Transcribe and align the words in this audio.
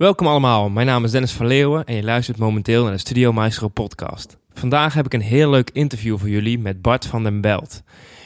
Welkom 0.00 0.26
allemaal, 0.26 0.68
mijn 0.68 0.86
naam 0.86 1.04
is 1.04 1.10
Dennis 1.10 1.32
van 1.32 1.46
Leeuwen 1.46 1.84
en 1.84 1.94
je 1.94 2.02
luistert 2.02 2.38
momenteel 2.38 2.82
naar 2.82 2.92
de 2.92 2.98
Studio 2.98 3.32
Maestro 3.32 3.68
podcast. 3.68 4.38
Vandaag 4.52 4.94
heb 4.94 5.06
ik 5.06 5.14
een 5.14 5.20
heel 5.20 5.50
leuk 5.50 5.70
interview 5.72 6.18
voor 6.18 6.28
jullie 6.28 6.58
met 6.58 6.82
Bart 6.82 7.06
van 7.06 7.22
den 7.22 7.40
Belt. 7.40 7.82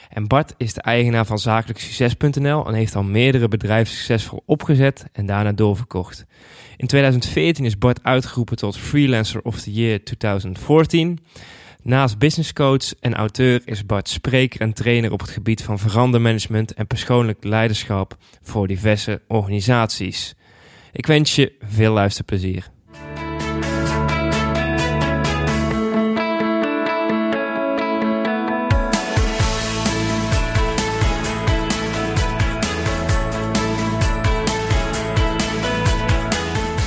En 0.08 0.26
Bart 0.26 0.54
is 0.56 0.74
de 0.74 0.80
eigenaar 0.80 1.26
van 1.26 1.38
zakelijksucces.nl 1.38 2.66
en 2.66 2.74
heeft 2.74 2.94
al 2.94 3.02
meerdere 3.02 3.48
bedrijven 3.48 3.94
succesvol 3.94 4.42
opgezet 4.46 5.04
en 5.12 5.26
daarna 5.26 5.52
doorverkocht. 5.52 6.24
In 6.76 6.86
2014 6.86 7.64
is 7.64 7.78
Bart 7.78 8.02
uitgeroepen 8.02 8.56
tot 8.56 8.78
Freelancer 8.78 9.42
of 9.42 9.60
the 9.60 9.72
Year 9.72 10.04
2014. 10.04 11.18
Naast 11.82 12.18
business 12.18 12.52
coach 12.52 12.94
en 13.00 13.14
auteur 13.14 13.62
is 13.64 13.86
Bart 13.86 14.08
spreker 14.08 14.60
en 14.60 14.72
trainer 14.72 15.12
op 15.12 15.20
het 15.20 15.30
gebied 15.30 15.62
van 15.62 15.78
verandermanagement 15.78 16.74
en 16.74 16.86
persoonlijk 16.86 17.44
leiderschap 17.44 18.16
voor 18.42 18.66
diverse 18.66 19.20
organisaties. 19.28 20.34
Ik 20.96 21.06
wens 21.06 21.34
je 21.34 21.52
veel 21.60 21.92
luisterplezier. 21.92 22.68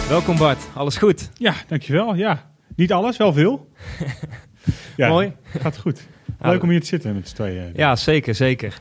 Welkom 0.09 0.37
Bart, 0.37 0.67
alles 0.73 0.97
goed? 0.97 1.29
Ja, 1.33 1.53
dankjewel. 1.67 2.15
Ja, 2.15 2.51
niet 2.75 2.91
alles, 2.91 3.17
wel 3.17 3.33
veel. 3.33 3.69
ja, 4.97 5.07
Mooi. 5.09 5.33
Gaat 5.43 5.77
goed. 5.77 6.07
Nou, 6.39 6.51
Leuk 6.53 6.63
om 6.63 6.69
hier 6.69 6.79
te 6.79 6.85
zitten 6.85 7.15
met 7.15 7.27
z'n 7.29 7.35
tweeën. 7.35 7.71
Ja, 7.75 7.95
zeker, 7.95 8.35
zeker. 8.35 8.77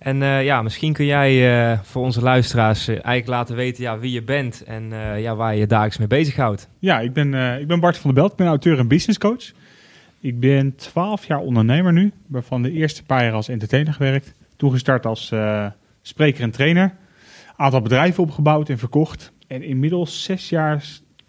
En 0.00 0.22
eh, 0.22 0.44
ja, 0.44 0.62
misschien 0.62 0.92
kun 0.92 1.04
jij 1.04 1.70
eh, 1.72 1.78
voor 1.82 2.02
onze 2.02 2.20
luisteraars 2.20 2.88
eh, 2.88 2.94
eigenlijk 2.94 3.26
laten 3.26 3.56
weten 3.56 3.82
ja, 3.82 3.98
wie 3.98 4.12
je 4.12 4.22
bent 4.22 4.64
en 4.64 4.92
ja, 5.16 5.36
waar 5.36 5.54
je 5.54 5.60
je 5.60 5.66
dagelijks 5.66 5.98
mee 5.98 6.06
bezighoudt. 6.06 6.68
Ja, 6.78 7.00
ik 7.00 7.12
ben, 7.12 7.34
ik 7.60 7.66
ben 7.66 7.80
Bart 7.80 7.98
van 7.98 8.10
der 8.10 8.20
Belt. 8.20 8.30
Ik 8.30 8.36
ben 8.36 8.46
auteur 8.46 8.78
en 8.78 8.88
business 8.88 9.18
coach. 9.18 9.52
Ik 10.20 10.40
ben 10.40 10.76
12 10.76 11.26
jaar 11.26 11.38
ondernemer 11.38 11.92
nu, 11.92 12.12
waarvan 12.26 12.62
de 12.62 12.72
eerste 12.72 13.04
paar 13.04 13.24
jaar 13.24 13.32
als 13.32 13.48
entertainer 13.48 13.92
gewerkt. 13.92 14.34
Toen 14.56 14.70
gestart 14.70 15.06
als 15.06 15.32
spreker 16.02 16.42
en 16.42 16.50
trainer. 16.50 16.94
Aantal 17.56 17.80
bedrijven 17.80 18.22
opgebouwd 18.22 18.68
en 18.68 18.78
verkocht. 18.78 19.32
En 19.46 19.62
inmiddels 19.62 20.24
zes 20.24 20.48
jaar 20.48 20.84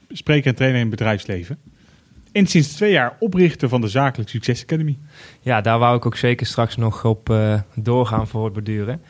spreker 0.10 0.48
en 0.48 0.56
trainer 0.56 0.80
in 0.80 0.88
het 0.88 0.98
bedrijfsleven. 0.98 1.58
En 2.32 2.48
sinds 2.48 2.74
twee 2.74 2.92
jaar 2.92 3.16
oprichter 3.20 3.70
van 3.70 3.82
de 3.82 3.88
Zakelijk 3.88 4.30
Succes 4.30 4.64
Academy. 4.64 4.98
Ja, 5.42 5.62
daar 5.62 5.80
wou 5.80 5.98
ik 5.98 6.06
ook 6.06 6.16
zeker 6.16 6.46
straks 6.46 6.76
nog 6.78 7.06
op 7.06 7.30
eh, 7.30 7.60
doorgaan 7.76 8.28
voor 8.28 8.46
het 8.46 8.54
beduren. 8.54 9.02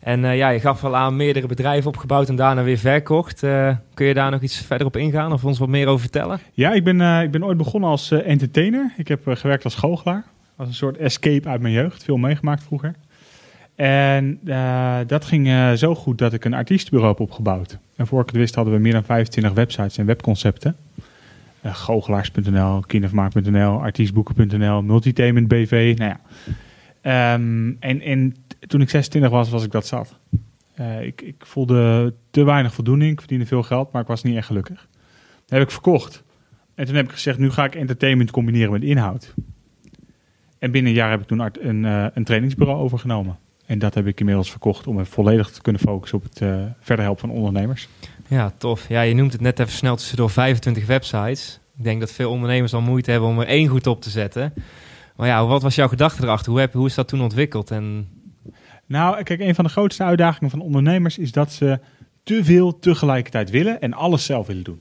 En 0.00 0.24
eh, 0.24 0.36
ja, 0.36 0.48
je 0.48 0.60
gaf 0.60 0.84
al 0.84 0.96
aan 0.96 1.16
meerdere 1.16 1.46
bedrijven 1.46 1.88
opgebouwd 1.88 2.28
en 2.28 2.36
daarna 2.36 2.62
weer 2.62 2.78
verkocht. 2.78 3.42
Eh, 3.42 3.76
kun 3.94 4.06
je 4.06 4.14
daar 4.14 4.30
nog 4.30 4.42
iets 4.42 4.56
verder 4.56 4.86
op 4.86 4.96
ingaan 4.96 5.32
of 5.32 5.44
ons 5.44 5.58
wat 5.58 5.68
meer 5.68 5.86
over 5.86 6.00
vertellen? 6.00 6.40
Ja, 6.52 6.72
ik 6.72 6.84
ben, 6.84 7.22
ik 7.22 7.30
ben 7.30 7.44
ooit 7.44 7.56
begonnen 7.56 7.90
als 7.90 8.10
entertainer. 8.10 8.92
Ik 8.96 9.08
heb 9.08 9.20
gewerkt 9.24 9.64
als 9.64 9.74
goochelaar. 9.74 10.24
Als 10.56 10.68
een 10.68 10.74
soort 10.74 10.96
escape 10.96 11.48
uit 11.48 11.60
mijn 11.60 11.74
jeugd. 11.74 12.04
Veel 12.04 12.16
meegemaakt 12.16 12.62
vroeger. 12.62 12.94
En 13.74 14.40
dat 15.06 15.24
ging 15.24 15.78
zo 15.78 15.94
goed 15.94 16.18
dat 16.18 16.32
ik 16.32 16.44
een 16.44 16.54
artiestenbureau 16.54 17.12
heb 17.12 17.20
opgebouwd. 17.20 17.78
En 17.96 18.06
voor 18.06 18.20
ik 18.20 18.26
het 18.26 18.36
wist 18.36 18.54
hadden 18.54 18.74
we 18.74 18.80
meer 18.80 18.92
dan 18.92 19.04
25 19.04 19.52
websites 19.52 19.98
en 19.98 20.06
webconcepten. 20.06 20.76
Eh, 21.66 21.74
goochelaars.nl, 21.74 23.82
artiestboeken.nl, 23.82 24.82
Multitainment 24.82 25.48
BV. 25.48 25.94
Nou 25.98 26.10
ja. 26.10 26.20
Ehm, 27.00 27.72
en, 27.80 28.00
en 28.00 28.34
toen 28.58 28.80
ik 28.80 28.90
26 28.90 29.30
was, 29.30 29.50
was 29.50 29.64
ik 29.64 29.70
dat 29.70 29.86
zat. 29.86 30.18
Eh, 30.74 31.02
ik, 31.02 31.22
ik 31.22 31.46
voelde 31.46 32.14
te 32.30 32.44
weinig 32.44 32.74
voldoening. 32.74 33.12
Ik 33.12 33.18
verdiende 33.18 33.46
veel 33.46 33.62
geld, 33.62 33.92
maar 33.92 34.02
ik 34.02 34.08
was 34.08 34.22
niet 34.22 34.36
echt 34.36 34.46
gelukkig. 34.46 34.88
Dat 35.40 35.58
heb 35.58 35.62
ik 35.62 35.70
verkocht. 35.70 36.24
En 36.74 36.86
toen 36.86 36.94
heb 36.94 37.04
ik 37.04 37.12
gezegd, 37.12 37.38
nu 37.38 37.50
ga 37.50 37.64
ik 37.64 37.74
entertainment 37.74 38.30
combineren 38.30 38.72
met 38.72 38.82
inhoud. 38.82 39.34
En 40.58 40.70
binnen 40.70 40.90
een 40.90 40.98
jaar 40.98 41.10
heb 41.10 41.20
ik 41.20 41.26
toen 41.26 41.50
een, 41.60 41.84
eh, 41.84 42.06
een 42.14 42.24
trainingsbureau 42.24 42.80
overgenomen. 42.80 43.38
En 43.66 43.78
dat 43.78 43.94
heb 43.94 44.06
ik 44.06 44.20
inmiddels 44.20 44.50
verkocht 44.50 44.86
om 44.86 44.94
me 44.94 45.04
volledig 45.04 45.50
te 45.50 45.62
kunnen 45.62 45.80
focussen 45.80 46.18
op 46.18 46.24
het 46.24 46.38
verder 46.80 47.04
helpen 47.04 47.28
van 47.28 47.36
ondernemers. 47.36 47.88
Ja, 48.28 48.52
tof. 48.58 48.88
Ja, 48.88 49.00
je 49.00 49.14
noemt 49.14 49.32
het 49.32 49.40
net 49.40 49.58
even 49.58 49.72
snel 49.72 49.96
tussendoor 49.96 50.30
25 50.30 50.86
websites. 50.86 51.60
Ik 51.78 51.84
denk 51.84 52.00
dat 52.00 52.12
veel 52.12 52.30
ondernemers 52.30 52.74
al 52.74 52.80
moeite 52.80 53.10
hebben 53.10 53.28
om 53.28 53.40
er 53.40 53.46
één 53.46 53.68
goed 53.68 53.86
op 53.86 54.02
te 54.02 54.10
zetten. 54.10 54.52
Maar 55.16 55.26
ja, 55.26 55.46
wat 55.46 55.62
was 55.62 55.74
jouw 55.74 55.88
gedachte 55.88 56.22
erachter? 56.22 56.50
Hoe, 56.50 56.60
heb, 56.60 56.72
hoe 56.72 56.86
is 56.86 56.94
dat 56.94 57.08
toen 57.08 57.20
ontwikkeld? 57.20 57.70
En 57.70 58.08
Nou, 58.86 59.22
kijk, 59.22 59.40
een 59.40 59.54
van 59.54 59.64
de 59.64 59.70
grootste 59.70 60.04
uitdagingen 60.04 60.50
van 60.50 60.60
ondernemers 60.60 61.18
is 61.18 61.32
dat 61.32 61.52
ze 61.52 61.80
te 62.22 62.44
veel 62.44 62.78
tegelijkertijd 62.78 63.50
willen 63.50 63.80
en 63.80 63.92
alles 63.92 64.24
zelf 64.24 64.46
willen 64.46 64.64
doen. 64.64 64.80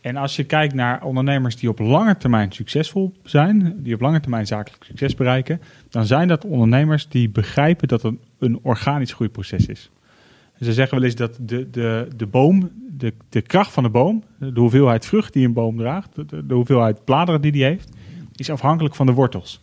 En 0.00 0.16
als 0.16 0.36
je 0.36 0.44
kijkt 0.44 0.74
naar 0.74 1.02
ondernemers 1.02 1.56
die 1.56 1.68
op 1.68 1.78
lange 1.78 2.16
termijn 2.16 2.52
succesvol 2.52 3.12
zijn, 3.22 3.82
die 3.82 3.94
op 3.94 4.00
lange 4.00 4.20
termijn 4.20 4.46
zakelijk 4.46 4.84
succes 4.84 5.14
bereiken, 5.14 5.60
dan 5.90 6.06
zijn 6.06 6.28
dat 6.28 6.44
ondernemers 6.44 7.08
die 7.08 7.28
begrijpen 7.28 7.88
dat 7.88 8.02
het 8.02 8.14
een 8.38 8.58
organisch 8.62 9.12
groeiproces 9.12 9.66
is. 9.66 9.90
Ze 10.60 10.72
zeggen 10.72 10.98
wel 10.98 11.06
eens 11.06 11.16
dat 11.16 11.38
de, 11.40 11.70
de, 11.70 12.08
de 12.16 12.26
boom, 12.26 12.70
de, 12.90 13.12
de 13.28 13.40
kracht 13.40 13.72
van 13.72 13.82
de 13.82 13.88
boom, 13.88 14.22
de 14.38 14.60
hoeveelheid 14.60 15.06
vrucht 15.06 15.32
die 15.32 15.46
een 15.46 15.52
boom 15.52 15.76
draagt, 15.76 16.14
de, 16.14 16.46
de 16.46 16.54
hoeveelheid 16.54 17.04
bladeren 17.04 17.40
die 17.40 17.52
die 17.52 17.64
heeft, 17.64 17.88
is 18.34 18.50
afhankelijk 18.50 18.94
van 18.94 19.06
de 19.06 19.12
wortels. 19.12 19.62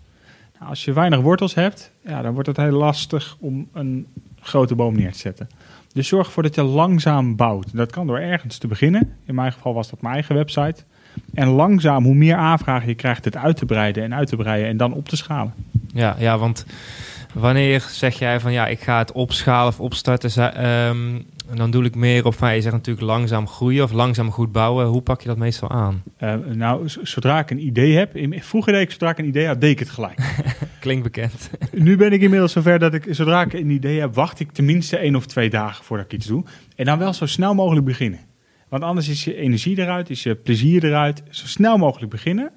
Nou, 0.57 0.69
als 0.69 0.85
je 0.85 0.93
weinig 0.93 1.19
wortels 1.19 1.53
hebt, 1.53 1.91
ja, 2.01 2.21
dan 2.21 2.33
wordt 2.33 2.47
het 2.47 2.57
heel 2.57 2.71
lastig 2.71 3.37
om 3.39 3.67
een 3.73 4.07
grote 4.39 4.75
boom 4.75 4.95
neer 4.95 5.11
te 5.11 5.17
zetten. 5.17 5.47
Dus 5.93 6.07
zorg 6.07 6.25
ervoor 6.25 6.43
dat 6.43 6.55
je 6.55 6.63
langzaam 6.63 7.35
bouwt. 7.35 7.75
Dat 7.75 7.91
kan 7.91 8.07
door 8.07 8.19
ergens 8.19 8.57
te 8.57 8.67
beginnen. 8.67 9.15
In 9.25 9.35
mijn 9.35 9.51
geval 9.51 9.73
was 9.73 9.89
dat 9.89 10.01
mijn 10.01 10.13
eigen 10.13 10.35
website. 10.35 10.83
En 11.33 11.47
langzaam, 11.47 12.03
hoe 12.03 12.15
meer 12.15 12.35
aanvragen 12.35 12.87
je 12.87 12.95
krijgt, 12.95 13.25
het 13.25 13.35
uit 13.35 13.57
te 13.57 13.65
breiden 13.65 14.03
en 14.03 14.13
uit 14.13 14.27
te 14.27 14.35
breiden 14.35 14.69
en 14.69 14.77
dan 14.77 14.93
op 14.93 15.09
te 15.09 15.15
schalen. 15.15 15.53
ja, 15.93 16.15
ja, 16.19 16.37
want 16.37 16.65
wanneer 17.39 17.87
zeg 17.89 18.19
jij 18.19 18.39
van 18.39 18.51
ja, 18.51 18.67
ik 18.67 18.79
ga 18.79 18.97
het 18.97 19.11
opschalen 19.11 19.67
of 19.67 19.79
opstarten? 19.79 20.29
En 21.49 21.55
dan 21.55 21.71
doe 21.71 21.83
ik 21.85 21.95
meer 21.95 22.25
op 22.25 22.33
van, 22.33 22.55
je 22.55 22.61
zegt 22.61 22.73
natuurlijk 22.73 23.05
langzaam 23.05 23.47
groeien 23.47 23.83
of 23.83 23.91
langzaam 23.91 24.31
goed 24.31 24.51
bouwen. 24.51 24.85
Hoe 24.85 25.01
pak 25.01 25.21
je 25.21 25.27
dat 25.27 25.37
meestal 25.37 25.69
aan? 25.69 26.03
Eh, 26.17 26.35
nou, 26.35 26.89
zodra 27.03 27.39
ik 27.39 27.51
een 27.51 27.65
idee 27.65 27.95
heb, 27.95 28.15
in, 28.15 28.43
vroeger 28.43 28.73
deed 28.73 28.81
ik 28.81 28.91
zodra 28.91 29.09
ik 29.09 29.17
een 29.17 29.27
idee 29.27 29.47
had, 29.47 29.61
deed 29.61 29.71
ik 29.71 29.79
het 29.79 29.89
gelijk. 29.89 30.19
Klinkt 30.79 31.03
bekend. 31.03 31.49
nu 31.71 31.97
ben 31.97 32.11
ik 32.11 32.21
inmiddels 32.21 32.51
zover 32.51 32.79
dat 32.79 32.93
ik, 32.93 33.07
zodra 33.09 33.41
ik 33.41 33.53
een 33.53 33.69
idee 33.69 33.99
heb, 33.99 34.15
wacht 34.15 34.39
ik 34.39 34.51
tenminste 34.51 34.97
één 34.97 35.15
of 35.15 35.25
twee 35.25 35.49
dagen 35.49 35.85
voordat 35.85 36.05
ik 36.05 36.13
iets 36.13 36.27
doe. 36.27 36.43
En 36.75 36.85
dan 36.85 36.97
wel 36.97 37.13
zo 37.13 37.25
snel 37.25 37.53
mogelijk 37.53 37.85
beginnen. 37.85 38.19
Want 38.69 38.83
anders 38.83 39.07
is 39.07 39.23
je 39.23 39.35
energie 39.35 39.79
eruit, 39.79 40.09
is 40.09 40.23
je 40.23 40.35
plezier 40.35 40.85
eruit. 40.85 41.23
Zo 41.29 41.45
snel 41.45 41.77
mogelijk 41.77 42.11
beginnen. 42.11 42.51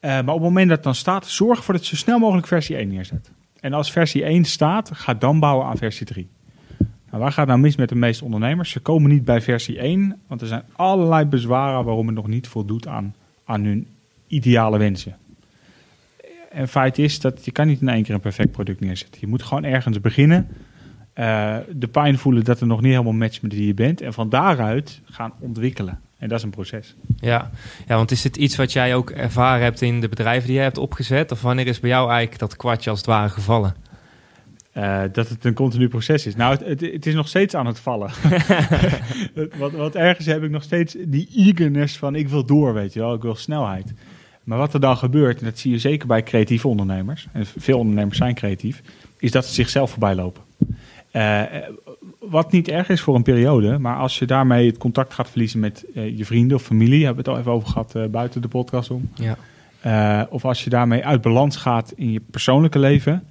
Eh, 0.00 0.10
maar 0.10 0.20
op 0.20 0.26
het 0.26 0.40
moment 0.40 0.68
dat 0.68 0.76
het 0.76 0.84
dan 0.84 0.94
staat, 0.94 1.26
zorg 1.26 1.58
ervoor 1.58 1.74
dat 1.74 1.86
je 1.86 1.96
zo 1.96 2.02
snel 2.02 2.18
mogelijk 2.18 2.46
versie 2.46 2.76
1 2.76 2.88
neerzet. 2.88 3.30
En 3.66 3.72
als 3.72 3.92
versie 3.92 4.24
1 4.24 4.44
staat, 4.44 4.90
ga 4.94 5.14
dan 5.14 5.40
bouwen 5.40 5.66
aan 5.66 5.76
versie 5.76 6.06
3. 6.06 6.28
Nou, 6.78 7.22
waar 7.22 7.32
gaat 7.32 7.46
nou 7.46 7.58
mis 7.58 7.76
met 7.76 7.88
de 7.88 7.94
meeste 7.94 8.24
ondernemers? 8.24 8.70
Ze 8.70 8.80
komen 8.80 9.10
niet 9.10 9.24
bij 9.24 9.40
versie 9.40 9.78
1, 9.78 10.20
want 10.26 10.40
er 10.40 10.46
zijn 10.46 10.62
allerlei 10.72 11.24
bezwaren 11.24 11.84
waarom 11.84 12.06
het 12.06 12.16
nog 12.16 12.26
niet 12.26 12.48
voldoet 12.48 12.86
aan, 12.86 13.14
aan 13.44 13.64
hun 13.64 13.86
ideale 14.26 14.78
wensen. 14.78 15.16
En 16.50 16.68
feit 16.68 16.98
is 16.98 17.20
dat 17.20 17.44
je 17.44 17.50
kan 17.50 17.66
niet 17.66 17.80
in 17.80 17.88
één 17.88 18.02
keer 18.02 18.14
een 18.14 18.20
perfect 18.20 18.50
product 18.50 18.80
neerzetten. 18.80 19.20
Je 19.20 19.26
moet 19.26 19.42
gewoon 19.42 19.64
ergens 19.64 20.00
beginnen. 20.00 20.48
eh, 21.12 21.56
de 21.72 21.88
pijn 21.88 22.18
voelen 22.18 22.44
dat 22.44 22.60
er 22.60 22.66
nog 22.66 22.80
niet 22.80 22.90
helemaal 22.92 23.12
matcht 23.12 23.42
met 23.42 23.52
wie 23.52 23.66
je 23.66 23.74
bent. 23.74 24.00
En 24.00 24.12
van 24.12 24.28
daaruit 24.28 25.00
gaan 25.04 25.32
ontwikkelen. 25.38 26.00
En 26.18 26.28
dat 26.28 26.38
is 26.38 26.44
een 26.44 26.50
proces. 26.50 26.94
Ja. 27.20 27.50
ja, 27.86 27.96
want 27.96 28.10
is 28.10 28.24
het 28.24 28.36
iets 28.36 28.56
wat 28.56 28.72
jij 28.72 28.94
ook 28.94 29.10
ervaren 29.10 29.62
hebt 29.62 29.80
in 29.80 30.00
de 30.00 30.08
bedrijven 30.08 30.46
die 30.46 30.56
je 30.56 30.62
hebt 30.62 30.78
opgezet? 30.78 31.32
Of 31.32 31.42
wanneer 31.42 31.66
is 31.66 31.80
bij 31.80 31.90
jou 31.90 32.08
eigenlijk 32.08 32.38
dat 32.38 32.56
kwartje 32.56 32.90
als 32.90 32.98
het 32.98 33.08
ware 33.08 33.28
gevallen? 33.28 33.74
Eh, 34.72 35.02
dat 35.12 35.28
het 35.28 35.44
een 35.44 35.54
continu 35.54 35.88
proces 35.88 36.26
is. 36.26 36.36
Nou, 36.36 36.52
het, 36.52 36.66
het, 36.66 36.92
het 36.92 37.06
is 37.06 37.14
nog 37.14 37.28
steeds 37.28 37.54
aan 37.54 37.66
het 37.66 37.78
vallen. 37.78 38.10
wat, 39.58 39.72
wat 39.72 39.94
ergens 39.94 40.26
heb 40.26 40.42
ik 40.42 40.50
nog 40.50 40.62
steeds 40.62 40.96
die 40.98 41.28
eagerness 41.36 41.98
van 41.98 42.14
ik 42.14 42.28
wil 42.28 42.44
door, 42.44 42.74
weet 42.74 42.92
je 42.92 43.00
wel. 43.00 43.14
Ik 43.14 43.22
wil 43.22 43.34
snelheid. 43.34 43.92
Maar 44.44 44.58
wat 44.58 44.74
er 44.74 44.80
dan 44.80 44.96
gebeurt, 44.96 45.38
en 45.38 45.44
dat 45.44 45.58
zie 45.58 45.70
je 45.70 45.78
zeker 45.78 46.06
bij 46.06 46.22
creatieve 46.22 46.68
ondernemers. 46.68 47.26
En 47.32 47.46
veel 47.46 47.78
ondernemers 47.78 48.18
zijn 48.18 48.34
creatief. 48.34 48.82
Is 49.18 49.30
dat 49.30 49.46
ze 49.46 49.54
zichzelf 49.54 49.90
voorbij 49.90 50.14
lopen. 50.14 50.42
Eh, 51.10 51.42
wat 52.28 52.52
niet 52.52 52.68
erg 52.68 52.88
is 52.88 53.00
voor 53.00 53.14
een 53.14 53.22
periode. 53.22 53.78
Maar 53.78 53.96
als 53.96 54.18
je 54.18 54.26
daarmee 54.26 54.66
het 54.66 54.78
contact 54.78 55.14
gaat 55.14 55.30
verliezen 55.30 55.60
met 55.60 55.84
eh, 55.94 56.18
je 56.18 56.24
vrienden 56.24 56.56
of 56.56 56.62
familie. 56.62 57.04
Hebben 57.04 57.24
we 57.24 57.30
het 57.30 57.38
al 57.38 57.38
even 57.38 57.52
over 57.52 57.68
gehad 57.68 57.94
eh, 57.94 58.04
buiten 58.06 58.42
de 58.42 58.48
podcast 58.48 58.90
om. 58.90 59.10
Ja. 59.14 59.36
Eh, 59.80 60.32
of 60.32 60.44
als 60.44 60.64
je 60.64 60.70
daarmee 60.70 61.04
uit 61.04 61.20
balans 61.20 61.56
gaat 61.56 61.92
in 61.96 62.12
je 62.12 62.20
persoonlijke 62.30 62.78
leven, 62.78 63.24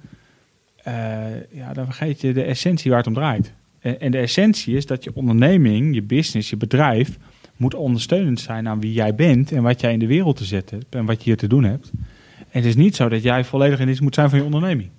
ja, 1.52 1.72
dan 1.72 1.84
vergeet 1.84 2.20
je 2.20 2.32
de 2.32 2.42
essentie 2.42 2.90
waar 2.90 2.98
het 2.98 3.08
om 3.08 3.14
draait. 3.14 3.52
En, 3.80 4.00
en 4.00 4.10
de 4.10 4.18
essentie 4.18 4.76
is 4.76 4.86
dat 4.86 5.04
je 5.04 5.10
onderneming, 5.14 5.94
je 5.94 6.02
business, 6.02 6.50
je 6.50 6.56
bedrijf 6.56 7.18
moet 7.56 7.74
ondersteunend 7.74 8.40
zijn 8.40 8.68
aan 8.68 8.80
wie 8.80 8.92
jij 8.92 9.14
bent 9.14 9.52
en 9.52 9.62
wat 9.62 9.80
jij 9.80 9.92
in 9.92 9.98
de 9.98 10.06
wereld 10.06 10.36
te 10.36 10.44
zetten 10.44 10.78
hebt 10.78 10.94
en 10.94 11.04
wat 11.04 11.18
je 11.18 11.24
hier 11.24 11.36
te 11.36 11.46
doen 11.46 11.64
hebt. 11.64 11.90
En 12.38 12.62
het 12.62 12.64
is 12.64 12.76
niet 12.76 12.96
zo 12.96 13.08
dat 13.08 13.22
jij 13.22 13.44
volledig 13.44 13.78
in 13.78 13.86
dienst 13.86 14.00
moet 14.00 14.14
zijn 14.14 14.30
van 14.30 14.38
je 14.38 14.44
onderneming. 14.44 14.90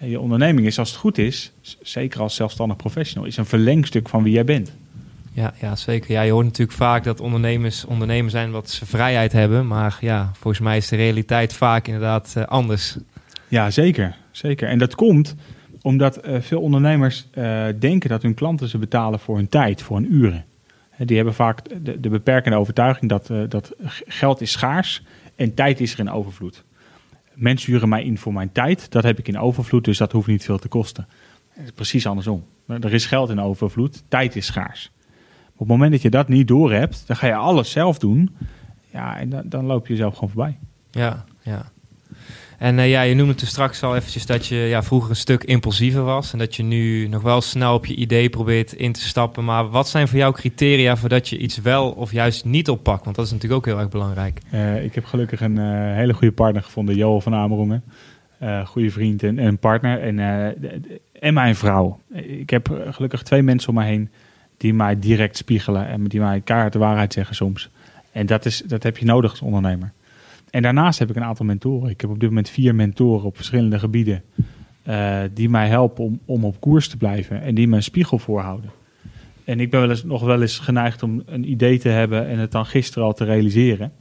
Je 0.00 0.20
onderneming 0.20 0.66
is, 0.66 0.78
als 0.78 0.90
het 0.90 0.98
goed 0.98 1.18
is, 1.18 1.52
zeker 1.82 2.20
als 2.20 2.34
zelfstandig 2.34 2.76
professional, 2.76 3.26
is 3.26 3.36
een 3.36 3.46
verlengstuk 3.46 4.08
van 4.08 4.22
wie 4.22 4.32
jij 4.32 4.44
bent. 4.44 4.72
Ja, 5.32 5.54
ja, 5.60 5.76
zeker. 5.76 6.12
Ja, 6.12 6.22
je 6.22 6.32
hoort 6.32 6.44
natuurlijk 6.44 6.78
vaak 6.78 7.04
dat 7.04 7.20
ondernemers 7.20 7.84
ondernemers 7.84 8.32
zijn 8.32 8.50
wat 8.50 8.70
ze 8.70 8.86
vrijheid 8.86 9.32
hebben. 9.32 9.66
Maar 9.66 9.98
ja, 10.00 10.30
volgens 10.32 10.62
mij 10.62 10.76
is 10.76 10.88
de 10.88 10.96
realiteit 10.96 11.52
vaak 11.52 11.86
inderdaad 11.86 12.34
uh, 12.38 12.44
anders. 12.44 12.96
Ja, 13.48 13.70
zeker. 13.70 14.16
zeker. 14.30 14.68
En 14.68 14.78
dat 14.78 14.94
komt 14.94 15.34
omdat 15.82 16.26
uh, 16.28 16.40
veel 16.40 16.60
ondernemers 16.60 17.26
uh, 17.34 17.64
denken 17.78 18.10
dat 18.10 18.22
hun 18.22 18.34
klanten 18.34 18.68
ze 18.68 18.78
betalen 18.78 19.18
voor 19.18 19.36
hun 19.36 19.48
tijd, 19.48 19.82
voor 19.82 19.96
hun 19.96 20.14
uren. 20.14 20.44
Die 20.98 21.16
hebben 21.16 21.34
vaak 21.34 21.84
de, 21.84 22.00
de 22.00 22.08
beperkende 22.08 22.56
overtuiging 22.56 23.10
dat, 23.10 23.30
dat 23.48 23.72
geld 24.06 24.40
is 24.40 24.52
schaars 24.52 25.02
en 25.34 25.54
tijd 25.54 25.80
is 25.80 25.92
er 25.92 25.98
in 25.98 26.10
overvloed. 26.10 26.64
Mensen 27.36 27.72
huren 27.72 27.88
mij 27.88 28.04
in 28.04 28.18
voor 28.18 28.32
mijn 28.32 28.52
tijd, 28.52 28.90
dat 28.90 29.02
heb 29.02 29.18
ik 29.18 29.28
in 29.28 29.38
overvloed, 29.38 29.84
dus 29.84 29.98
dat 29.98 30.12
hoeft 30.12 30.26
niet 30.26 30.44
veel 30.44 30.58
te 30.58 30.68
kosten. 30.68 31.06
Precies 31.74 32.06
andersom. 32.06 32.44
Er 32.66 32.94
is 32.94 33.06
geld 33.06 33.30
in 33.30 33.40
overvloed, 33.40 34.02
tijd 34.08 34.36
is 34.36 34.46
schaars. 34.46 34.92
Op 35.52 35.58
het 35.58 35.68
moment 35.68 35.92
dat 35.92 36.02
je 36.02 36.10
dat 36.10 36.28
niet 36.28 36.48
doorhebt, 36.48 37.06
dan 37.06 37.16
ga 37.16 37.26
je 37.26 37.34
alles 37.34 37.70
zelf 37.70 37.98
doen. 37.98 38.36
Ja, 38.92 39.18
en 39.18 39.28
dan, 39.28 39.42
dan 39.48 39.64
loop 39.64 39.86
je 39.86 39.92
jezelf 39.92 40.14
gewoon 40.14 40.30
voorbij. 40.30 40.58
Ja, 40.90 41.24
ja. 41.42 41.70
En 42.58 42.78
uh, 42.78 42.90
ja, 42.90 43.02
je 43.02 43.14
noemde 43.14 43.32
het 43.32 43.46
straks 43.46 43.82
al 43.82 43.96
eventjes 43.96 44.26
dat 44.26 44.46
je 44.46 44.56
ja, 44.56 44.82
vroeger 44.82 45.10
een 45.10 45.16
stuk 45.16 45.44
impulsiever 45.44 46.02
was. 46.02 46.32
En 46.32 46.38
dat 46.38 46.54
je 46.56 46.62
nu 46.62 47.08
nog 47.08 47.22
wel 47.22 47.40
snel 47.40 47.74
op 47.74 47.86
je 47.86 47.94
idee 47.94 48.30
probeert 48.30 48.72
in 48.72 48.92
te 48.92 49.00
stappen. 49.00 49.44
Maar 49.44 49.68
wat 49.68 49.88
zijn 49.88 50.08
voor 50.08 50.18
jou 50.18 50.34
criteria 50.34 50.96
voordat 50.96 51.28
je 51.28 51.38
iets 51.38 51.60
wel 51.60 51.90
of 51.90 52.12
juist 52.12 52.44
niet 52.44 52.68
oppakt? 52.68 53.04
Want 53.04 53.16
dat 53.16 53.26
is 53.26 53.32
natuurlijk 53.32 53.60
ook 53.60 53.66
heel 53.72 53.80
erg 53.80 53.88
belangrijk. 53.88 54.40
Uh, 54.54 54.84
ik 54.84 54.94
heb 54.94 55.04
gelukkig 55.04 55.40
een 55.40 55.56
uh, 55.56 55.94
hele 55.94 56.12
goede 56.12 56.34
partner 56.34 56.62
gevonden, 56.62 56.94
Joel 56.94 57.20
van 57.20 57.34
Amerongen. 57.34 57.82
goede 58.64 58.90
vriend 58.90 59.22
en, 59.22 59.38
en 59.38 59.58
partner. 59.58 60.00
En, 60.00 60.18
en 61.20 61.34
mijn 61.34 61.56
vrouw. 61.56 62.00
Ik 62.12 62.50
heb 62.50 62.80
gelukkig 62.90 63.22
twee 63.22 63.42
mensen 63.42 63.68
om 63.68 63.74
me 63.74 63.84
heen 63.84 64.10
die 64.56 64.74
mij 64.74 64.98
direct 64.98 65.36
spiegelen 65.36 65.88
en 65.88 66.04
die 66.04 66.20
mij 66.20 66.40
kaart 66.40 66.72
de 66.72 66.78
waarheid 66.78 67.12
zeggen 67.12 67.34
soms. 67.34 67.70
En 68.12 68.26
dat, 68.26 68.44
is, 68.44 68.62
dat 68.66 68.82
heb 68.82 68.98
je 68.98 69.04
nodig 69.04 69.30
als 69.30 69.40
ondernemer. 69.40 69.92
En 70.56 70.62
daarnaast 70.62 70.98
heb 70.98 71.10
ik 71.10 71.16
een 71.16 71.24
aantal 71.24 71.46
mentoren. 71.46 71.90
Ik 71.90 72.00
heb 72.00 72.10
op 72.10 72.20
dit 72.20 72.28
moment 72.28 72.48
vier 72.48 72.74
mentoren 72.74 73.24
op 73.24 73.36
verschillende 73.36 73.78
gebieden. 73.78 74.22
Uh, 74.88 75.20
die 75.34 75.48
mij 75.48 75.68
helpen 75.68 76.04
om, 76.04 76.20
om 76.24 76.44
op 76.44 76.60
koers 76.60 76.88
te 76.88 76.96
blijven 76.96 77.42
en 77.42 77.54
die 77.54 77.68
me 77.68 77.76
een 77.76 77.82
spiegel 77.82 78.18
voorhouden. 78.18 78.70
En 79.44 79.60
ik 79.60 79.70
ben 79.70 79.80
wel 79.80 79.90
eens, 79.90 80.04
nog 80.04 80.22
wel 80.22 80.40
eens 80.40 80.58
geneigd 80.58 81.02
om 81.02 81.22
een 81.26 81.50
idee 81.50 81.78
te 81.78 81.88
hebben 81.88 82.28
en 82.28 82.38
het 82.38 82.52
dan 82.52 82.66
gisteren 82.66 83.06
al 83.06 83.14
te 83.14 83.24
realiseren. 83.24 83.92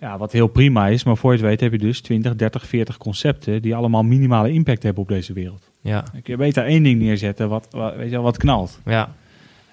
Ja, 0.00 0.18
wat 0.18 0.32
heel 0.32 0.46
prima 0.46 0.88
is, 0.88 1.04
maar 1.04 1.16
voor 1.16 1.32
je 1.32 1.38
het 1.38 1.46
weet 1.46 1.60
heb 1.60 1.72
je 1.72 1.78
dus 1.78 2.00
20, 2.00 2.36
30, 2.36 2.66
40 2.66 2.96
concepten 2.96 3.62
die 3.62 3.74
allemaal 3.74 4.02
minimale 4.02 4.52
impact 4.52 4.82
hebben 4.82 5.02
op 5.02 5.08
deze 5.08 5.32
wereld. 5.32 5.70
Ja. 5.80 6.04
Je 6.24 6.36
beter 6.36 6.64
één 6.64 6.82
ding 6.82 7.00
neerzetten 7.00 7.48
wat, 7.48 7.68
wat, 7.70 7.96
weet 7.96 8.04
je 8.04 8.10
wel, 8.10 8.22
wat 8.22 8.36
knalt. 8.36 8.80
Ja. 8.84 9.14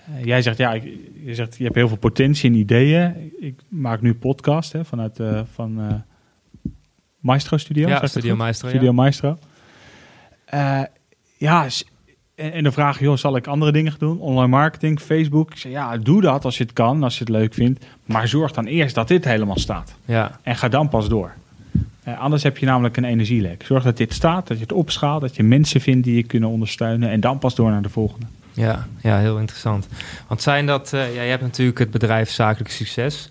Uh, 0.09 0.25
jij 0.25 0.41
zegt, 0.41 0.57
ja, 0.57 0.73
je, 0.73 1.35
zegt, 1.35 1.57
je 1.57 1.63
hebt 1.63 1.75
heel 1.75 1.87
veel 1.87 1.97
potentie 1.97 2.49
en 2.49 2.55
ideeën. 2.55 3.31
Ik 3.39 3.61
maak 3.67 4.01
nu 4.01 4.13
podcast 4.13 4.73
hè, 4.73 4.85
vanuit 4.85 5.19
uh, 5.19 5.41
van 5.53 5.79
uh, 5.79 5.93
Maestro 7.19 7.57
Studio. 7.57 7.87
Ja, 7.87 8.07
Studio 8.07 8.35
Maestro. 8.35 8.67
Studio 8.67 8.87
ja. 8.87 8.93
Maestro. 8.93 9.37
ja, 11.37 11.67
en, 12.35 12.53
en 12.53 12.63
de 12.63 12.71
vraag, 12.71 12.99
joh, 12.99 13.17
zal 13.17 13.35
ik 13.35 13.47
andere 13.47 13.71
dingen 13.71 13.93
doen? 13.97 14.19
Online 14.19 14.47
marketing, 14.47 14.99
Facebook. 14.99 15.51
Ik 15.51 15.57
zeg, 15.57 15.71
ja, 15.71 15.97
doe 15.97 16.21
dat 16.21 16.45
als 16.45 16.57
je 16.57 16.63
het 16.63 16.73
kan, 16.73 17.03
als 17.03 17.13
je 17.13 17.19
het 17.19 17.29
leuk 17.29 17.53
vindt. 17.53 17.85
Maar 18.05 18.27
zorg 18.27 18.51
dan 18.51 18.65
eerst 18.65 18.95
dat 18.95 19.07
dit 19.07 19.25
helemaal 19.25 19.59
staat. 19.59 19.95
Ja. 20.05 20.39
En 20.41 20.55
ga 20.55 20.67
dan 20.67 20.89
pas 20.89 21.09
door. 21.09 21.33
Uh, 22.07 22.19
anders 22.19 22.43
heb 22.43 22.57
je 22.57 22.65
namelijk 22.65 22.97
een 22.97 23.03
energielek. 23.03 23.63
Zorg 23.65 23.83
dat 23.83 23.97
dit 23.97 24.13
staat, 24.13 24.47
dat 24.47 24.57
je 24.57 24.63
het 24.63 24.71
opschaalt, 24.71 25.21
dat 25.21 25.35
je 25.35 25.43
mensen 25.43 25.81
vindt 25.81 26.03
die 26.03 26.15
je 26.15 26.23
kunnen 26.23 26.49
ondersteunen. 26.49 27.09
En 27.09 27.19
dan 27.19 27.39
pas 27.39 27.55
door 27.55 27.69
naar 27.69 27.81
de 27.81 27.89
volgende. 27.89 28.25
Ja, 28.53 28.87
ja 29.01 29.17
heel 29.19 29.39
interessant. 29.39 29.87
Want 30.27 30.41
zijn 30.41 30.65
dat, 30.65 30.93
uh, 30.93 31.15
ja, 31.15 31.21
je 31.21 31.29
hebt 31.29 31.41
natuurlijk 31.41 31.79
het 31.79 31.91
bedrijf 31.91 32.29
Zakelijk 32.29 32.71
Succes. 32.71 33.29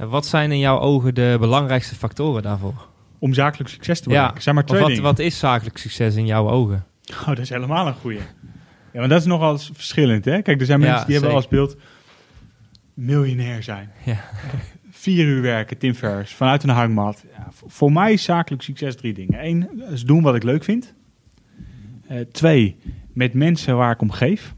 Uh, 0.00 0.06
wat 0.08 0.26
zijn 0.26 0.52
in 0.52 0.58
jouw 0.58 0.78
ogen 0.78 1.14
de 1.14 1.36
belangrijkste 1.40 1.94
factoren 1.94 2.42
daarvoor? 2.42 2.86
Om 3.18 3.34
zakelijk 3.34 3.70
succes 3.70 4.00
te 4.00 4.08
bereiken? 4.08 4.34
Ja, 4.36 4.42
zijn 4.42 4.54
maar 4.54 4.64
twee 4.64 4.80
wat, 4.80 4.98
wat 4.98 5.18
is 5.18 5.38
zakelijk 5.38 5.78
succes 5.78 6.14
in 6.14 6.26
jouw 6.26 6.50
ogen? 6.50 6.84
Oh, 7.10 7.26
dat 7.26 7.38
is 7.38 7.48
helemaal 7.48 7.86
een 7.86 7.94
goeie. 7.94 8.20
Ja, 8.92 9.00
maar 9.00 9.08
dat 9.08 9.20
is 9.20 9.26
nogal 9.26 9.58
verschillend, 9.58 10.24
hè? 10.24 10.42
Kijk, 10.42 10.60
er 10.60 10.66
zijn 10.66 10.80
mensen 10.80 10.98
Ja, 10.98 11.04
die 11.04 11.14
hebben 11.14 11.34
als 11.34 11.48
beeld 11.48 11.76
miljonair 12.94 13.62
zijn. 13.62 13.90
Ja. 14.04 14.24
Vier 14.90 15.26
uur 15.26 15.42
werken, 15.42 15.78
Tim 15.78 15.94
Ferriss, 15.94 16.34
vanuit 16.34 16.62
een 16.62 16.68
hangmat. 16.68 17.24
Ja, 17.36 17.48
voor- 17.66 17.92
mij 17.92 18.12
is 18.12 18.22
zakelijk 18.22 18.62
succes 18.62 18.96
drie 18.96 19.14
dingen. 19.14 19.46
Eén, 19.46 19.82
is 19.90 20.04
doen 20.04 20.22
wat 20.22 20.34
ik 20.34 20.42
leuk 20.42 20.64
vind. 20.64 20.94
Eh, 22.08 22.20
twee, 22.32 22.76
met 23.12 23.34
mensen 23.34 23.76
waar 23.76 23.92
ik 23.92 24.00
om 24.00 24.10
geef. 24.10 24.54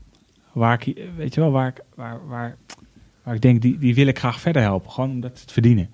Waar 0.58 0.86
ik, 0.86 1.04
weet 1.16 1.34
je 1.34 1.40
wel, 1.40 1.50
waar 1.50 1.68
ik, 1.68 1.80
waar, 1.94 2.26
waar, 2.26 2.56
waar 3.22 3.34
ik 3.34 3.40
denk, 3.40 3.62
die, 3.62 3.78
die 3.78 3.94
wil 3.94 4.06
ik 4.06 4.18
graag 4.18 4.40
verder 4.40 4.62
helpen. 4.62 4.90
Gewoon 4.90 5.10
omdat 5.10 5.30
ze 5.34 5.40
het 5.42 5.52
verdienen. 5.52 5.90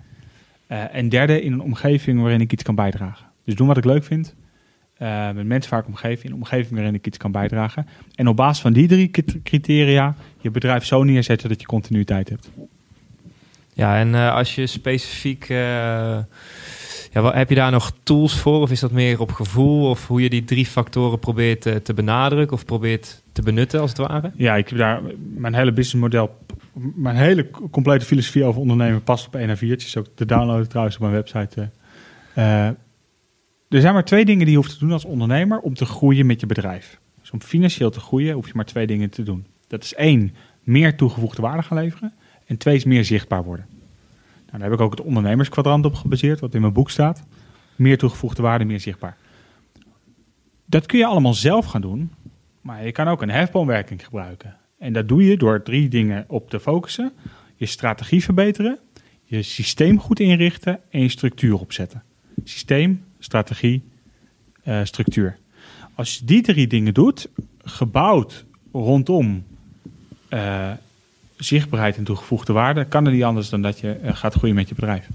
Eh, 0.66 0.94
en 0.94 1.08
derde, 1.08 1.42
in 1.42 1.52
een 1.52 1.60
omgeving 1.60 2.20
waarin 2.20 2.40
ik 2.40 2.52
iets 2.52 2.62
kan 2.62 2.74
bijdragen. 2.74 3.26
Dus 3.44 3.54
doen 3.54 3.66
wat 3.66 3.76
ik 3.76 3.84
leuk 3.84 4.04
vind. 4.04 4.34
eh, 4.94 5.30
met 5.30 5.46
mensen 5.46 5.70
waar 5.70 5.84
ik. 6.10 6.22
In 6.22 6.30
een 6.30 6.34
omgeving 6.36 6.74
waarin 6.74 6.94
ik 6.94 7.06
iets 7.06 7.18
kan 7.18 7.32
bijdragen. 7.32 7.86
En 8.14 8.28
op 8.28 8.36
basis 8.36 8.62
van 8.62 8.72
die 8.72 8.88
drie 8.88 9.10
crit- 9.10 9.42
criteria 9.42 10.14
je 10.40 10.50
bedrijf 10.50 10.84
zo 10.84 11.02
neerzetten 11.02 11.48
dat 11.48 11.60
je 11.60 11.66
continuïteit 11.66 12.28
hebt. 12.28 12.50
Ja, 13.72 13.98
en 13.98 14.14
eh, 14.14 14.34
als 14.34 14.54
je 14.54 14.66
specifiek... 14.66 15.48
eh, 17.14 17.22
ja, 17.22 17.22
wat, 17.22 17.34
heb 17.34 17.48
je 17.48 17.54
daar 17.54 17.70
nog 17.70 17.92
tools 18.02 18.38
voor? 18.38 18.60
Of 18.60 18.70
is 18.70 18.80
dat 18.80 18.90
meer 18.90 19.20
op 19.20 19.32
gevoel? 19.32 19.88
Of 19.90 20.06
hoe 20.06 20.22
je 20.22 20.30
die 20.30 20.44
drie 20.44 20.66
factoren 20.66 21.18
probeert 21.18 21.60
te, 21.60 21.82
te 21.82 21.94
benadrukken? 21.94 22.56
Of 22.56 22.64
probeert 22.64 23.22
te 23.32 23.42
benutten, 23.42 23.80
als 23.80 23.90
het 23.90 23.98
ware? 23.98 24.32
Ja, 24.36 24.56
ik 24.56 24.68
heb 24.68 24.78
daar 24.78 25.02
mijn 25.34 25.54
hele 25.54 25.72
businessmodel, 25.72 26.38
mijn 26.94 27.16
hele 27.16 27.50
complete 27.70 28.04
filosofie 28.04 28.44
over 28.44 28.60
ondernemen 28.60 29.02
past 29.02 29.26
op 29.26 29.34
1 29.34 29.56
A4'tjes. 29.56 29.98
Ook 29.98 30.06
te 30.14 30.24
downloaden 30.24 30.68
trouwens 30.68 30.96
op 30.96 31.02
mijn 31.02 31.12
website. 31.12 31.70
eh. 32.34 32.66
Eh, 32.66 32.74
er 33.68 33.80
zijn 33.80 33.94
maar 33.94 34.04
twee 34.04 34.24
dingen 34.24 34.44
die 34.44 34.50
je 34.50 34.56
hoeft 34.56 34.72
te 34.72 34.78
doen 34.78 34.92
als 34.92 35.04
ondernemer 35.04 35.58
om 35.58 35.74
te 35.74 35.84
groeien 35.84 36.26
met 36.26 36.40
je 36.40 36.46
bedrijf. 36.46 37.00
Dus 37.20 37.30
om 37.30 37.42
financieel 37.42 37.90
te 37.90 38.00
groeien 38.00 38.34
hoef 38.34 38.46
je 38.46 38.52
maar 38.54 38.64
twee 38.64 38.86
dingen 38.86 39.10
te 39.10 39.22
doen. 39.22 39.46
Dat 39.66 39.84
is 39.84 39.94
één, 39.94 40.34
meer 40.62 40.96
toegevoegde 40.96 41.42
waarde 41.42 41.62
gaan 41.62 41.78
leveren. 41.78 42.12
En 42.46 42.56
twee 42.56 42.74
is 42.74 42.84
meer 42.84 43.04
zichtbaar 43.04 43.44
worden. 43.44 43.66
Nou, 44.54 44.66
daar 44.66 44.72
heb 44.78 44.86
ik 44.86 44.92
ook 44.92 44.98
het 44.98 45.06
ondernemerskwadrant 45.06 45.84
op 45.84 45.94
gebaseerd, 45.94 46.40
wat 46.40 46.54
in 46.54 46.60
mijn 46.60 46.72
boek 46.72 46.90
staat. 46.90 47.24
Meer 47.76 47.98
toegevoegde 47.98 48.42
waarde, 48.42 48.64
meer 48.64 48.80
zichtbaar. 48.80 49.16
Dat 50.64 50.86
kun 50.86 50.98
je 50.98 51.06
allemaal 51.06 51.34
zelf 51.34 51.66
gaan 51.66 51.80
doen, 51.80 52.12
maar 52.60 52.84
je 52.84 52.92
kan 52.92 53.08
ook 53.08 53.22
een 53.22 53.30
hefboomwerking 53.30 54.04
gebruiken. 54.04 54.56
En 54.78 54.92
dat 54.92 55.08
doe 55.08 55.24
je 55.24 55.36
door 55.36 55.62
drie 55.62 55.88
dingen 55.88 56.24
op 56.28 56.50
te 56.50 56.60
focussen. 56.60 57.12
Je 57.56 57.66
strategie 57.66 58.24
verbeteren, 58.24 58.78
je 59.24 59.42
systeem 59.42 60.00
goed 60.00 60.20
inrichten 60.20 60.80
en 60.90 61.00
je 61.00 61.08
structuur 61.08 61.60
opzetten. 61.60 62.02
Systeem, 62.44 63.04
strategie, 63.18 63.82
eh, 64.62 64.80
structuur. 64.84 65.38
Als 65.94 66.18
je 66.18 66.24
die 66.24 66.42
drie 66.42 66.66
dingen 66.66 66.94
doet, 66.94 67.28
gebouwd 67.64 68.46
rondom 68.72 69.44
eh, 70.28 70.72
zichtbaarheid 71.36 71.96
en 71.96 72.04
toegevoegde 72.04 72.52
waarde, 72.52 72.84
kan 72.84 73.06
er 73.06 73.12
niet 73.12 73.24
anders 73.24 73.48
dan 73.48 73.62
dat 73.62 73.78
je 73.80 73.90
eh, 73.92 74.16
gaat 74.16 74.34
groeien 74.34 74.54
met 74.56 74.68
je 74.68 74.74
bedrijf. 74.74 75.08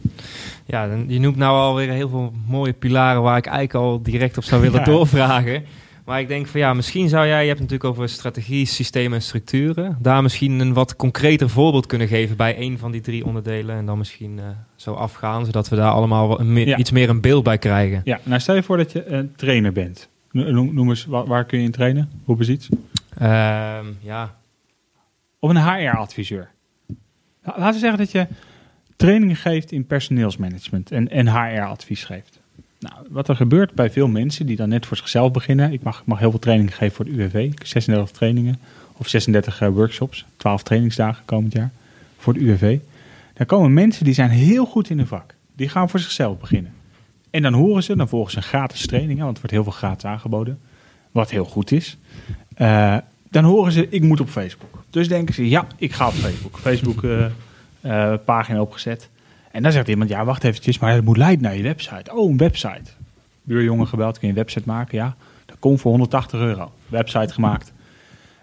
Ja, 0.66 0.90
je 1.08 1.20
noemt 1.20 1.36
nou 1.36 1.58
alweer 1.58 1.90
heel 1.90 2.10
veel 2.10 2.34
mooie 2.48 2.74
pilaren 2.74 3.22
waar 3.22 3.38
ik 3.38 3.46
eigenlijk 3.46 3.86
al 3.86 4.02
direct 4.02 4.38
op 4.38 4.44
zou 4.44 4.62
willen 4.62 4.80
Ja. 4.80 4.86
doorvragen. 4.86 5.64
Maar 6.06 6.20
ik 6.20 6.28
denk 6.28 6.48
van 6.48 6.60
ja, 6.60 6.74
misschien 6.74 7.10
zou 7.10 7.28
jij, 7.28 7.42
je 7.42 7.48
hebt 7.48 7.60
natuurlijk 7.60 7.90
over 7.90 8.10
strategie, 8.10 8.66
systemen 8.66 9.14
en 9.18 9.22
structuren. 9.24 9.98
Daar 10.02 10.22
misschien 10.22 10.60
een 10.60 10.74
wat 10.74 10.96
concreter 10.96 11.50
voorbeeld 11.50 11.86
kunnen 11.86 12.08
geven 12.08 12.38
bij 12.38 12.60
een 12.60 12.78
van 12.78 12.92
die 12.92 13.02
drie 13.02 13.26
onderdelen. 13.26 13.76
En 13.76 13.86
dan 13.86 13.98
misschien 13.98 14.40
eh, 14.40 14.46
zo 14.76 14.94
afgaan, 14.94 15.46
zodat 15.46 15.70
we 15.70 15.76
daar 15.76 15.92
allemaal 15.92 16.38
me- 16.44 16.66
Ja. 16.66 16.78
iets 16.78 16.92
meer 16.92 17.10
een 17.10 17.22
beeld 17.22 17.44
bij 17.44 17.58
krijgen. 17.58 18.02
Ja, 18.04 18.20
nou 18.24 18.40
stel 18.40 18.56
je 18.56 18.64
voor 18.64 18.78
dat 18.78 18.92
je 18.92 19.06
een 19.08 19.34
trainer 19.36 19.72
bent. 19.72 20.10
No- 20.32 20.52
Noem, 20.52 20.74
noem 20.74 20.90
eens, 20.90 21.06
waar, 21.06 21.26
waar 21.26 21.46
kun 21.46 21.60
je 21.60 21.66
in 21.66 21.72
trainen? 21.72 22.10
Hoe 22.24 22.36
precies? 22.36 22.70
Ehm, 23.18 23.86
ja, 24.00 24.36
Of 25.39 25.50
een 25.50 25.63
HR-adviseur. 25.63 26.50
Laten 27.43 27.74
we 27.74 27.79
zeggen 27.79 27.98
dat 27.98 28.12
je 28.12 28.27
trainingen 28.96 29.36
geeft 29.36 29.72
in 29.72 29.86
personeelsmanagement 29.86 30.91
en, 30.91 31.10
en 31.10 31.27
HR-advies 31.27 32.03
geeft. 32.03 32.39
Nou, 32.79 32.96
wat 33.10 33.27
er 33.27 33.36
gebeurt 33.36 33.74
bij 33.74 33.91
veel 33.91 34.08
mensen 34.08 34.46
die 34.46 34.55
dan 34.55 34.69
net 34.69 34.86
voor 34.86 34.98
zichzelf 34.98 35.31
beginnen. 35.31 35.72
Ik 35.72 35.84
mag, 35.84 36.03
mag 36.05 36.19
heel 36.19 36.29
veel 36.29 36.39
trainingen 36.39 36.74
geven 36.74 36.96
voor 36.96 37.05
de 37.05 37.12
UWV. 37.12 37.34
Ik 37.34 37.58
heb 37.58 37.67
36 37.67 38.12
trainingen 38.12 38.60
of 38.98 39.08
36 39.08 39.62
eh, 39.62 39.69
workshops. 39.69 40.25
12 40.38 40.63
trainingsdagen 40.63 41.25
komend 41.25 41.53
jaar 41.53 41.72
voor 42.17 42.34
de 42.34 42.39
UWV. 42.39 42.79
Dan 43.34 43.46
komen 43.46 43.74
mensen 43.74 44.05
die 44.05 44.13
zijn 44.13 44.29
heel 44.29 44.65
goed 44.65 44.89
in 44.89 44.98
hun 44.98 45.08
vak. 45.08 45.36
Die 45.55 45.69
gaan 45.69 45.89
voor 45.89 46.00
zichzelf 46.00 46.39
beginnen. 46.39 46.74
En 47.29 47.41
dan 47.41 47.53
horen 47.53 47.84
ze, 47.84 47.96
dan 47.96 48.08
volgen 48.08 48.31
ze 48.31 48.38
een 48.38 48.43
gratis 48.43 48.88
training, 48.88 49.19
want 49.19 49.31
er 49.31 49.41
wordt 49.41 49.51
heel 49.51 49.63
veel 49.63 49.72
gratis 49.72 50.05
aangeboden. 50.05 50.60
Wat 51.12 51.29
heel 51.29 51.46
goed 51.46 51.72
is. 51.72 51.98
Eh, 52.55 52.98
dan 53.30 53.44
horen 53.44 53.72
ze, 53.72 53.90
ik 53.90 54.02
moet 54.02 54.20
op 54.20 54.30
Facebook. 54.30 54.84
Dus 54.90 55.08
denken 55.08 55.34
ze, 55.34 55.50
ja, 55.50 55.68
ik 55.78 55.94
ga 55.94 56.08
op 56.08 56.14
Facebook. 56.14 56.58
Facebook 56.58 57.04
eh, 57.04 57.26
eh, 57.82 58.20
pagina 58.26 58.62
opgezet. 58.62 59.10
En 59.52 59.64
dan 59.64 59.72
zegt 59.72 59.88
iemand, 59.88 60.10
ja, 60.10 60.26
wacht 60.26 60.44
eventjes, 60.44 60.80
maar 60.80 60.94
het 60.94 61.06
moet 61.06 61.18
leiden 61.18 61.44
naar 61.44 61.56
je 61.56 61.64
website. 61.64 62.16
Oh, 62.16 62.30
een 62.30 62.38
website. 62.38 62.92
Buurjongen 63.44 63.88
gebeld, 63.88 64.20
kun 64.20 64.28
je 64.28 64.34
een 64.34 64.40
website 64.40 64.68
maken? 64.68 64.98
Ja, 64.98 65.16
dat 65.46 65.60
komt 65.60 65.82
voor 65.82 65.92
180 65.92 66.40
euro. 66.40 66.72
Website 66.88 67.34
gemaakt. 67.34 67.74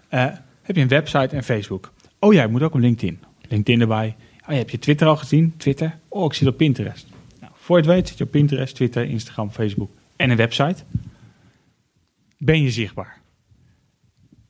Eh, 0.07 0.25
heb 0.61 0.75
je 0.75 0.81
een 0.81 0.87
website 0.87 1.35
en 1.35 1.43
Facebook. 1.43 1.91
Oh 2.19 2.33
ja, 2.33 2.43
ik 2.43 2.49
moet 2.49 2.61
ook 2.61 2.73
op 2.73 2.79
LinkedIn. 2.79 3.19
LinkedIn 3.49 3.81
erbij. 3.81 4.15
Oh, 4.41 4.49
je 4.49 4.55
hebt 4.55 4.71
je 4.71 4.79
Twitter 4.79 5.07
al 5.07 5.17
gezien? 5.17 5.53
Twitter? 5.57 5.97
Oh, 6.07 6.25
ik 6.25 6.33
zit 6.33 6.47
op 6.47 6.57
Pinterest. 6.57 7.07
Nou, 7.39 7.51
voor 7.55 7.77
je 7.77 7.83
het 7.83 7.91
weet 7.91 8.07
zit 8.07 8.17
je 8.17 8.23
op 8.23 8.31
Pinterest, 8.31 8.75
Twitter, 8.75 9.05
Instagram, 9.05 9.51
Facebook 9.51 9.89
en 10.15 10.29
een 10.29 10.37
website. 10.37 10.83
Ben 12.37 12.61
je 12.61 12.71
zichtbaar. 12.71 13.21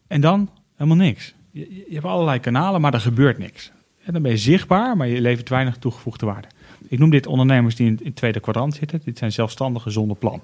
En 0.08 0.22
dan 0.22 0.50
helemaal 0.76 0.98
niks. 1.06 1.34
Je, 1.52 1.86
hebt 1.90 2.06
allerlei 2.06 2.40
kanalen, 2.40 2.82
maar 2.82 2.94
er 2.94 3.00
gebeurt 3.00 3.38
niks. 3.38 3.72
En 4.04 4.14
dan 4.14 4.22
ben 4.22 4.32
je 4.32 4.38
zichtbaar, 4.38 4.98
maar 4.98 5.08
je 5.08 5.22
levert 5.22 5.50
weinig 5.50 5.78
toegevoegde 5.78 6.26
waarde. 6.26 6.48
Ik 6.88 7.00
noem 7.00 7.10
dit 7.10 7.28
ondernemers 7.28 7.76
die 7.76 7.88
in, 7.88 8.00
het 8.04 8.16
tweede 8.16 8.40
kwadrant 8.40 8.76
zitten. 8.76 9.02
Dit 9.04 9.18
zijn 9.18 9.32
zelfstandigen 9.32 9.92
zonder 9.92 10.18
plan. 10.18 10.42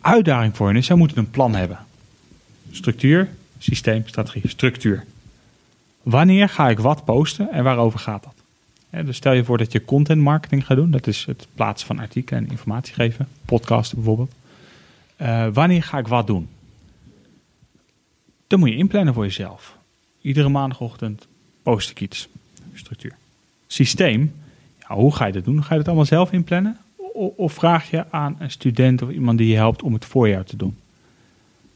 Uitdaging 0.00 0.56
voor 0.56 0.66
hen 0.66 0.76
is, 0.76 0.86
zij 0.86 0.96
moeten 0.96 1.18
een 1.18 1.30
plan 1.30 1.54
hebben. 1.54 1.78
Structuur, 2.70 3.28
systeem, 3.58 4.02
strategie, 4.06 4.48
structuur. 4.48 5.04
Wanneer 6.02 6.48
ga 6.48 6.68
ik 6.68 6.78
wat 6.78 7.04
posten 7.04 7.52
en 7.52 7.64
waarover 7.64 7.98
gaat 7.98 8.22
dat? 8.22 8.34
Dus 9.06 9.16
stel 9.16 9.32
je 9.32 9.44
voor 9.44 9.58
dat 9.58 9.72
je 9.72 9.84
content 9.84 10.22
marketing 10.22 10.66
gaat 10.66 10.76
doen. 10.76 10.90
Dat 10.90 11.06
is 11.06 11.24
het 11.24 11.46
plaatsen 11.54 11.86
van 11.86 11.98
artikelen 11.98 12.44
en 12.44 12.50
informatie 12.50 12.94
geven. 12.94 13.28
Podcasten 13.44 13.96
bijvoorbeeld. 13.96 14.32
Uh, 15.22 15.46
wanneer 15.52 15.82
ga 15.82 15.98
ik 15.98 16.08
wat 16.08 16.26
doen? 16.26 16.48
Dan 18.52 18.60
moet 18.60 18.70
je 18.70 18.76
inplannen 18.76 19.14
voor 19.14 19.24
jezelf. 19.24 19.76
Iedere 20.20 20.48
maandagochtend 20.48 21.26
post 21.62 21.90
ik 21.90 22.00
iets. 22.00 22.28
Structuur. 22.74 23.14
Systeem. 23.66 24.34
Hoe 24.80 25.14
ga 25.14 25.26
je 25.26 25.32
dat 25.32 25.44
doen? 25.44 25.64
Ga 25.64 25.70
je 25.70 25.76
dat 25.76 25.86
allemaal 25.86 26.04
zelf 26.04 26.32
inplannen? 26.32 26.78
Of 27.36 27.52
vraag 27.52 27.90
je 27.90 28.10
aan 28.10 28.36
een 28.38 28.50
student 28.50 29.02
of 29.02 29.10
iemand 29.10 29.38
die 29.38 29.48
je 29.48 29.54
helpt 29.54 29.82
om 29.82 29.92
het 29.92 30.04
voor 30.04 30.28
jou 30.28 30.44
te 30.44 30.56
doen? 30.56 30.76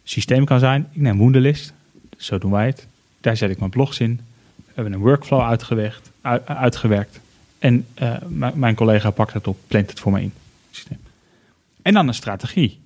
Systeem 0.05 0.45
kan 0.45 0.59
zijn, 0.59 0.89
ik 0.93 1.01
neem 1.01 1.19
Wunderlist. 1.19 1.73
Zo 2.17 2.39
doen 2.39 2.51
wij 2.51 2.67
het. 2.67 2.87
Daar 3.21 3.37
zet 3.37 3.51
ik 3.51 3.59
mijn 3.59 3.71
blogs 3.71 4.01
in. 4.01 4.21
We 4.57 4.73
hebben 4.75 4.93
een 4.93 5.01
workflow 5.01 5.41
uitgewerkt. 5.41 6.11
uitgewerkt. 6.45 7.21
En 7.59 7.87
uh, 8.03 8.17
mijn 8.55 8.75
collega 8.75 9.11
pakt 9.11 9.33
het 9.33 9.47
op, 9.47 9.59
plant 9.67 9.91
het 9.91 10.01
voor 10.01 10.13
me 10.13 10.21
in. 10.21 10.33
Systeem. 10.71 10.99
En 11.83 11.93
dan 11.93 12.09
een 12.09 12.15
strategie. 12.15 12.79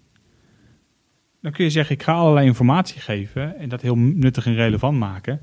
Dan 1.41 1.53
kun 1.53 1.65
je 1.65 1.71
zeggen, 1.71 1.95
ik 1.95 2.03
ga 2.03 2.13
allerlei 2.13 2.47
informatie 2.47 3.01
geven 3.01 3.59
en 3.59 3.69
dat 3.69 3.81
heel 3.81 3.97
nuttig 3.97 4.47
en 4.47 4.55
relevant 4.55 4.99
maken. 4.99 5.41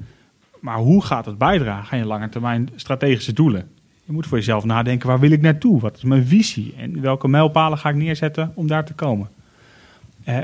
Maar 0.60 0.78
hoe 0.78 1.04
gaat 1.04 1.26
het 1.26 1.38
bijdragen 1.38 1.92
aan 1.92 1.98
je 1.98 2.06
lange 2.06 2.30
termijn 2.30 2.70
strategische 2.76 3.34
doelen? 3.34 3.70
Je 4.06 4.12
moet 4.14 4.28
voor 4.28 4.38
jezelf 4.38 4.64
nadenken, 4.64 5.08
waar 5.08 5.20
wil 5.20 5.32
ik 5.32 5.42
naartoe? 5.42 5.80
Wat 5.80 5.98
is 5.98 6.04
mijn 6.04 6.26
visie? 6.26 6.74
En 6.78 7.02
welke 7.02 7.28
mijlpalen 7.28 7.78
ga 7.78 7.90
ik 7.90 7.96
neerzetten 7.96 8.52
om 8.56 8.68
daar 8.68 8.86
te 8.86 8.94
komen? 8.94 9.30
Uh, 10.28 10.38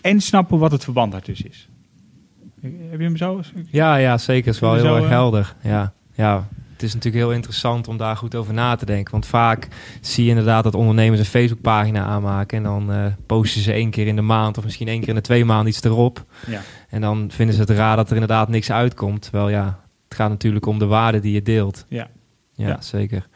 en 0.00 0.20
snappen 0.20 0.58
wat 0.58 0.72
het 0.72 0.84
verband 0.84 1.12
daartussen 1.12 1.48
is. 1.48 1.68
Heb 2.60 2.98
je 2.98 3.04
hem 3.04 3.16
zo? 3.16 3.40
Ja, 3.70 3.96
ja 3.96 4.18
zeker. 4.18 4.46
Het 4.46 4.54
is 4.54 4.60
wel 4.60 4.74
heel 4.74 4.96
erg 4.96 5.04
eh, 5.04 5.10
helder. 5.10 5.54
Ja, 5.62 5.92
ja 6.14 6.48
het 6.78 6.86
is 6.86 6.94
natuurlijk 6.94 7.24
heel 7.24 7.34
interessant 7.34 7.88
om 7.88 7.96
daar 7.96 8.16
goed 8.16 8.34
over 8.34 8.54
na 8.54 8.74
te 8.76 8.86
denken. 8.86 9.12
Want 9.12 9.26
vaak 9.26 9.68
zie 10.00 10.24
je 10.24 10.30
inderdaad 10.30 10.64
dat 10.64 10.74
ondernemers 10.74 11.20
een 11.20 11.26
Facebookpagina 11.26 12.04
aanmaken. 12.04 12.56
En 12.56 12.62
dan 12.62 12.92
uh, 12.92 13.06
posten 13.26 13.60
ze 13.60 13.72
één 13.72 13.90
keer 13.90 14.06
in 14.06 14.16
de 14.16 14.22
maand 14.22 14.58
of 14.58 14.64
misschien 14.64 14.88
één 14.88 15.00
keer 15.00 15.08
in 15.08 15.14
de 15.14 15.20
twee 15.20 15.44
maanden 15.44 15.68
iets 15.68 15.82
erop. 15.82 16.24
Ja. 16.46 16.60
En 16.88 17.00
dan 17.00 17.30
vinden 17.30 17.54
ze 17.54 17.60
het 17.60 17.70
raar 17.70 17.96
dat 17.96 18.06
er 18.08 18.12
inderdaad 18.12 18.48
niks 18.48 18.70
uitkomt. 18.70 19.22
Terwijl 19.22 19.48
ja, 19.48 19.80
het 20.08 20.14
gaat 20.14 20.28
natuurlijk 20.28 20.66
om 20.66 20.78
de 20.78 20.86
waarde 20.86 21.20
die 21.20 21.32
je 21.32 21.42
deelt. 21.42 21.84
Ja, 21.88 22.08
ja, 22.54 22.80
zeker. 22.80 23.28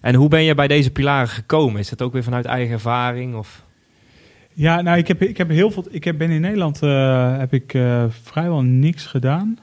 En 0.00 0.14
hoe 0.14 0.28
ben 0.28 0.42
je 0.42 0.54
bij 0.54 0.68
deze 0.68 0.90
pilaren 0.90 1.28
gekomen? 1.28 1.80
Is 1.80 1.88
dat 1.88 2.02
ook 2.02 2.12
weer 2.12 2.24
vanuit 2.24 2.44
eigen 2.44 2.72
ervaring? 2.72 3.34
Of? 3.34 3.64
Ja, 4.52 4.80
nou, 4.80 4.98
ik 4.98 5.08
heb, 5.08 5.22
ik 5.22 5.36
heb 5.36 5.48
heel 5.48 5.70
veel. 5.70 5.86
Ik 5.90 6.04
heb, 6.04 6.18
ben 6.18 6.30
in 6.30 6.40
Nederland 6.40 6.82
uh, 6.82 7.38
heb 7.38 7.52
ik 7.52 7.74
uh, 7.74 8.04
vrijwel 8.08 8.62
niks 8.62 9.06
gedaan 9.06 9.58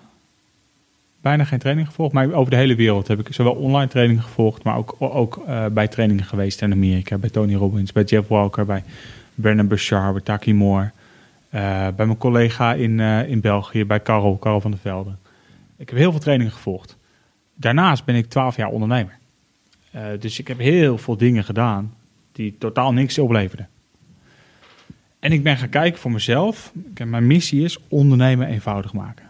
bijna 1.24 1.44
geen 1.44 1.60
training 1.60 1.88
gevolgd. 1.88 2.14
Maar 2.14 2.32
over 2.32 2.52
de 2.52 2.58
hele 2.58 2.76
wereld 2.76 3.08
heb 3.08 3.20
ik 3.20 3.34
zowel 3.34 3.54
online 3.54 3.88
trainingen 3.88 4.24
gevolgd, 4.24 4.64
maar 4.64 4.78
ook, 4.78 4.96
ook 5.00 5.44
uh, 5.48 5.66
bij 5.66 5.88
trainingen 5.88 6.24
geweest 6.24 6.62
in 6.62 6.72
Amerika. 6.72 7.18
Bij 7.18 7.30
Tony 7.30 7.56
Robbins, 7.56 7.92
bij 7.92 8.04
Jeff 8.04 8.28
Walker, 8.28 8.66
bij 8.66 8.84
Bernard 9.36 9.68
Bouchard, 9.68 10.14
bij 10.14 10.22
Taki 10.22 10.54
Moore. 10.54 10.84
Uh, 10.84 11.62
bij 11.96 12.06
mijn 12.06 12.18
collega 12.18 12.74
in, 12.74 13.00
uh, 13.00 13.30
in 13.30 13.42
België, 13.42 13.86
bij 13.86 14.00
Karel, 14.00 14.38
Karel 14.38 14.62
van 14.62 14.72
der 14.72 14.80
Velde. 14.80 15.16
Ik 15.78 15.90
heb 15.90 15.98
heel 15.98 16.12
veel 16.12 16.20
trainingen 16.20 16.54
gevolgd. 16.54 16.98
Daarnaast 17.56 18.06
ben 18.06 18.16
ik 18.16 18.26
twaalf 18.30 18.56
jaar 18.56 18.70
ondernemer. 18.70 19.18
dus 20.20 20.40
ik 20.40 20.48
heb 20.48 20.58
heel 20.58 20.98
veel 20.98 21.18
dingen 21.18 21.44
gedaan 21.44 21.94
die 22.32 22.56
totaal 22.58 22.94
niks 22.94 23.20
opleverden. 23.20 23.68
En 25.20 25.32
ik 25.32 25.44
ben 25.44 25.58
gaan 25.58 25.70
kijken 25.70 26.00
voor 26.00 26.12
mezelf. 26.12 26.74
Mijn 27.06 27.28
missie 27.28 27.64
is 27.64 27.78
ondernemen 27.88 28.48
eenvoudig 28.48 28.94
maken. 28.94 29.26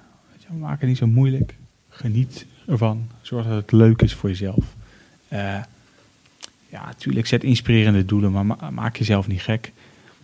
We 0.47 0.59
maken 0.59 0.87
niet 0.87 0.97
zo 0.97 1.07
moeilijk. 1.07 1.55
Geniet 1.93 2.45
ervan. 2.67 3.07
Zorg 3.21 3.47
dat 3.47 3.55
het 3.55 3.71
leuk 3.71 4.01
is 4.01 4.13
voor 4.13 4.29
jezelf. 4.29 4.75
Uh, 5.33 5.39
ja, 6.69 6.85
natuurlijk, 6.85 7.27
zet 7.27 7.43
inspirerende 7.43 8.05
doelen, 8.05 8.31
maar 8.31 8.73
maak 8.73 8.95
jezelf 8.97 9.27
niet 9.27 9.41
gek. 9.41 9.71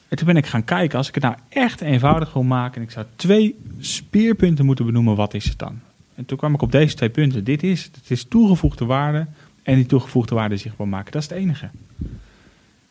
En 0.07 0.17
toen 0.17 0.27
ben 0.27 0.37
ik 0.37 0.45
gaan 0.45 0.63
kijken, 0.63 0.97
als 0.97 1.07
ik 1.07 1.13
het 1.13 1.23
nou 1.23 1.35
echt 1.49 1.81
eenvoudig 1.81 2.33
wil 2.33 2.43
maken... 2.43 2.75
en 2.75 2.87
ik 2.87 2.91
zou 2.91 3.05
twee 3.15 3.59
speerpunten 3.79 4.65
moeten 4.65 4.85
benoemen, 4.85 5.15
wat 5.15 5.33
is 5.33 5.45
het 5.45 5.59
dan? 5.59 5.79
En 6.15 6.25
toen 6.25 6.37
kwam 6.37 6.53
ik 6.53 6.61
op 6.61 6.71
deze 6.71 6.95
twee 6.95 7.09
punten. 7.09 7.43
Dit 7.43 7.63
is 7.63 7.83
het. 7.83 7.99
is 8.07 8.23
toegevoegde 8.23 8.85
waarde 8.85 9.25
en 9.63 9.75
die 9.75 9.85
toegevoegde 9.85 10.35
waarde 10.35 10.57
zichtbaar 10.57 10.87
maken. 10.87 11.11
Dat 11.11 11.21
is 11.21 11.29
het 11.29 11.37
enige. 11.37 11.69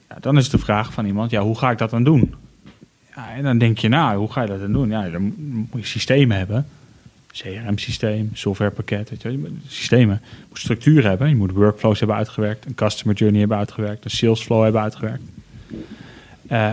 Ja, 0.09 0.17
dan 0.21 0.37
is 0.37 0.49
de 0.49 0.59
vraag 0.59 0.93
van 0.93 1.07
iemand, 1.07 1.31
ja, 1.31 1.43
hoe 1.43 1.59
ga 1.59 1.71
ik 1.71 1.79
dat 1.79 1.91
dan 1.91 2.05
doen? 2.05 2.35
Ja, 3.15 3.35
en 3.35 3.43
dan 3.43 3.59
denk 3.59 3.79
je, 3.79 3.89
nou, 3.89 4.19
hoe 4.19 4.33
ga 4.33 4.41
je 4.41 4.49
dat 4.49 4.61
dan 4.61 4.73
doen? 4.73 4.89
Ja, 4.89 5.09
dan 5.11 5.35
moet 5.71 5.81
je 5.81 5.87
systemen 5.87 6.37
hebben. 6.37 6.67
CRM-systeem, 7.33 8.31
softwarepakket, 8.33 9.11
weet 9.11 9.23
je, 9.23 9.53
systemen. 9.67 10.21
Je 10.23 10.45
moet 10.49 10.59
structuur 10.59 11.05
hebben, 11.05 11.29
je 11.29 11.37
moet 11.37 11.51
workflows 11.51 11.99
hebben 11.99 12.17
uitgewerkt, 12.17 12.65
een 12.65 12.75
customer 12.75 13.17
journey 13.17 13.41
hebben 13.41 13.59
uitgewerkt, 13.59 14.05
een 14.05 14.11
sales 14.11 14.43
flow 14.43 14.63
hebben 14.63 14.81
uitgewerkt. 14.81 15.23
Uh, 16.51 16.73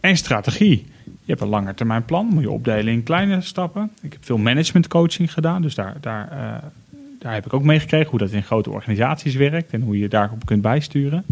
en 0.00 0.16
strategie. 0.16 0.86
Je 1.04 1.32
hebt 1.32 1.40
een 1.40 1.48
lange 1.48 1.74
termijn 1.74 2.04
plan, 2.04 2.26
moet 2.26 2.42
je 2.42 2.50
opdelen 2.50 2.92
in 2.92 3.02
kleine 3.02 3.40
stappen. 3.40 3.90
Ik 4.02 4.12
heb 4.12 4.24
veel 4.24 4.38
management 4.38 4.88
coaching 4.88 5.32
gedaan, 5.32 5.62
dus 5.62 5.74
daar, 5.74 5.96
daar, 6.00 6.32
uh, 6.32 6.68
daar 7.18 7.34
heb 7.34 7.46
ik 7.46 7.52
ook 7.52 7.62
meegekregen 7.62 8.10
hoe 8.10 8.18
dat 8.18 8.30
in 8.30 8.42
grote 8.42 8.70
organisaties 8.70 9.34
werkt 9.34 9.72
en 9.72 9.80
hoe 9.80 9.98
je 9.98 10.08
daarop 10.08 10.46
kunt 10.46 10.62
bijsturen. 10.62 11.24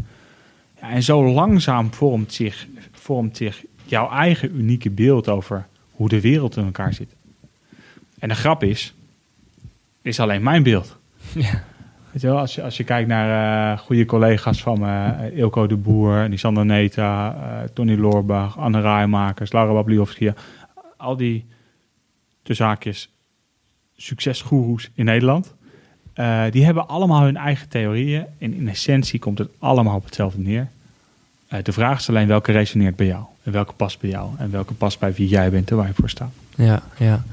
Ja, 0.80 0.90
en 0.90 1.02
zo 1.02 1.32
langzaam 1.32 1.92
vormt 1.92 2.32
zich, 2.32 2.66
vormt 2.92 3.36
zich 3.36 3.64
jouw 3.84 4.10
eigen 4.10 4.56
unieke 4.56 4.90
beeld 4.90 5.28
over 5.28 5.66
hoe 5.90 6.08
de 6.08 6.20
wereld 6.20 6.56
in 6.56 6.64
elkaar 6.64 6.94
zit. 6.94 7.14
En 8.24 8.30
de 8.30 8.36
grap 8.36 8.62
is, 8.62 8.94
is 10.02 10.20
alleen 10.20 10.42
mijn 10.42 10.62
beeld. 10.62 10.96
Ja. 11.34 11.62
Weet 12.10 12.22
je 12.22 12.26
wel, 12.26 12.38
als 12.38 12.54
je, 12.54 12.62
als 12.62 12.76
je 12.76 12.84
kijkt 12.84 13.08
naar 13.08 13.72
uh, 13.72 13.78
goede 13.78 14.04
collega's 14.04 14.62
van 14.62 14.78
me, 14.78 14.86
uh, 15.30 15.38
Ilko 15.38 15.66
de 15.66 15.76
Boer, 15.76 16.28
Nisander 16.28 16.64
Neta, 16.64 17.34
uh, 17.34 17.68
Tony 17.74 17.96
Loorbach, 17.96 18.58
Anne 18.58 18.80
Rijmakers, 18.80 19.52
Laura 19.52 19.72
Babliovski, 19.72 20.32
al 20.96 21.16
die 21.16 21.44
de 22.42 22.54
zaakjes 22.54 23.08
succesgoeroes 23.96 24.90
in 24.94 25.04
Nederland, 25.04 25.54
die 26.50 26.64
hebben 26.64 26.88
allemaal 26.88 27.22
hun 27.22 27.36
eigen 27.36 27.68
theorieën. 27.68 28.26
En 28.38 28.54
in 28.54 28.68
essentie 28.68 29.18
komt 29.18 29.38
het 29.38 29.50
allemaal 29.58 29.96
op 29.96 30.04
hetzelfde 30.04 30.40
neer. 30.40 30.68
de 31.62 31.72
vraag 31.72 31.98
is 31.98 32.08
alleen 32.08 32.28
welke 32.28 32.52
resoneert 32.52 32.96
bij 32.96 33.06
jou. 33.06 33.24
En 33.44 33.52
welke 33.52 33.72
past 33.72 34.00
bij 34.00 34.10
jou. 34.10 34.30
En 34.38 34.50
welke 34.50 34.74
past 34.74 34.98
bij 34.98 35.12
wie 35.12 35.28
jij 35.28 35.50
bent 35.50 35.70
en 35.70 35.76
waar 35.76 35.86
je 35.86 35.94
voor 35.94 36.08
staat. 36.08 36.32
Ja, 36.56 36.82
ja. 36.98 37.24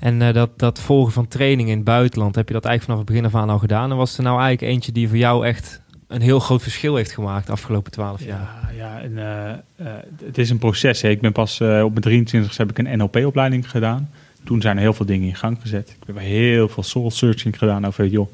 En 0.00 0.20
uh, 0.20 0.32
dat, 0.32 0.58
dat 0.58 0.80
volgen 0.80 1.12
van 1.12 1.28
training 1.28 1.68
in 1.68 1.76
het 1.76 1.84
buitenland, 1.84 2.34
heb 2.34 2.48
je 2.48 2.54
dat 2.54 2.64
eigenlijk 2.64 2.98
vanaf 2.98 2.98
het 2.98 3.22
begin 3.22 3.38
af 3.38 3.42
aan 3.42 3.54
al 3.54 3.58
gedaan? 3.58 3.90
En 3.90 3.96
was 3.96 4.16
er 4.16 4.22
nou 4.22 4.40
eigenlijk 4.40 4.72
eentje 4.72 4.92
die 4.92 5.08
voor 5.08 5.16
jou 5.16 5.46
echt 5.46 5.80
een 6.06 6.20
heel 6.20 6.40
groot 6.40 6.62
verschil 6.62 6.96
heeft 6.96 7.12
gemaakt 7.12 7.46
de 7.46 7.52
afgelopen 7.52 7.92
twaalf 7.92 8.24
jaar? 8.24 8.70
Ja, 8.76 8.84
ja 8.84 9.00
en, 9.00 9.10
uh, 9.10 9.86
uh, 9.86 9.94
het 10.24 10.38
is 10.38 10.50
een 10.50 10.58
proces. 10.58 11.02
Hè. 11.02 11.08
Ik 11.08 11.20
ben 11.20 11.32
pas 11.32 11.60
op 11.60 11.90
mijn 11.90 12.00
23 12.00 12.56
heb 12.56 12.70
ik 12.70 12.78
een 12.78 12.98
NLP-opleiding 12.98 13.70
gedaan. 13.70 14.10
Toen 14.44 14.60
zijn 14.60 14.76
er 14.76 14.82
heel 14.82 14.92
veel 14.92 15.06
dingen 15.06 15.28
in 15.28 15.34
gang 15.34 15.58
gezet. 15.60 15.96
Ik 16.00 16.06
heb 16.06 16.18
heel 16.18 16.68
veel 16.68 16.82
soul 16.82 17.10
searching 17.10 17.58
gedaan 17.58 17.86
over, 17.86 18.06
joh, 18.06 18.32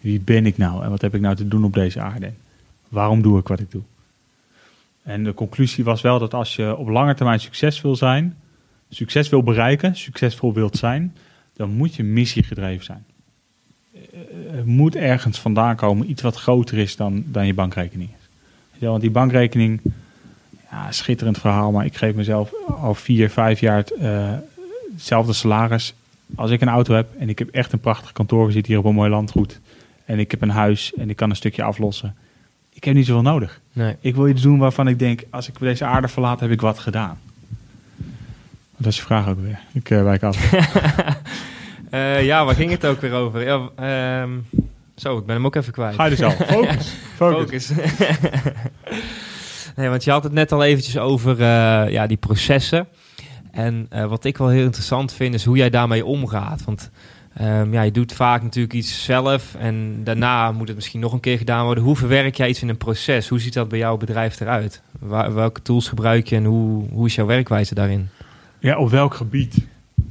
wie 0.00 0.20
ben 0.20 0.46
ik 0.46 0.58
nou? 0.58 0.84
En 0.84 0.90
wat 0.90 1.00
heb 1.00 1.14
ik 1.14 1.20
nou 1.20 1.36
te 1.36 1.48
doen 1.48 1.64
op 1.64 1.74
deze 1.74 2.00
aarde? 2.00 2.30
Waarom 2.88 3.22
doe 3.22 3.38
ik 3.38 3.48
wat 3.48 3.60
ik 3.60 3.70
doe? 3.70 3.82
En 5.04 5.24
de 5.24 5.34
conclusie 5.34 5.84
was 5.84 6.00
wel 6.00 6.18
dat 6.18 6.34
als 6.34 6.56
je 6.56 6.76
op 6.76 6.88
lange 6.88 7.14
termijn 7.14 7.40
succes 7.40 7.80
wil 7.80 7.96
zijn, 7.96 8.36
succes 8.88 9.28
wil 9.28 9.42
bereiken, 9.42 9.96
succesvol 9.96 10.52
wilt 10.52 10.76
zijn, 10.76 11.16
dan 11.56 11.70
moet 11.70 11.94
je 11.94 12.02
missiegedreven 12.02 12.84
zijn. 12.84 13.04
Er 14.52 14.66
moet 14.66 14.96
ergens 14.96 15.38
vandaan 15.38 15.76
komen, 15.76 16.10
iets 16.10 16.22
wat 16.22 16.36
groter 16.36 16.78
is 16.78 16.96
dan, 16.96 17.24
dan 17.26 17.46
je 17.46 17.54
bankrekening. 17.54 18.10
Ja, 18.78 18.88
want 18.88 19.00
die 19.00 19.10
bankrekening, 19.10 19.80
ja, 20.70 20.92
schitterend 20.92 21.38
verhaal, 21.38 21.72
maar 21.72 21.84
ik 21.84 21.96
geef 21.96 22.14
mezelf 22.14 22.52
al 22.66 22.94
vier, 22.94 23.30
vijf 23.30 23.60
jaar 23.60 23.84
uh, 24.00 24.32
hetzelfde 24.92 25.32
salaris. 25.32 25.94
Als 26.34 26.50
ik 26.50 26.60
een 26.60 26.68
auto 26.68 26.94
heb 26.94 27.08
en 27.18 27.28
ik 27.28 27.38
heb 27.38 27.48
echt 27.48 27.72
een 27.72 27.80
prachtig 27.80 28.12
kantoor, 28.12 28.46
we 28.46 28.52
zitten 28.52 28.72
hier 28.72 28.80
op 28.80 28.88
een 28.88 28.94
mooi 28.94 29.10
landgoed. 29.10 29.60
En 30.04 30.18
ik 30.18 30.30
heb 30.30 30.42
een 30.42 30.50
huis 30.50 30.94
en 30.94 31.10
ik 31.10 31.16
kan 31.16 31.30
een 31.30 31.36
stukje 31.36 31.62
aflossen. 31.62 32.14
Ik 32.74 32.84
heb 32.84 32.94
niet 32.94 33.06
zoveel 33.06 33.22
nodig. 33.22 33.60
Nee. 33.72 33.96
Ik 34.00 34.14
wil 34.14 34.28
iets 34.28 34.42
doen 34.42 34.58
waarvan 34.58 34.88
ik 34.88 34.98
denk, 34.98 35.22
als 35.30 35.48
ik 35.48 35.58
deze 35.58 35.84
aarde 35.84 36.08
verlaat, 36.08 36.40
heb 36.40 36.50
ik 36.50 36.60
wat 36.60 36.78
gedaan. 36.78 37.18
Dat 38.76 38.92
is 38.92 38.96
je 38.96 39.02
vraag 39.02 39.28
ook 39.28 39.40
weer. 39.40 39.58
Ik 39.72 39.90
uh, 39.90 40.02
wijk 40.02 40.22
af. 40.22 40.38
Eh, 41.90 42.24
ja, 42.24 42.44
waar 42.44 42.54
ging 42.54 42.70
het 42.70 42.86
ook 42.86 43.00
weer 43.00 43.12
over? 43.12 43.44
Ja, 43.44 43.68
ehm, 43.76 44.30
zo, 44.96 45.18
ik 45.18 45.26
ben 45.26 45.34
hem 45.34 45.46
ook 45.46 45.54
even 45.54 45.72
kwijt. 45.72 45.94
Ga 45.94 46.04
je 46.04 46.10
dus 46.10 46.22
al. 46.22 46.30
Focus. 46.56 46.94
Focus. 47.16 47.66
Focus. 47.66 48.06
nee, 49.76 49.88
want 49.88 50.04
je 50.04 50.10
had 50.10 50.22
het 50.22 50.32
net 50.32 50.52
al 50.52 50.64
eventjes 50.64 50.98
over 50.98 51.40
eh, 51.40 51.90
ja, 51.90 52.06
die 52.06 52.16
processen. 52.16 52.88
En 53.50 53.86
eh, 53.90 54.06
wat 54.06 54.24
ik 54.24 54.38
wel 54.38 54.48
heel 54.48 54.64
interessant 54.64 55.12
vind, 55.12 55.34
is 55.34 55.44
hoe 55.44 55.56
jij 55.56 55.70
daarmee 55.70 56.04
omgaat. 56.04 56.64
Want 56.64 56.90
ehm, 57.34 57.72
ja, 57.72 57.82
je 57.82 57.90
doet 57.90 58.12
vaak 58.12 58.42
natuurlijk 58.42 58.74
iets 58.74 59.04
zelf 59.04 59.54
en 59.54 60.04
daarna 60.04 60.52
moet 60.52 60.66
het 60.66 60.76
misschien 60.76 61.00
nog 61.00 61.12
een 61.12 61.20
keer 61.20 61.38
gedaan 61.38 61.64
worden. 61.64 61.84
Hoe 61.84 61.96
verwerk 61.96 62.36
jij 62.36 62.48
iets 62.48 62.62
in 62.62 62.68
een 62.68 62.76
proces? 62.76 63.28
Hoe 63.28 63.40
ziet 63.40 63.52
dat 63.52 63.68
bij 63.68 63.78
jouw 63.78 63.96
bedrijf 63.96 64.40
eruit? 64.40 64.82
Welke 65.32 65.62
tools 65.62 65.88
gebruik 65.88 66.26
je 66.26 66.36
en 66.36 66.44
hoe, 66.44 66.88
hoe 66.90 67.06
is 67.06 67.14
jouw 67.14 67.26
werkwijze 67.26 67.74
daarin? 67.74 68.08
Ja, 68.58 68.78
op 68.78 68.90
welk 68.90 69.14
gebied? 69.14 69.56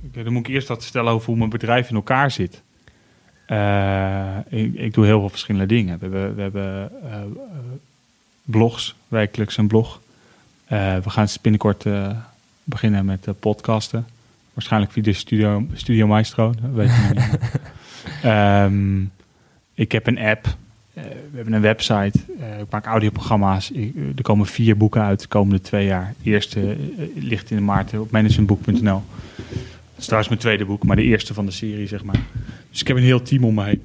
Oké, 0.08 0.24
dan 0.24 0.34
moet 0.34 0.48
ik 0.48 0.54
eerst 0.54 0.68
wat 0.68 0.84
stellen 0.84 1.12
over 1.12 1.28
hoe 1.28 1.38
mijn 1.38 1.50
bedrijf 1.50 1.90
in 1.90 1.96
elkaar 1.96 2.32
zit. 2.32 2.62
Eh, 3.46 4.38
ik, 4.50 4.74
ik 4.74 4.94
doe 4.94 5.06
heel 5.06 5.20
veel 5.20 5.30
verschillende 5.30 5.68
dingen. 5.68 6.00
We 6.00 6.06
hebben, 6.06 6.36
we 6.36 6.42
hebben 6.42 6.92
eh, 7.04 7.14
eh, 7.14 7.22
blogs, 8.44 8.96
wekelijks 9.08 9.58
een 9.58 9.68
blog. 9.68 10.02
Eh, 10.66 10.98
we 10.98 11.10
gaan 11.10 11.28
binnenkort 11.42 11.86
eh, 11.86 12.10
beginnen 12.64 13.06
met 13.06 13.28
eh, 13.28 13.34
podcasten. 13.40 14.08
Waarschijnlijk 14.54 14.92
via 14.92 15.04
de 15.04 15.14
Studio, 15.14 15.66
Studio 15.74 16.08
Maestro. 16.08 16.54
Dat 16.62 16.72
weet 16.74 16.90
ik 16.90 17.14
niet. 17.16 17.40
Ehm, 18.24 19.02
ik 19.74 19.92
heb 19.92 20.08
een 20.08 20.18
app. 20.20 20.46
Eh, 20.94 21.04
we 21.04 21.36
hebben 21.36 21.54
een 21.54 21.62
website. 21.62 22.20
Eh, 22.40 22.60
ik 22.60 22.70
maak 22.70 22.86
audioprogramma's. 22.86 23.72
Ik- 23.72 23.96
er 24.16 24.22
komen 24.22 24.46
vier 24.46 24.78
boeken 24.78 25.02
uit 25.02 25.22
de 25.22 25.28
komende 25.28 25.62
twee 25.62 25.86
jaar. 25.86 26.14
De 26.24 26.30
eerste 26.30 26.72
eh, 26.72 27.06
ligt 27.16 27.52
in 27.52 27.66
maart 27.66 28.00
op 28.00 28.12
managementboek.nl. 28.12 29.04
Dat 29.38 29.98
is 29.98 30.04
trouwens 30.04 30.30
mijn 30.30 30.42
tweede 30.42 30.66
boek, 30.66 30.84
maar 30.84 30.96
de 30.96 31.04
eerste 31.04 31.34
van 31.34 31.46
de 31.46 31.52
serie, 31.52 31.88
zeg 31.88 32.04
maar. 32.04 32.20
Dus 32.72 32.82
ik 32.82 32.88
heb 32.88 32.98
een 32.98 33.04
heel 33.04 33.22
team 33.22 33.44
om 33.44 33.54
me 33.54 33.64
heen. 33.64 33.82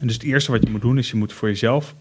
En 0.00 0.06
dus 0.06 0.14
het 0.14 0.22
eerste 0.24 0.50
wat 0.50 0.62
je 0.62 0.70
moet 0.70 0.80
doen, 0.80 0.98
is 0.98 1.10
je 1.10 1.16
moet 1.16 1.32
voor 1.32 1.48
jezelf 1.48 1.94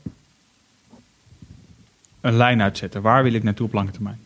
een 2.22 2.34
lijn 2.36 2.62
uitzetten. 2.62 3.02
Waar 3.02 3.24
wil 3.24 3.34
ik 3.34 3.44
naartoe 3.44 3.66
op 3.68 3.74
lange 3.74 3.92
termijn? 3.92 4.20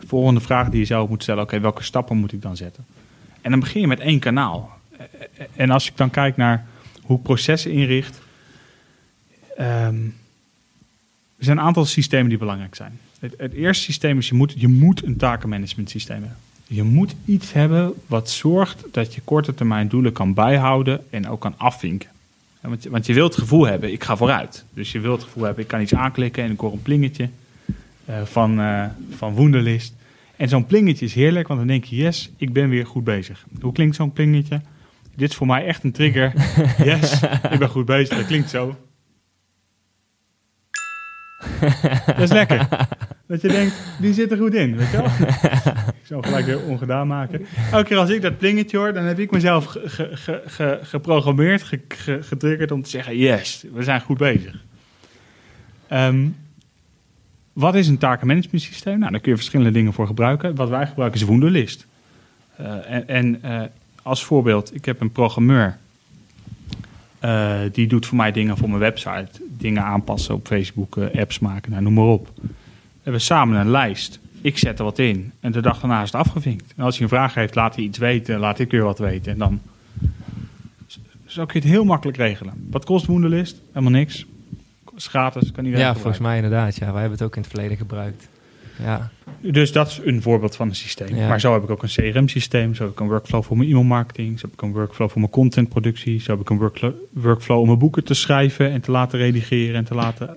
De 0.00 0.06
volgende 0.06 0.40
vraag 0.40 0.68
die 0.70 0.78
je 0.80 0.84
zelf 0.86 1.08
moet 1.08 1.22
stellen, 1.22 1.42
oké, 1.42 1.60
welke 1.60 1.82
stappen 1.82 2.16
moet 2.16 2.32
ik 2.32 2.42
dan 2.42 2.56
zetten? 2.56 2.84
En 3.40 3.50
dan 3.50 3.60
begin 3.60 3.80
je 3.80 3.86
met 3.86 4.00
één 4.00 4.18
kanaal. 4.18 4.78
En 5.56 5.70
als 5.70 5.88
ik 5.88 5.96
dan 5.96 6.10
kijk 6.10 6.36
naar 6.36 6.66
hoe 7.02 7.16
ik 7.16 7.22
processen 7.22 7.70
inricht, 7.72 8.20
ehm, 9.56 9.96
er 11.36 11.44
zijn 11.44 11.58
een 11.58 11.64
aantal 11.64 11.84
systemen 11.84 12.28
die 12.28 12.38
belangrijk 12.38 12.74
zijn. 12.74 12.98
Het, 13.20 13.52
eerste 13.52 13.84
systeem 13.84 14.18
is, 14.18 14.28
je 14.28 14.34
moet, 14.34 14.54
je 14.56 14.68
moet 14.68 15.04
een 15.04 15.16
takenmanagement 15.16 15.90
systeem 15.90 16.18
hebben. 16.20 16.36
Je 16.66 16.82
moet 16.82 17.14
iets 17.24 17.52
hebben 17.52 17.92
wat 18.06 18.30
zorgt 18.30 18.84
dat 18.92 19.14
je 19.14 19.20
korte 19.20 19.54
termijn 19.54 19.88
doelen 19.88 20.12
kan 20.12 20.34
bijhouden 20.34 21.04
en 21.10 21.28
ook 21.28 21.40
kan 21.40 21.54
afvinken. 21.56 22.08
Want, 22.60 22.82
je- 22.82 22.90
want 22.90 23.06
je 23.06 23.14
wilt 23.14 23.32
het 23.32 23.40
gevoel 23.42 23.66
hebben, 23.66 23.92
ik 23.92 24.04
ga 24.04 24.16
vooruit. 24.16 24.64
Dus 24.74 24.92
je 24.92 25.00
wilt 25.00 25.16
het 25.16 25.26
gevoel 25.26 25.44
hebben, 25.44 25.62
ik 25.62 25.68
kan 25.68 25.80
iets 25.80 25.94
aanklikken 25.94 26.44
en 26.44 26.50
ik 26.52 26.60
hoor 26.60 26.72
een 26.72 26.82
plingetje 26.82 27.28
van, 28.24 28.60
eh 28.60 28.84
van 29.16 29.34
Wunderlist. 29.34 29.94
En 30.36 30.48
zo'n 30.48 30.66
plingetje 30.66 31.04
is 31.04 31.14
heerlijk, 31.14 31.46
want 31.48 31.58
dan 31.58 31.68
denk 31.68 31.84
je, 31.84 31.96
yes, 31.96 32.30
ik 32.36 32.52
ben 32.52 32.68
weer 32.68 32.86
goed 32.86 33.04
bezig. 33.04 33.44
Hoe 33.60 33.72
klinkt 33.72 33.96
zo'n 33.96 34.12
plingetje? 34.12 34.60
Dit 35.16 35.30
is 35.30 35.36
voor 35.36 35.46
mij 35.46 35.66
echt 35.66 35.84
een 35.84 35.92
trigger. 35.92 36.32
Yes, 36.84 37.22
ik 37.50 37.58
ben 37.58 37.68
goed 37.68 37.84
bezig. 37.84 38.16
Dat 38.16 38.26
klinkt 38.26 38.50
zo. 38.50 38.76
Dat 42.06 42.20
is 42.20 42.32
lekker. 42.32 42.68
Dat 43.26 43.40
je 43.40 43.48
denkt, 43.48 43.74
die 44.00 44.12
zit 44.14 44.30
er 44.30 44.36
goed 44.38 44.54
in, 44.54 44.76
weet 44.76 44.90
je 44.90 44.96
wel? 44.96 45.06
Ik 46.00 46.06
zal 46.06 46.22
gelijk 46.22 46.46
weer 46.46 46.62
ongedaan 46.62 47.06
maken. 47.06 47.46
Elke 47.72 47.84
keer 47.88 47.96
als 47.96 48.10
ik 48.10 48.22
dat 48.22 48.38
plingetje 48.38 48.76
hoor, 48.76 48.92
dan 48.92 49.04
heb 49.04 49.18
ik 49.18 49.30
mezelf 49.30 49.64
ge- 49.64 49.88
ge- 49.88 50.10
ge- 50.14 50.42
ge- 50.46 50.78
geprogrammeerd, 50.82 51.62
ge- 51.62 51.80
ge- 51.88 52.22
getriggerd 52.22 52.70
om 52.70 52.82
te 52.82 52.90
zeggen, 52.90 53.16
yes, 53.16 53.64
we 53.72 53.82
zijn 53.82 54.00
goed 54.00 54.18
bezig. 54.18 54.64
Ehm, 55.88 56.26
wat 57.52 57.74
is 57.74 57.88
een 57.88 57.98
takenmanagement 57.98 58.62
systeem? 58.62 58.98
Nou, 58.98 59.10
daar 59.10 59.20
kun 59.20 59.30
je 59.30 59.36
verschillende 59.36 59.72
dingen 59.72 59.92
voor 59.92 60.06
gebruiken. 60.06 60.54
Wat 60.54 60.68
wij 60.68 60.86
gebruiken 60.86 61.20
is 61.20 61.26
Wunderlist. 61.26 61.86
Eh, 62.56 63.08
en 63.08 63.42
eh, 63.42 63.62
als 64.02 64.24
voorbeeld, 64.24 64.74
ik 64.74 64.84
heb 64.84 65.00
een 65.00 65.12
programmeur. 65.12 65.78
eh, 67.18 67.58
die 67.72 67.86
doet 67.86 68.06
voor 68.06 68.16
mij 68.16 68.32
dingen 68.32 68.56
voor 68.56 68.68
mijn 68.68 68.80
website. 68.80 69.28
Dingen 69.58 69.82
aanpassen 69.82 70.34
op 70.34 70.46
Facebook, 70.46 70.98
apps 70.98 71.38
maken, 71.38 71.70
nou, 71.70 71.82
noem 71.82 71.94
maar 71.94 72.04
op. 72.04 72.30
We 72.42 72.50
hebben 73.02 73.20
samen 73.22 73.60
een 73.60 73.70
lijst. 73.70 74.20
Ik 74.40 74.58
zet 74.58 74.78
er 74.78 74.84
wat 74.84 74.98
in. 74.98 75.32
En 75.40 75.52
de 75.52 75.60
dag 75.60 75.80
daarna 75.80 76.02
is 76.02 76.12
het 76.12 76.20
afgevinkt. 76.20 76.72
En 76.76 76.84
als 76.84 76.94
hij 76.94 77.02
een 77.02 77.08
vraag 77.08 77.34
heeft, 77.34 77.54
laat 77.54 77.74
hij 77.74 77.84
iets 77.84 77.98
weten. 77.98 78.38
Laat 78.38 78.58
ik 78.58 78.70
weer 78.70 78.82
wat 78.82 78.98
weten. 78.98 79.32
En 79.32 79.38
dan 79.38 79.60
zo 81.26 81.46
kun 81.46 81.60
je 81.60 81.66
het 81.66 81.76
heel 81.76 81.84
makkelijk 81.84 82.18
regelen. 82.18 82.66
Wat 82.70 82.84
kost 82.84 83.06
Wunderlist? 83.06 83.60
Helemaal 83.68 83.98
niks. 83.98 84.26
Is 85.00 85.06
gratis, 85.06 85.52
kan 85.52 85.64
iedereen 85.64 85.86
Ja, 85.86 85.94
volgens 85.94 86.18
mij 86.18 86.36
inderdaad. 86.36 86.76
Ja, 86.76 86.92
wij 86.92 87.00
hebben 87.00 87.18
het 87.18 87.22
ook 87.26 87.36
in 87.36 87.42
het 87.42 87.50
verleden 87.50 87.76
gebruikt. 87.76 88.28
Ja, 88.82 89.10
Dus 89.40 89.72
dat 89.72 89.86
is 89.86 90.00
een 90.04 90.22
voorbeeld 90.22 90.56
van 90.56 90.68
een 90.68 90.74
systeem. 90.74 91.16
Ja. 91.16 91.28
Maar 91.28 91.40
zo 91.40 91.52
heb 91.52 91.62
ik 91.62 91.70
ook 91.70 91.82
een 91.82 91.88
CRM-systeem. 91.88 92.74
Zo 92.74 92.82
heb 92.82 92.92
ik 92.92 93.00
een 93.00 93.08
workflow 93.08 93.42
voor 93.42 93.56
mijn 93.56 93.68
e-mailmarketing. 93.68 94.38
Zo 94.38 94.46
heb 94.46 94.54
ik 94.54 94.62
een 94.62 94.72
workflow 94.72 95.10
voor 95.10 95.20
mijn 95.20 95.32
contentproductie. 95.32 96.20
Zo 96.20 96.32
heb 96.32 96.40
ik 96.40 96.50
een 96.50 96.58
workflow, 96.58 96.92
workflow 97.12 97.58
om 97.58 97.66
mijn 97.66 97.78
boeken 97.78 98.04
te 98.04 98.14
schrijven 98.14 98.70
en 98.70 98.80
te 98.80 98.90
laten 98.90 99.18
redigeren 99.18 99.74
en 99.74 99.84
te 99.84 99.94
laten. 99.94 100.36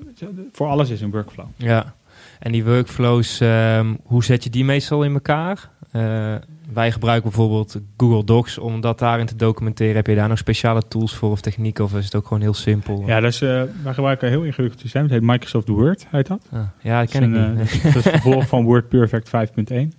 Voor 0.52 0.67
alles 0.67 0.89
is 0.89 1.02
een 1.02 1.12
workflow. 1.12 1.47
ja. 1.56 1.95
En 2.39 2.52
die 2.52 2.63
workflows, 2.63 3.39
ehm, 3.39 3.93
hoe 4.04 4.23
zet 4.23 4.43
je 4.43 4.49
die 4.49 4.65
meestal 4.65 5.04
in 5.04 5.13
elkaar? 5.13 5.69
Eh, 5.94 6.36
wij 6.74 6.92
gebruiken 6.92 7.30
bijvoorbeeld 7.30 7.80
Google 7.98 8.24
Docs 8.24 8.58
om 8.58 8.82
dat 8.82 9.00
daarin 9.00 9.26
te 9.26 9.36
documenteren. 9.36 9.96
Heb 9.96 10.08
je 10.08 10.16
daar 10.16 10.28
nog 10.30 10.38
speciale 10.38 10.88
tools 10.88 11.16
voor 11.16 11.32
of 11.32 11.42
technieken? 11.42 11.84
Of 11.84 11.94
is 11.96 12.06
het 12.06 12.16
ook 12.16 12.28
gewoon 12.28 12.42
heel 12.42 12.54
simpel? 12.54 13.04
Ja, 13.06 13.20
dus 13.20 13.42
eh, 13.42 13.62
wij 13.84 13.94
gebruiken 13.94 14.28
een 14.28 14.34
heel 14.34 14.44
ingewikkeld 14.44 14.82
systeem. 14.82 15.02
Het 15.04 15.12
heet 15.12 15.22
Microsoft 15.22 15.68
Word, 15.68 16.06
heet 16.10 16.28
dat. 16.28 16.48
Ah, 16.52 16.60
ja, 16.82 17.00
dat 17.00 17.10
ken 17.12 17.32
Dat 17.32 17.42
ik 17.42 17.46
is 17.46 17.46
een, 17.46 17.56
niet. 17.58 17.84
eh, 17.84 17.84
dat 17.84 17.96
is 17.96 18.04
het 18.04 18.10
vervolg 18.14 18.48
van 18.48 18.64
Word 18.64 18.88
Perfect 18.90 19.28
5.1. 19.28 19.94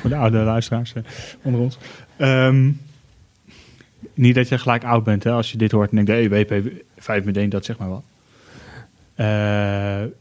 Voor 0.00 0.10
de 0.10 0.16
oude 0.16 0.38
luisteraars 0.38 0.92
onder 1.42 1.60
ons. 1.60 1.78
Ehm, 2.16 2.70
niet 4.14 4.34
dat 4.34 4.48
je 4.48 4.58
gelijk 4.58 4.84
oud 4.84 5.04
bent 5.04 5.24
hè, 5.24 5.30
als 5.30 5.50
je 5.52 5.58
dit 5.58 5.70
hoort 5.72 5.90
en 5.92 6.04
denkt, 6.04 6.10
hey, 6.30 6.44
WP 6.46 6.70
5.1, 6.98 7.48
dat 7.48 7.64
zeg 7.64 7.78
maar 7.78 7.88
wat. 7.88 8.02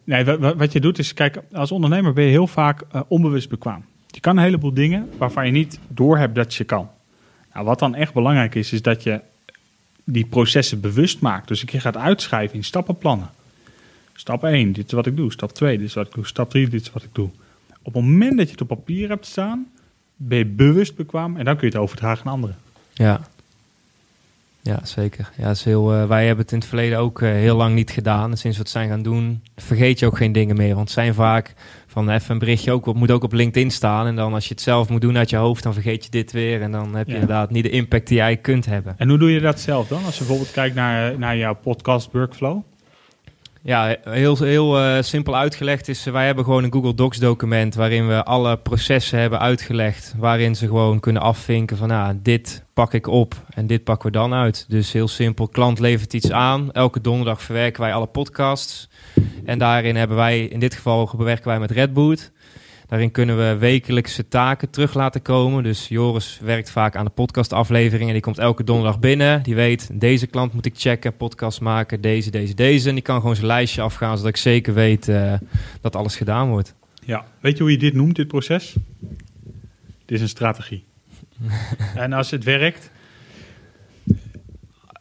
Nee, 0.04 0.26
wa- 0.26 0.38
wa- 0.38 0.56
wat 0.56 0.72
je 0.72 0.80
doet 0.80 1.00
is, 1.00 1.14
kijk, 1.14 1.40
als 1.52 1.72
ondernemer 1.72 2.14
ben 2.14 2.24
je 2.24 2.30
heel 2.30 2.48
vaak 2.48 2.82
onbewust 3.08 3.50
bekwaam. 3.50 3.84
Je 4.14 4.20
kan 4.20 4.38
een 4.38 4.44
heleboel 4.44 4.74
dingen 4.74 5.10
waarvan 5.18 5.46
je 5.46 5.52
niet 5.52 5.80
doorhebt 5.88 6.36
dat 6.36 6.56
je 6.56 6.64
kan. 6.64 6.90
Nou, 7.54 7.66
wat 7.66 7.80
dan 7.80 7.96
echt 7.96 8.14
belangrijk 8.14 8.56
is, 8.56 8.74
is 8.74 8.82
dat 8.82 9.04
je 9.04 9.22
die 10.04 10.26
processen 10.26 10.80
bewust 10.80 11.20
maakt. 11.20 11.48
Dus 11.48 11.64
je 11.68 11.80
gaat 11.80 11.98
uitschrijven 11.98 12.56
in 12.56 12.64
stappenplannen. 12.64 13.30
Stap 14.14 14.44
1, 14.44 14.72
dit 14.72 14.86
is 14.86 14.92
wat 14.92 15.06
ik 15.06 15.18
doe. 15.18 15.32
Stap 15.32 15.52
2, 15.52 15.78
dit 15.78 15.88
is 15.88 15.94
wat 15.94 16.08
ik 16.08 16.14
doe. 16.14 16.26
Stap 16.26 16.50
3, 16.50 16.68
dit 16.68 16.82
is 16.82 16.92
wat 16.92 17.04
ik 17.04 17.10
doe. 17.14 17.30
Op 17.82 17.94
het 17.94 18.04
moment 18.04 18.38
dat 18.38 18.46
je 18.46 18.52
het 18.52 18.62
op 18.62 18.68
papier 18.68 19.10
hebt 19.10 19.26
staan, 19.26 19.68
ben 20.16 20.38
je 20.38 20.46
bewust 20.46 20.96
bekwaam 20.96 21.38
en 21.38 21.46
dan 21.46 21.58
kun 21.58 21.68
je 21.68 21.74
het 21.74 21.84
overdragen 21.84 22.26
aan 22.26 22.34
anderen. 22.34 22.56
Ja. 22.94 23.22
Ja, 24.66 24.80
zeker. 24.86 25.30
Ja, 25.38 25.50
is 25.50 25.64
heel, 25.64 25.94
eh, 25.94 26.08
wij 26.08 26.26
hebben 26.26 26.44
het 26.44 26.54
in 26.54 26.60
het 26.60 26.68
verleden 26.68 26.98
ook 27.00 27.22
eh, 27.22 27.30
heel 27.32 27.56
lang 27.56 27.76
niet 27.76 27.92
gedaan. 27.92 28.32
En 28.32 28.38
sinds 28.38 28.58
we 28.58 28.64
het 28.64 28.72
zijn 28.72 28.90
gaan 28.90 29.02
doen, 29.02 29.44
vergeet 29.56 30.00
je 30.00 30.06
ook 30.06 30.18
geen 30.18 30.32
dingen 30.32 30.56
meer. 30.58 30.68
Want 30.76 30.80
het 30.88 30.92
zijn 30.98 31.14
vaak 31.14 31.54
van 31.88 32.10
even 32.10 32.32
een 32.32 32.40
berichtje 32.40 32.72
ook, 32.72 32.86
wat 32.86 32.96
moet 32.96 33.12
ook 33.12 33.24
op 33.24 33.34
LinkedIn 33.34 33.72
staan. 33.72 34.08
En 34.08 34.16
dan 34.16 34.34
als 34.34 34.48
je 34.48 34.54
het 34.54 34.64
zelf 34.64 34.90
moet 34.90 35.02
doen 35.02 35.18
uit 35.18 35.30
je 35.30 35.36
hoofd, 35.36 35.64
dan 35.64 35.74
vergeet 35.74 36.04
je 36.04 36.10
dit 36.10 36.32
weer. 36.32 36.62
En 36.62 36.72
dan 36.72 36.96
heb 36.96 37.06
je 37.08 37.14
Ja. 37.14 37.20
inderdaad 37.20 37.52
niet 37.52 37.64
de 37.64 37.70
impact 37.70 38.08
die 38.08 38.18
jij 38.18 38.38
kunt 38.38 38.66
hebben. 38.66 38.96
En 38.98 39.10
hoe 39.10 39.18
doe 39.18 39.32
je 39.32 39.40
dat 39.40 39.60
zelf 39.60 39.88
dan? 39.88 40.04
Als 40.06 40.14
je 40.14 40.20
bijvoorbeeld 40.20 40.52
kijkt 40.52 40.76
naar, 40.76 41.18
naar 41.20 41.38
jouw 41.38 41.54
podcast 41.56 42.10
workflow. 42.12 42.62
Ja, 43.66 43.98
heel, 44.04 44.38
heel 44.38 44.80
eh, 44.80 45.02
simpel 45.02 45.36
uitgelegd 45.36 45.88
is, 45.88 46.04
wij 46.04 46.26
hebben 46.26 46.44
gewoon 46.44 46.64
een 46.64 46.74
Google 46.74 46.94
Docs 46.94 47.18
document 47.18 47.76
waarin 47.76 48.08
we 48.08 48.24
alle 48.24 48.58
processen 48.58 49.20
hebben 49.20 49.40
uitgelegd. 49.40 50.14
Waarin 50.18 50.56
ze 50.56 50.68
gewoon 50.68 51.00
kunnen 51.00 51.22
afvinken 51.22 51.78
van, 51.78 51.88
nou, 51.88 52.20
dit 52.22 52.64
pak 52.74 52.94
ik 52.94 53.08
op 53.08 53.36
en 53.50 53.68
dit 53.68 53.84
pakken 53.84 54.12
we 54.12 54.18
dan 54.18 54.34
uit. 54.34 54.66
Dus 54.70 54.92
heel 54.92 55.08
simpel, 55.08 55.48
klant 55.48 55.80
levert 55.80 56.14
iets 56.14 56.32
aan. 56.32 56.72
Elke 56.72 57.02
donderdag 57.02 57.42
verwerken 57.42 57.82
wij 57.82 57.94
alle 57.94 58.08
podcasts. 58.08 58.90
En 59.46 59.60
daarin 59.60 59.96
hebben 59.96 60.18
wij, 60.18 60.46
in 60.46 60.60
dit 60.60 60.74
geval 60.74 61.14
bewerken 61.18 61.48
wij 61.48 61.60
met 61.60 61.72
Redboot. 61.72 62.32
Daarin 62.94 63.12
kunnen 63.12 63.38
we 63.38 63.58
wekelijkse 63.58 64.28
taken 64.28 64.70
terug 64.70 64.94
laten 64.94 65.22
komen. 65.22 65.64
Dus 65.64 65.88
Joris 65.88 66.40
werkt 66.42 66.72
vaak 66.72 66.96
aan 66.96 67.06
de 67.06 67.12
podcastaflevering 67.12 68.08
en 68.08 68.14
die 68.14 68.22
komt 68.22 68.38
elke 68.38 68.64
donderdag 68.64 69.00
binnen. 69.00 69.44
Die 69.44 69.56
weet, 69.56 69.90
deze 69.94 70.28
klant 70.28 70.54
moet 70.54 70.66
ik 70.66 70.74
checken, 70.78 71.18
podcast 71.18 71.62
maken, 71.62 72.02
deze, 72.02 72.32
deze, 72.32 72.54
deze. 72.54 72.90
En 72.90 72.94
die 72.94 73.04
kan 73.04 73.20
gewoon 73.20 73.36
zijn 73.36 73.48
lijstje 73.48 73.82
afgaan, 73.82 74.18
zodat 74.18 74.30
ik 74.30 74.38
zeker 74.38 74.74
weet 74.74 75.08
eh, 75.08 75.34
dat 75.82 75.96
alles 75.96 76.16
gedaan 76.16 76.50
wordt. 76.50 76.74
Ja. 77.06 77.26
Weet 77.40 77.58
je 77.58 77.64
hoe 77.64 77.72
je 77.72 77.78
dit 77.78 77.94
noemt, 77.94 78.16
dit 78.16 78.28
proces? 78.28 78.76
Dit 80.06 80.18
is 80.18 80.22
een 80.22 80.28
strategie. 80.28 80.84
en 81.96 82.14
als 82.14 82.32
het 82.32 82.44
werkt... 82.44 82.92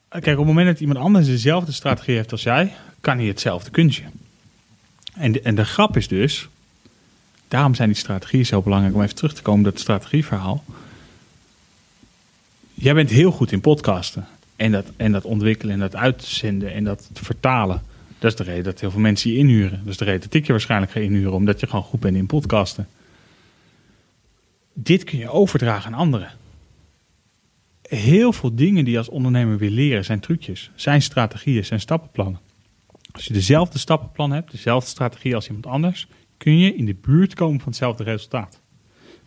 Kijk, 0.09 0.27
op 0.27 0.37
het 0.37 0.47
moment 0.47 0.67
dat 0.67 0.81
iemand 0.81 0.99
anders 0.99 1.27
dezelfde 1.27 1.73
strategie 1.73 2.15
heeft 2.15 2.33
als 2.33 2.43
jij, 2.43 2.73
kan 3.01 3.19
hij 3.19 3.27
hetzelfde 3.27 3.71
kunstje. 3.71 4.05
En 5.15 5.33
de, 5.33 5.41
en 5.41 5.55
de 5.55 5.65
grap 5.65 5.97
is 5.97 6.09
dus, 6.09 6.49
daarom 7.53 7.75
zijn 7.75 7.89
die 7.89 7.99
strategieën 7.99 8.47
zo 8.47 8.63
belangrijk 8.63 8.95
om 8.95 9.03
even 9.03 9.15
terug 9.15 9.35
te 9.35 9.43
komen 9.43 9.67
op 9.67 9.73
dat 9.73 9.81
strategieverhaal. 9.81 10.65
jij 12.75 12.95
bent 12.95 13.11
heel 13.11 13.31
goed 13.31 13.53
in 13.53 13.61
podcasten. 13.61 14.27
En 14.57 14.73
dat, 14.73 14.87
en 14.97 15.13
dat 15.13 15.25
ontwikkelen 15.25 15.75
en 15.75 15.81
dat 15.81 15.97
uitzenden 15.97 16.73
en 16.73 16.85
dat 16.85 17.11
vertalen. 17.13 17.83
Dat 18.19 18.31
is 18.31 18.37
de 18.37 18.43
reden 18.43 18.65
dat 18.65 18.81
heel 18.81 18.91
veel 18.91 19.01
mensen 19.01 19.31
je 19.31 19.37
inhuren. 19.37 19.79
Dat 19.79 19.89
is 19.89 19.97
de 19.97 20.05
reden 20.05 20.21
dat 20.21 20.35
ik 20.35 20.47
je 20.47 20.53
waarschijnlijk 20.53 20.93
ga 20.93 21.01
inhuren, 21.01 21.33
omdat 21.33 21.61
je 21.61 21.67
gewoon 21.67 21.85
goed 21.85 22.01
bent 22.01 22.17
in 22.17 22.27
podcasten. 22.27 22.89
Dit 24.73 25.05
kun 25.05 25.19
je 25.19 25.31
overdragen 25.31 25.93
aan 25.93 25.99
anderen. 25.99 26.31
Heel 27.83 28.33
veel 28.33 28.55
dingen 28.55 28.85
die 28.85 28.93
je 28.93 28.99
als 28.99 29.09
ondernemer 29.09 29.59
wil 29.59 29.71
leren 29.71 30.05
zijn 30.05 30.21
trucjes, 30.21 30.71
zijn 30.75 31.03
strategieën, 31.03 31.65
zijn 31.65 31.81
stappenplannen. 31.81 32.41
Als 33.13 33.25
je 33.25 33.33
dezelfde 33.33 33.79
stappenplan 33.79 34.33
hebt, 34.33 34.51
dezelfde 34.51 34.91
strategie 34.91 35.35
als 35.35 35.47
iemand 35.47 35.67
anders, 35.67 36.07
kun 36.43 36.59
je 36.59 36.75
in 36.75 36.85
de 36.85 36.95
buurt 36.95 37.35
komen 37.35 37.59
van 37.59 37.69
hetzelfde 37.69 38.05
resultaat. 38.05 38.61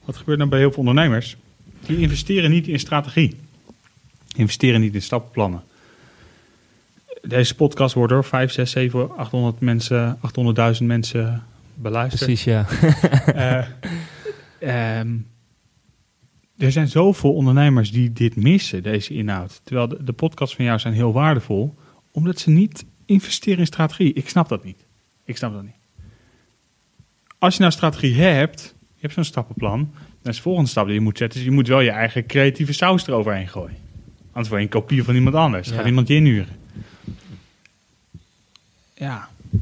Wat 0.05 0.17
gebeurt 0.17 0.39
dan 0.39 0.49
bij 0.49 0.59
heel 0.59 0.69
veel 0.69 0.79
ondernemers? 0.79 1.37
Die 1.85 1.97
investeren 1.97 2.49
niet 2.49 2.67
in 2.67 2.79
strategie. 2.79 3.35
Investeren 4.35 4.81
niet 4.81 4.95
in 4.95 5.01
stappenplannen. 5.01 5.63
Deze 7.21 7.55
podcast 7.55 7.93
wordt 7.93 8.11
door 8.11 8.23
5, 8.23 8.51
6, 8.51 8.71
7, 8.71 9.17
800 9.17 9.59
mensen, 9.59 10.19
800.000 10.79 10.83
mensen 10.83 11.43
beluisterd. 11.73 12.23
Precies, 12.23 12.43
ja. 12.43 12.65
uh, 14.61 14.99
um, 14.99 15.27
er 16.57 16.71
zijn 16.71 16.87
zoveel 16.87 17.33
ondernemers 17.33 17.91
die 17.91 18.13
dit 18.13 18.35
missen, 18.35 18.83
deze 18.83 19.13
inhoud. 19.13 19.61
Terwijl 19.63 19.87
de, 19.87 20.03
de 20.03 20.13
podcasts 20.13 20.55
van 20.55 20.65
jou 20.65 20.79
zijn 20.79 20.93
heel 20.93 21.13
waardevol, 21.13 21.75
omdat 22.11 22.39
ze 22.39 22.49
niet 22.49 22.85
investeren 23.05 23.59
in 23.59 23.65
strategie. 23.65 24.13
Ik 24.13 24.29
snap 24.29 24.49
dat 24.49 24.63
niet. 24.63 24.85
Ik 25.23 25.37
snap 25.37 25.53
dat 25.53 25.63
niet. 25.63 25.84
Als 27.45 27.53
je 27.53 27.59
nou 27.59 27.73
strategie 27.73 28.21
hebt, 28.21 28.75
je 28.77 29.01
hebt 29.01 29.13
zo'n 29.13 29.23
stappenplan, 29.23 29.91
dan 30.21 30.31
is 30.31 30.35
de 30.35 30.41
volgende 30.41 30.69
stap 30.69 30.85
die 30.85 30.93
je 30.93 31.01
moet 31.01 31.17
zetten, 31.17 31.39
is 31.39 31.45
je 31.45 31.51
moet 31.51 31.67
wel 31.67 31.79
je 31.79 31.89
eigen 31.89 32.25
creatieve 32.25 32.73
saus 32.73 33.07
eroverheen 33.07 33.47
gooien. 33.47 33.77
Anders 34.25 34.47
word 34.47 34.61
je 34.61 34.67
een 34.67 34.81
kopie 34.81 35.03
van 35.03 35.15
iemand 35.15 35.35
anders. 35.35 35.69
Ja. 35.69 35.75
Gaat 35.75 35.85
iemand 35.85 36.07
je 36.07 36.15
inhuren. 36.15 36.55
Ja. 38.93 39.29
Ik 39.51 39.59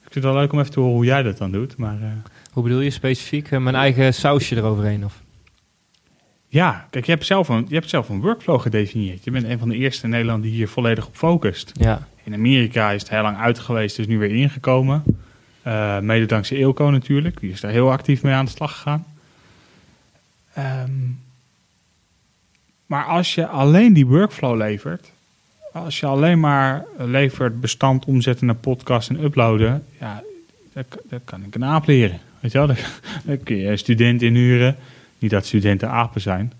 vind 0.00 0.14
het 0.14 0.24
wel 0.24 0.34
leuk 0.34 0.52
om 0.52 0.58
even 0.58 0.70
te 0.70 0.80
horen 0.80 0.94
hoe 0.94 1.04
jij 1.04 1.22
dat 1.22 1.38
dan 1.38 1.52
doet. 1.52 1.76
Maar, 1.76 1.98
uh... 2.00 2.06
Hoe 2.52 2.62
bedoel 2.62 2.80
je 2.80 2.90
specifiek? 2.90 3.50
mijn 3.50 3.74
eigen 3.74 4.14
sausje 4.14 4.56
eroverheen? 4.56 5.04
Of? 5.04 5.22
Ja, 6.48 6.86
kijk, 6.90 7.04
je 7.04 7.12
hebt, 7.12 7.26
zelf 7.26 7.48
een, 7.48 7.66
je 7.68 7.74
hebt 7.74 7.90
zelf 7.90 8.08
een 8.08 8.20
workflow 8.20 8.60
gedefinieerd. 8.60 9.24
Je 9.24 9.30
bent 9.30 9.44
een 9.44 9.58
van 9.58 9.68
de 9.68 9.76
eerste 9.76 10.04
in 10.04 10.10
Nederland 10.10 10.42
die 10.42 10.52
hier 10.52 10.68
volledig 10.68 11.06
op 11.06 11.16
focust. 11.16 11.72
Ja. 11.72 12.08
In 12.24 12.34
Amerika 12.34 12.90
is 12.90 13.00
het 13.00 13.10
heel 13.10 13.22
lang 13.22 13.36
uit 13.36 13.58
geweest, 13.58 13.98
is 13.98 14.06
nu 14.06 14.18
weer 14.18 14.34
ingekomen. 14.34 15.02
Uh, 15.66 15.98
mede 15.98 16.26
dankzij 16.26 16.56
Eelco 16.56 16.90
natuurlijk. 16.90 17.40
Die 17.40 17.50
is 17.50 17.60
daar 17.60 17.70
heel 17.70 17.90
actief 17.90 18.22
mee 18.22 18.34
aan 18.34 18.44
de 18.44 18.50
slag 18.50 18.72
gegaan. 18.72 19.06
Um, 20.58 21.18
maar 22.86 23.04
als 23.04 23.34
je 23.34 23.46
alleen 23.46 23.92
die 23.92 24.06
workflow 24.06 24.56
levert, 24.56 25.12
als 25.72 26.00
je 26.00 26.06
alleen 26.06 26.40
maar 26.40 26.84
levert 26.98 27.60
bestand 27.60 28.04
omzetten 28.04 28.46
naar 28.46 28.54
podcast 28.54 29.08
en 29.08 29.24
uploaden, 29.24 29.84
ja, 29.98 30.22
dat, 31.08 31.20
kan 31.24 31.44
ik 31.44 31.54
een 31.54 31.64
aap 31.64 31.86
leren. 31.86 32.18
Weet 32.40 32.52
je 32.52 32.58
wel, 32.58 32.66
dan 33.24 33.42
kun 33.42 33.56
je 33.56 33.66
een 33.66 33.78
student 33.78 34.22
inhuren. 34.22 34.76
Niet 35.18 35.30
dat 35.30 35.46
studenten 35.46 35.90
apen 35.90 36.20
zijn, 36.20 36.52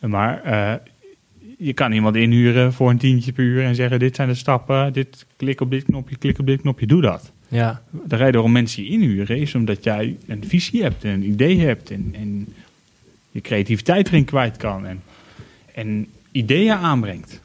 maar 0.00 0.42
uh, 0.46 0.74
je 1.58 1.72
kan 1.72 1.92
iemand 1.92 2.16
inhuren 2.16 2.72
voor 2.72 2.90
een 2.90 2.98
tientje 2.98 3.32
per 3.32 3.44
uur 3.44 3.64
en 3.64 3.74
zeggen: 3.74 3.98
Dit 3.98 4.16
zijn 4.16 4.28
de 4.28 4.34
stappen, 4.34 4.92
dit, 4.92 5.26
klik 5.36 5.60
op 5.60 5.70
dit 5.70 5.84
knopje, 5.84 6.16
klik 6.16 6.38
op 6.38 6.46
dit 6.46 6.60
knopje, 6.60 6.86
doe 6.86 7.00
dat. 7.00 7.32
Ja. 7.54 7.82
De 7.90 8.16
reden 8.16 8.32
waarom 8.32 8.52
mensen 8.52 8.82
je 8.82 8.88
inhuren 8.88 9.38
is 9.38 9.54
omdat 9.54 9.84
jij 9.84 10.16
een 10.26 10.44
visie 10.46 10.82
hebt, 10.82 11.04
een 11.04 11.28
idee 11.28 11.60
hebt 11.60 11.90
en, 11.90 12.14
en 12.16 12.54
je 13.30 13.40
creativiteit 13.40 14.08
erin 14.08 14.24
kwijt 14.24 14.56
kan. 14.56 14.86
En, 14.86 15.02
en 15.74 16.08
ideeën 16.32 16.76
aanbrengt. 16.76 17.40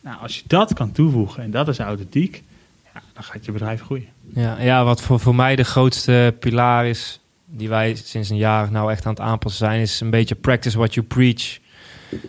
Nou, 0.00 0.20
als 0.20 0.36
je 0.36 0.42
dat 0.46 0.72
kan 0.72 0.92
toevoegen 0.92 1.42
en 1.42 1.50
dat 1.50 1.68
is 1.68 1.78
authentiek, 1.78 2.42
ja, 2.94 3.02
dan 3.12 3.22
gaat 3.22 3.44
je 3.44 3.52
bedrijf 3.52 3.80
groeien. 3.80 4.08
Ja, 4.34 4.60
ja 4.60 4.84
wat 4.84 5.00
voor, 5.00 5.20
voor 5.20 5.34
mij 5.34 5.56
de 5.56 5.64
grootste 5.64 6.34
pilaar 6.40 6.86
is, 6.86 7.20
die 7.44 7.68
wij 7.68 7.94
sinds 7.94 8.30
een 8.30 8.36
jaar 8.36 8.70
nou 8.70 8.90
echt 8.90 9.06
aan 9.06 9.12
het 9.12 9.22
aanpassen 9.22 9.66
zijn, 9.66 9.80
is 9.80 10.00
een 10.00 10.10
beetje 10.10 10.34
practice 10.34 10.78
what 10.78 10.94
you 10.94 11.06
preach. 11.06 11.58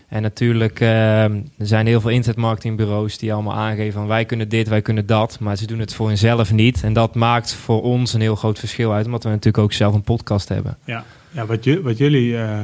En 0.07 0.21
natuurlijk, 0.21 0.79
uh, 0.79 1.23
er 1.23 1.41
zijn 1.57 1.87
heel 1.87 2.01
veel 2.01 2.09
internetmarketingbureaus 2.09 3.17
die 3.17 3.33
allemaal 3.33 3.55
aangeven 3.55 3.93
van 3.93 4.07
wij 4.07 4.25
kunnen 4.25 4.49
dit, 4.49 4.67
wij 4.67 4.81
kunnen 4.81 5.05
dat, 5.05 5.39
maar 5.39 5.55
ze 5.55 5.67
doen 5.67 5.79
het 5.79 5.93
voor 5.93 6.07
hunzelf 6.07 6.51
niet. 6.51 6.83
En 6.83 6.93
dat 6.93 7.15
maakt 7.15 7.53
voor 7.53 7.81
ons 7.81 8.13
een 8.13 8.21
heel 8.21 8.35
groot 8.35 8.59
verschil 8.59 8.93
uit, 8.93 9.05
omdat 9.05 9.23
we 9.23 9.29
natuurlijk 9.29 9.63
ook 9.63 9.73
zelf 9.73 9.93
een 9.93 10.01
podcast 10.01 10.49
hebben. 10.49 10.77
Ja, 10.83 11.05
ja 11.31 11.45
wat, 11.45 11.65
wat 11.65 11.97
jullie 11.97 12.31
uh, 12.31 12.59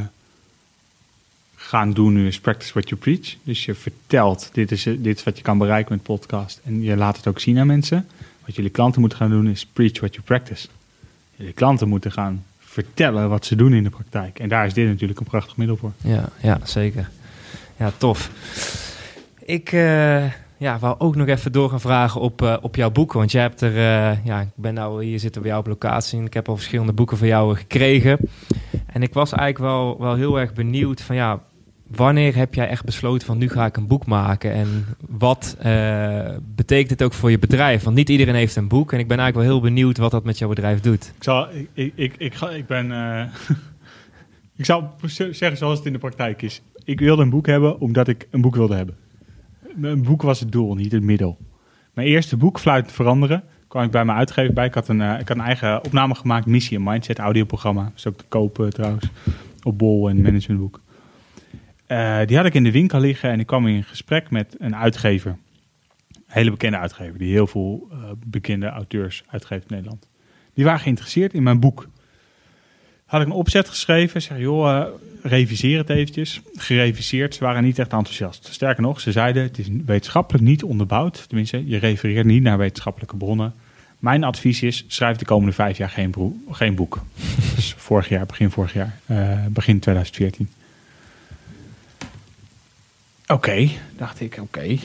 gaan 1.55 1.93
doen 1.93 2.13
nu 2.13 2.27
is 2.27 2.39
practice 2.39 2.73
what 2.73 2.89
you 2.89 3.01
preach. 3.01 3.35
Dus 3.43 3.65
je 3.65 3.75
vertelt, 3.75 4.49
dit 4.53 4.71
is, 4.71 4.83
dit 4.83 5.17
is 5.17 5.23
wat 5.23 5.37
je 5.37 5.43
kan 5.43 5.57
bereiken 5.57 5.93
met 5.93 6.03
podcast. 6.03 6.61
En 6.63 6.81
je 6.81 6.95
laat 6.95 7.17
het 7.17 7.27
ook 7.27 7.39
zien 7.39 7.59
aan 7.59 7.67
mensen. 7.67 8.07
Wat 8.45 8.55
jullie 8.55 8.71
klanten 8.71 9.01
moeten 9.01 9.19
gaan 9.19 9.29
doen 9.29 9.47
is 9.47 9.65
preach 9.65 9.99
what 9.99 10.13
you 10.13 10.25
practice. 10.25 10.67
Jullie 11.35 11.53
klanten 11.53 11.87
moeten 11.87 12.11
gaan 12.11 12.43
vertellen 12.73 13.29
wat 13.29 13.45
ze 13.45 13.55
doen 13.55 13.73
in 13.73 13.83
de 13.83 13.89
praktijk. 13.89 14.39
En 14.39 14.49
daar 14.49 14.65
is 14.65 14.73
dit 14.73 14.87
natuurlijk 14.87 15.19
een 15.19 15.25
prachtig 15.25 15.57
middel 15.57 15.75
voor. 15.75 15.91
Ja, 16.01 16.29
ja 16.41 16.59
zeker. 16.63 17.09
Ja, 17.77 17.91
tof. 17.97 18.29
Ik 19.45 19.71
uh, 19.71 20.23
ja, 20.57 20.79
wou 20.79 20.95
ook 20.99 21.15
nog 21.15 21.27
even 21.27 21.51
door 21.51 21.69
gaan 21.69 21.81
vragen 21.81 22.21
op, 22.21 22.41
uh, 22.41 22.57
op 22.61 22.75
jouw 22.75 22.91
boeken. 22.91 23.17
Want 23.17 23.31
jij 23.31 23.41
hebt 23.41 23.61
er, 23.61 23.71
uh, 23.75 24.25
ja, 24.25 24.41
ik 24.41 24.47
ben 24.55 24.73
nou 24.73 25.03
hier 25.03 25.19
zitten 25.19 25.41
bij 25.41 25.49
jou 25.49 25.63
op 25.63 25.69
locatie 25.69 26.19
en 26.19 26.25
ik 26.25 26.33
heb 26.33 26.49
al 26.49 26.55
verschillende 26.55 26.93
boeken 26.93 27.17
van 27.17 27.27
jou 27.27 27.55
gekregen. 27.55 28.17
En 28.85 29.01
ik 29.01 29.13
was 29.13 29.31
eigenlijk 29.31 29.71
wel, 29.71 29.99
wel 29.99 30.15
heel 30.15 30.39
erg 30.39 30.53
benieuwd 30.53 31.01
van 31.01 31.15
ja, 31.15 31.39
wanneer 31.87 32.35
heb 32.35 32.53
jij 32.53 32.67
echt 32.67 32.85
besloten 32.85 33.27
van 33.27 33.37
nu 33.37 33.49
ga 33.49 33.65
ik 33.65 33.77
een 33.77 33.87
boek 33.87 34.05
maken? 34.05 34.53
En 34.53 34.85
wat 34.99 35.57
uh, 35.65 36.29
betekent 36.55 36.89
het 36.89 37.03
ook 37.03 37.13
voor 37.13 37.31
je 37.31 37.39
bedrijf? 37.39 37.83
Want 37.83 37.95
niet 37.95 38.09
iedereen 38.09 38.35
heeft 38.35 38.55
een 38.55 38.67
boek. 38.67 38.91
En 38.91 38.99
ik 38.99 39.07
ben 39.07 39.19
eigenlijk 39.19 39.47
wel 39.47 39.57
heel 39.57 39.69
benieuwd 39.69 39.97
wat 39.97 40.11
dat 40.11 40.23
met 40.23 40.37
jouw 40.37 40.49
bedrijf 40.49 40.79
doet. 40.79 41.13
Ik, 41.15 41.23
zal, 41.23 41.47
ik, 41.73 41.93
ik, 41.95 42.15
ik, 42.17 42.33
ga, 42.33 42.49
ik 42.49 42.67
ben... 42.67 42.91
Uh, 42.91 43.23
ik 44.57 44.65
zou 44.65 44.83
zeggen 45.07 45.57
zoals 45.57 45.77
het 45.77 45.87
in 45.87 45.93
de 45.93 45.99
praktijk 45.99 46.41
is. 46.41 46.61
Ik 46.83 46.99
wilde 46.99 47.21
een 47.21 47.29
boek 47.29 47.45
hebben 47.45 47.79
omdat 47.79 48.07
ik 48.07 48.27
een 48.31 48.41
boek 48.41 48.55
wilde 48.55 48.75
hebben. 48.75 48.95
Een 49.81 50.03
boek 50.03 50.21
was 50.21 50.39
het 50.39 50.51
doel, 50.51 50.75
niet 50.75 50.91
het 50.91 51.03
middel. 51.03 51.37
Mijn 51.93 52.07
eerste 52.07 52.37
boek, 52.37 52.59
Fluit 52.59 52.91
Veranderen, 52.91 53.43
kwam 53.67 53.83
ik 53.83 53.91
bij 53.91 54.05
mijn 54.05 54.17
uitgever 54.17 54.53
bij. 54.53 54.65
Ik 54.65 54.73
had 54.73 54.87
een, 54.87 54.99
uh, 54.99 55.19
ik 55.19 55.27
had 55.27 55.37
een 55.37 55.43
eigen 55.43 55.85
opname 55.85 56.15
gemaakt, 56.15 56.45
Missie 56.45 56.77
en 56.77 56.83
Mindset, 56.83 57.19
audioprogramma. 57.19 57.83
Dat 57.83 57.91
is 57.95 58.07
ook 58.07 58.17
te 58.17 58.25
kopen 58.27 58.69
trouwens, 58.69 59.05
op 59.63 59.77
Bol 59.77 60.09
en 60.09 60.21
Managementboek. 60.21 60.81
Uh, 61.93 62.19
die 62.25 62.37
had 62.37 62.45
ik 62.45 62.53
in 62.53 62.63
de 62.63 62.71
winkel 62.71 62.99
liggen 62.99 63.29
en 63.29 63.39
ik 63.39 63.47
kwam 63.47 63.67
in 63.67 63.83
gesprek 63.83 64.29
met 64.29 64.55
een 64.59 64.75
uitgever. 64.75 65.37
Hele 66.27 66.51
bekende 66.51 66.77
uitgever, 66.77 67.17
die 67.17 67.31
heel 67.31 67.47
veel 67.47 67.87
uh, 67.91 67.97
bekende 68.25 68.67
auteurs 68.67 69.23
uitgeeft 69.27 69.61
in 69.61 69.75
Nederland. 69.75 70.07
Die 70.53 70.65
waren 70.65 70.79
geïnteresseerd 70.79 71.33
in 71.33 71.43
mijn 71.43 71.59
boek. 71.59 71.87
Had 73.05 73.21
ik 73.21 73.27
een 73.27 73.33
opzet 73.33 73.69
geschreven, 73.69 74.21
zeg 74.21 74.37
joh, 74.37 74.65
uh, 74.65 74.85
reviseer 75.21 75.77
het 75.77 75.89
eventjes. 75.89 76.41
Gereviseerd, 76.55 77.35
ze 77.35 77.43
waren 77.43 77.63
niet 77.63 77.79
echt 77.79 77.93
enthousiast. 77.93 78.47
Sterker 78.51 78.83
nog, 78.83 78.99
ze 78.99 79.11
zeiden 79.11 79.43
het 79.43 79.57
is 79.57 79.67
wetenschappelijk 79.85 80.43
niet 80.43 80.63
onderbouwd. 80.63 81.27
Tenminste, 81.27 81.67
je 81.67 81.77
refereert 81.77 82.25
niet 82.25 82.43
naar 82.43 82.57
wetenschappelijke 82.57 83.15
bronnen. 83.15 83.53
Mijn 83.99 84.23
advies 84.23 84.61
is, 84.61 84.85
schrijf 84.87 85.17
de 85.17 85.25
komende 85.25 85.53
vijf 85.53 85.77
jaar 85.77 85.89
geen, 85.89 86.13
geen 86.51 86.75
boek. 86.75 87.01
dus 87.55 87.73
vorig 87.77 88.09
jaar, 88.09 88.25
begin 88.25 88.51
vorig 88.51 88.73
jaar, 88.73 88.99
begin 89.49 89.79
2014. 89.79 90.49
Oké, 93.33 93.69
dacht 93.97 94.21
ik, 94.21 94.37
oké. 94.41 94.77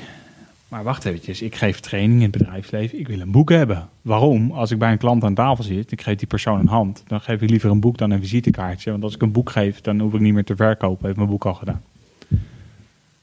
Maar 0.69 0.83
wacht 0.83 1.05
eventjes, 1.05 1.43
ik 1.43 1.55
geef 1.55 1.81
training 1.81 2.23
in 2.23 2.31
het 2.31 2.39
bedrijfsleven. 2.39 2.99
Ik 2.99 3.09
wil 3.09 3.21
een 3.21 3.31
boek 3.31 3.51
hebben. 3.51 3.89
Waarom? 4.03 4.51
Als 4.51 4.71
ik 4.71 4.79
bij 4.79 4.93
een 4.93 4.99
klant 4.99 5.25
aan 5.25 5.35
tafel 5.35 5.65
zit, 5.65 5.93
ik 5.93 6.03
geef 6.03 6.17
die 6.17 6.27
persoon 6.27 6.61
een 6.61 6.67
hand. 6.67 7.03
Dan 7.07 7.21
geef 7.21 7.41
ik 7.41 7.51
liever 7.51 7.71
een 7.71 7.81
boek 7.81 7.99
dan 7.99 8.11
een 8.11 8.21
visitekaartje. 8.21 8.91
Want 8.91 9.03
als 9.03 9.15
ik 9.15 9.23
een 9.23 9.33
boek 9.33 9.51
geef, 9.51 9.81
dan 9.81 10.01
hoef 10.01 10.15
ik 10.15 10.21
niet 10.21 10.35
meer 10.35 10.45
te 10.45 10.57
verkopen. 10.57 11.05
Heeft 11.05 11.17
mijn 11.17 11.29
boek 11.29 11.47
al 11.47 11.55
gedaan. 11.55 11.83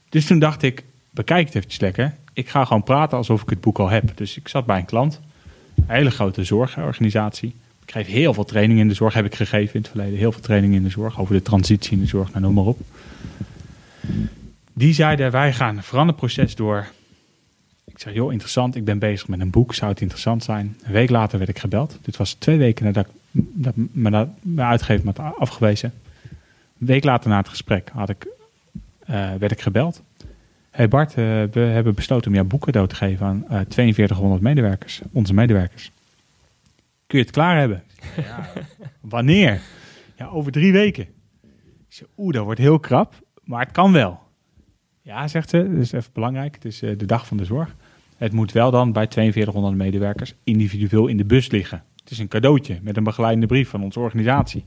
Dus 0.08 0.26
toen 0.26 0.38
dacht 0.38 0.62
ik, 0.62 0.84
bekijk 1.10 1.46
het 1.46 1.54
eventjes 1.54 1.80
lekker. 1.80 2.14
Ik 2.32 2.48
ga 2.48 2.64
gewoon 2.64 2.82
praten 2.82 3.16
alsof 3.16 3.42
ik 3.42 3.50
het 3.50 3.60
boek 3.60 3.78
al 3.78 3.88
heb. 3.88 4.12
Dus 4.14 4.36
ik 4.36 4.48
zat 4.48 4.66
bij 4.66 4.78
een 4.78 4.84
klant. 4.84 5.20
Een 5.74 5.84
hele 5.86 6.10
grote 6.10 6.44
zorgorganisatie. 6.44 7.54
Ik 7.82 7.92
geef 7.92 8.06
heel 8.06 8.34
veel 8.34 8.44
training 8.44 8.80
in 8.80 8.88
de 8.88 8.94
zorg, 8.94 9.14
heb 9.14 9.24
ik 9.24 9.34
gegeven 9.34 9.74
in 9.74 9.80
het 9.80 9.90
verleden. 9.90 10.18
Heel 10.18 10.32
veel 10.32 10.42
training 10.42 10.74
in 10.74 10.82
de 10.82 10.90
zorg, 10.90 11.20
over 11.20 11.34
de 11.34 11.42
transitie 11.42 11.92
in 11.92 12.00
de 12.00 12.06
zorg, 12.06 12.28
nou, 12.28 12.40
noem 12.40 12.54
maar 12.54 12.64
op. 12.64 12.80
Die 14.78 14.92
zeiden, 14.92 15.30
wij 15.30 15.52
gaan 15.52 15.76
een 15.76 15.82
veranderproces 15.82 16.54
door. 16.54 16.86
Ik 17.84 17.98
zeg, 17.98 18.14
joh, 18.14 18.32
interessant, 18.32 18.74
ik 18.74 18.84
ben 18.84 18.98
bezig 18.98 19.28
met 19.28 19.40
een 19.40 19.50
boek, 19.50 19.74
zou 19.74 19.90
het 19.90 20.00
interessant 20.00 20.44
zijn? 20.44 20.76
Een 20.82 20.92
week 20.92 21.10
later 21.10 21.38
werd 21.38 21.50
ik 21.50 21.58
gebeld. 21.58 21.98
Dit 22.02 22.16
was 22.16 22.32
twee 22.32 22.58
weken 22.58 22.84
nadat 22.84 23.06
ik 23.06 23.12
dat, 23.30 23.72
dat, 23.76 24.26
mijn 24.42 24.66
uitgever 24.68 25.06
had 25.06 25.36
afgewezen. 25.38 25.92
Een 26.78 26.86
week 26.86 27.04
later 27.04 27.30
na 27.30 27.36
het 27.36 27.48
gesprek 27.48 27.90
had 27.92 28.08
ik, 28.08 28.26
uh, 29.10 29.34
werd 29.34 29.52
ik 29.52 29.60
gebeld. 29.60 30.02
hey 30.70 30.88
Bart, 30.88 31.10
uh, 31.10 31.16
we 31.52 31.60
hebben 31.60 31.94
besloten 31.94 32.28
om 32.28 32.34
jouw 32.34 32.44
boek 32.44 32.64
cadeau 32.64 32.88
te 32.88 32.94
geven 32.94 33.26
aan 33.26 33.44
uh, 33.50 33.60
4200 33.68 34.42
medewerkers, 34.42 35.00
onze 35.12 35.34
medewerkers. 35.34 35.90
Kun 37.06 37.18
je 37.18 37.24
het 37.24 37.34
klaar 37.34 37.58
hebben? 37.58 37.82
Ja. 38.16 38.48
Wanneer? 39.00 39.60
Ja, 40.16 40.26
over 40.26 40.52
drie 40.52 40.72
weken. 40.72 41.06
Ik 41.88 41.94
zeg, 41.94 42.08
oeh, 42.16 42.34
dat 42.34 42.44
wordt 42.44 42.60
heel 42.60 42.78
krap, 42.78 43.14
maar 43.44 43.60
het 43.60 43.72
kan 43.72 43.92
wel. 43.92 44.24
Ja, 45.06 45.28
zegt 45.28 45.50
ze, 45.50 45.68
dat 45.70 45.80
is 45.80 45.92
even 45.92 46.10
belangrijk. 46.12 46.54
Het 46.54 46.64
is 46.64 46.82
eh, 46.82 46.98
de 46.98 47.06
dag 47.06 47.26
van 47.26 47.36
de 47.36 47.44
zorg. 47.44 47.74
Het 48.16 48.32
moet 48.32 48.52
wel 48.52 48.70
dan 48.70 48.92
bij 48.92 49.06
4200 49.10 49.76
medewerkers 49.76 50.34
individueel 50.44 51.06
in 51.06 51.16
de 51.16 51.24
bus 51.24 51.50
liggen. 51.50 51.84
Het 52.00 52.10
is 52.10 52.18
een 52.18 52.28
cadeautje 52.28 52.78
met 52.82 52.96
een 52.96 53.04
begeleidende 53.04 53.46
brief 53.46 53.68
van 53.68 53.82
onze 53.82 54.00
organisatie. 54.00 54.64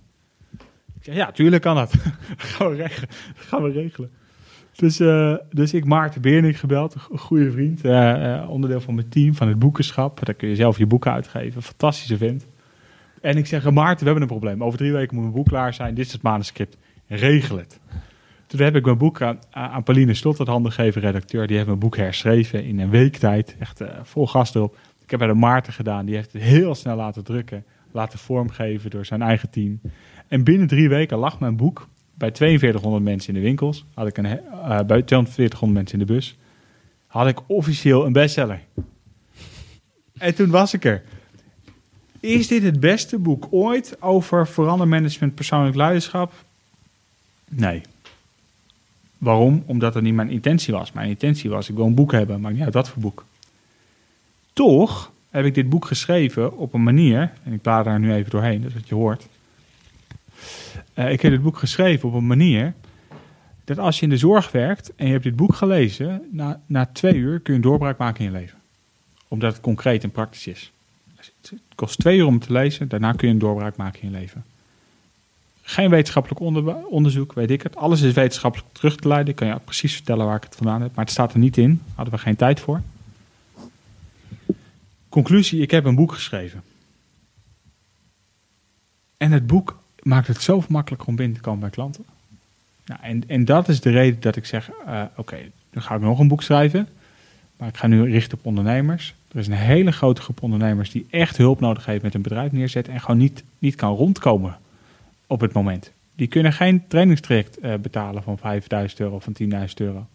Ik 0.95 1.03
zeg, 1.03 1.15
ja, 1.15 1.31
tuurlijk 1.31 1.61
kan 1.61 1.75
dat. 1.75 1.93
gaan 2.37 2.69
we 2.69 2.75
regelen. 2.75 3.09
Gaan 3.35 3.63
we 3.63 3.71
regelen. 3.71 4.11
Dus, 4.75 4.99
uh, 4.99 5.35
dus 5.49 5.73
ik 5.73 5.85
Maarten 5.85 6.21
Beerning 6.21 6.59
gebeld, 6.59 6.95
een 7.09 7.19
goede 7.19 7.51
vriend, 7.51 7.85
uh, 7.85 8.45
onderdeel 8.49 8.81
van 8.81 8.95
mijn 8.95 9.09
team, 9.09 9.35
van 9.35 9.47
het 9.47 9.59
boekenschap. 9.59 10.25
Daar 10.25 10.35
kun 10.35 10.49
je 10.49 10.55
zelf 10.55 10.77
je 10.77 10.85
boeken 10.85 11.11
uitgeven, 11.11 11.61
fantastische 11.61 12.17
vent. 12.17 12.47
En 13.21 13.37
ik 13.37 13.45
zeg, 13.45 13.71
Maarten, 13.71 13.99
we 13.99 14.11
hebben 14.11 14.21
een 14.21 14.39
probleem. 14.39 14.63
Over 14.63 14.77
drie 14.77 14.91
weken 14.91 15.15
moet 15.15 15.23
mijn 15.23 15.35
boek 15.35 15.47
klaar 15.47 15.73
zijn, 15.73 15.93
dit 15.93 16.05
is 16.05 16.11
het 16.11 16.21
manuscript, 16.21 16.77
regel 17.07 17.57
het. 17.57 17.79
Toen 18.49 18.61
heb 18.61 18.75
ik 18.75 18.85
mijn 18.85 18.97
boek 18.97 19.21
aan, 19.21 19.83
Pauline 19.83 20.13
Slot, 20.13 20.37
het 20.37 20.47
handen 20.47 20.71
gegeven, 20.71 21.01
redacteur. 21.01 21.47
Die 21.47 21.55
heeft 21.55 21.67
mijn 21.67 21.79
boek 21.79 21.97
herschreven 21.97 22.63
in 22.63 22.79
een 22.79 22.89
week 22.89 23.17
tijd, 23.17 23.55
echt 23.59 23.81
vol 24.03 24.27
gas 24.27 24.55
erop. 24.55 24.77
Ik 25.03 25.09
heb 25.09 25.19
bij 25.19 25.27
de 25.27 25.33
Maarten 25.33 25.73
gedaan, 25.73 26.05
die 26.05 26.15
heeft 26.15 26.33
het 26.33 26.41
heel 26.41 26.75
snel 26.75 26.95
laten 26.95 27.23
drukken, 27.23 27.63
laten 27.91 28.19
vormgeven 28.19 28.89
door 28.89 29.05
zijn 29.05 29.21
eigen 29.21 29.49
team. 29.49 29.79
En 30.27 30.43
binnen 30.43 30.67
drie 30.67 30.89
weken 30.89 31.17
lag 31.17 31.39
mijn 31.39 31.55
boek 31.55 31.87
bij 32.13 32.31
4200 32.35 33.03
mensen 33.03 33.33
in 33.33 33.39
de 33.39 33.45
winkels, 33.45 33.85
had 33.93 34.07
ik 34.07 34.17
een, 34.17 34.25
uh, 34.25 34.39
bij 34.67 35.03
4200 35.05 35.73
mensen 35.73 35.99
in 35.99 36.05
de 36.05 36.13
bus, 36.13 36.37
had 37.07 37.27
ik 37.27 37.39
officieel 37.47 38.05
een 38.05 38.13
bestseller. 38.13 38.61
En 40.17 40.35
toen 40.35 40.49
was 40.49 40.73
ik 40.73 40.85
er. 40.85 41.03
Is 42.19 42.47
dit 42.47 42.63
het 42.63 42.79
beste 42.79 43.19
boek 43.19 43.47
ooit 43.49 44.01
over 44.01 44.47
verandermanagement, 44.47 45.35
persoonlijk 45.35 45.75
leiderschap? 45.75 46.33
Nee. 47.49 47.81
Waarom? 49.19 49.63
Omdat 49.65 49.93
dat 49.93 50.03
niet 50.03 50.13
mijn 50.13 50.29
intentie 50.29 50.73
was. 50.73 50.91
Mijn 50.91 51.09
intentie 51.09 51.49
was, 51.49 51.69
ik 51.69 51.75
wil 51.75 51.85
een 51.85 51.93
boek 51.93 52.11
hebben, 52.11 52.41
maar 52.41 52.51
niet 52.51 52.61
uit 52.61 52.73
wat 52.73 52.89
voor 52.89 53.01
boek. 53.01 53.25
Toch 54.53 55.11
heb 55.29 55.45
ik 55.45 55.53
dit 55.53 55.69
boek 55.69 55.85
geschreven 55.85 56.57
op 56.57 56.73
een 56.73 56.83
manier, 56.83 57.31
en 57.43 57.53
ik 57.53 57.61
plaat 57.61 57.85
daar 57.85 57.99
nu 57.99 58.13
even 58.13 58.31
doorheen, 58.31 58.61
dat 58.61 58.87
je 58.87 58.95
hoort 58.95 59.27
uh, 60.95 61.11
ik 61.11 61.21
heb 61.21 61.31
dit 61.31 61.41
boek 61.41 61.57
geschreven 61.57 62.09
op 62.09 62.15
een 62.15 62.27
manier 62.27 62.73
dat 63.63 63.77
als 63.77 63.97
je 63.97 64.03
in 64.03 64.09
de 64.09 64.17
zorg 64.17 64.51
werkt 64.51 64.95
en 64.95 65.05
je 65.05 65.11
hebt 65.11 65.23
dit 65.23 65.35
boek 65.35 65.55
gelezen, 65.55 66.21
na, 66.31 66.61
na 66.65 66.85
twee 66.85 67.13
uur 67.13 67.39
kun 67.39 67.53
je 67.53 67.59
een 67.59 67.65
doorbraak 67.65 67.97
maken 67.97 68.25
in 68.25 68.31
je 68.31 68.37
leven. 68.37 68.57
Omdat 69.27 69.53
het 69.53 69.61
concreet 69.61 70.03
en 70.03 70.11
praktisch 70.11 70.47
is. 70.47 70.71
Het 71.15 71.53
kost 71.75 71.99
twee 71.99 72.17
uur 72.17 72.25
om 72.25 72.39
te 72.39 72.51
lezen, 72.51 72.87
daarna 72.87 73.11
kun 73.11 73.27
je 73.27 73.33
een 73.33 73.39
doorbraak 73.39 73.75
maken 73.75 74.01
in 74.01 74.11
je 74.11 74.17
leven. 74.17 74.43
Geen 75.69 75.89
wetenschappelijk 75.89 76.41
onder, 76.41 76.75
onderzoek, 76.85 77.33
weet 77.33 77.51
ik 77.51 77.61
het. 77.61 77.75
Alles 77.75 78.01
is 78.01 78.13
wetenschappelijk 78.13 78.69
terug 78.71 78.95
te 78.95 79.07
leiden. 79.07 79.29
Ik 79.29 79.35
kan 79.35 79.47
je 79.47 79.59
precies 79.63 79.93
vertellen 79.93 80.25
waar 80.25 80.35
ik 80.35 80.43
het 80.43 80.55
vandaan 80.55 80.81
heb. 80.81 80.95
Maar 80.95 81.05
het 81.05 81.13
staat 81.13 81.33
er 81.33 81.39
niet 81.39 81.57
in. 81.57 81.81
Hadden 81.95 82.13
we 82.13 82.19
geen 82.19 82.35
tijd 82.35 82.59
voor. 82.59 82.81
Conclusie, 85.09 85.61
ik 85.61 85.71
heb 85.71 85.85
een 85.85 85.95
boek 85.95 86.11
geschreven. 86.11 86.63
En 89.17 89.31
het 89.31 89.47
boek 89.47 89.79
maakt 90.01 90.27
het 90.27 90.41
zo 90.41 90.63
makkelijker 90.67 91.07
om 91.07 91.15
binnen 91.15 91.37
te 91.37 91.43
komen 91.43 91.59
bij 91.59 91.69
klanten. 91.69 92.05
Nou, 92.85 92.99
en, 93.03 93.23
en 93.27 93.45
dat 93.45 93.69
is 93.69 93.81
de 93.81 93.89
reden 93.89 94.21
dat 94.21 94.35
ik 94.35 94.45
zeg, 94.45 94.69
uh, 94.87 95.03
oké, 95.15 95.37
nu 95.71 95.81
ga 95.81 95.95
ik 95.95 96.01
nog 96.01 96.19
een 96.19 96.27
boek 96.27 96.43
schrijven. 96.43 96.87
Maar 97.57 97.67
ik 97.67 97.77
ga 97.77 97.87
nu 97.87 98.11
richten 98.11 98.37
op 98.37 98.45
ondernemers. 98.45 99.15
Er 99.31 99.39
is 99.39 99.47
een 99.47 99.53
hele 99.53 99.91
grote 99.91 100.21
groep 100.21 100.41
ondernemers 100.41 100.91
die 100.91 101.07
echt 101.09 101.37
hulp 101.37 101.59
nodig 101.59 101.85
heeft 101.85 102.03
met 102.03 102.13
een 102.13 102.21
bedrijf 102.21 102.51
neerzetten. 102.51 102.93
En 102.93 103.01
gewoon 103.01 103.17
niet, 103.17 103.43
niet 103.59 103.75
kan 103.75 103.95
rondkomen 103.95 104.57
op 105.29 105.41
het 105.41 105.53
moment. 105.53 105.93
Die 106.15 106.27
kunnen 106.27 106.53
geen 106.53 106.87
trainingstraject 106.87 107.63
uh, 107.63 107.75
betalen 107.75 108.23
van 108.23 108.37
5000 108.37 108.99
euro 108.99 109.15
of 109.15 109.23
van 109.23 109.35
10.000 109.41 109.47
euro. 109.75 110.07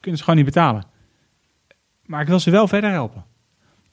Kunnen 0.00 0.18
ze 0.18 0.24
gewoon 0.24 0.36
niet 0.44 0.54
betalen. 0.54 0.84
Maar 2.06 2.20
ik 2.20 2.28
wil 2.28 2.40
ze 2.40 2.50
wel 2.50 2.68
verder 2.68 2.90
helpen. 2.90 3.24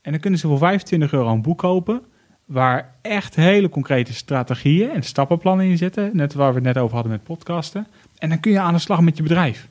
En 0.01 0.11
dan 0.11 0.21
kunnen 0.21 0.39
ze 0.39 0.47
voor 0.47 0.57
25 0.57 1.13
euro 1.13 1.31
een 1.31 1.41
boek 1.41 1.57
kopen 1.57 2.01
waar 2.45 2.95
echt 3.01 3.35
hele 3.35 3.69
concrete 3.69 4.13
strategieën 4.13 4.89
en 4.89 5.03
stappenplannen 5.03 5.65
in 5.65 5.77
zitten. 5.77 6.09
Net 6.13 6.33
waar 6.33 6.49
we 6.49 6.55
het 6.55 6.63
net 6.63 6.77
over 6.77 6.93
hadden 6.93 7.11
met 7.11 7.23
podcasten. 7.23 7.87
En 8.17 8.29
dan 8.29 8.39
kun 8.39 8.51
je 8.51 8.59
aan 8.59 8.73
de 8.73 8.79
slag 8.79 9.01
met 9.01 9.17
je 9.17 9.23
bedrijf. 9.23 9.67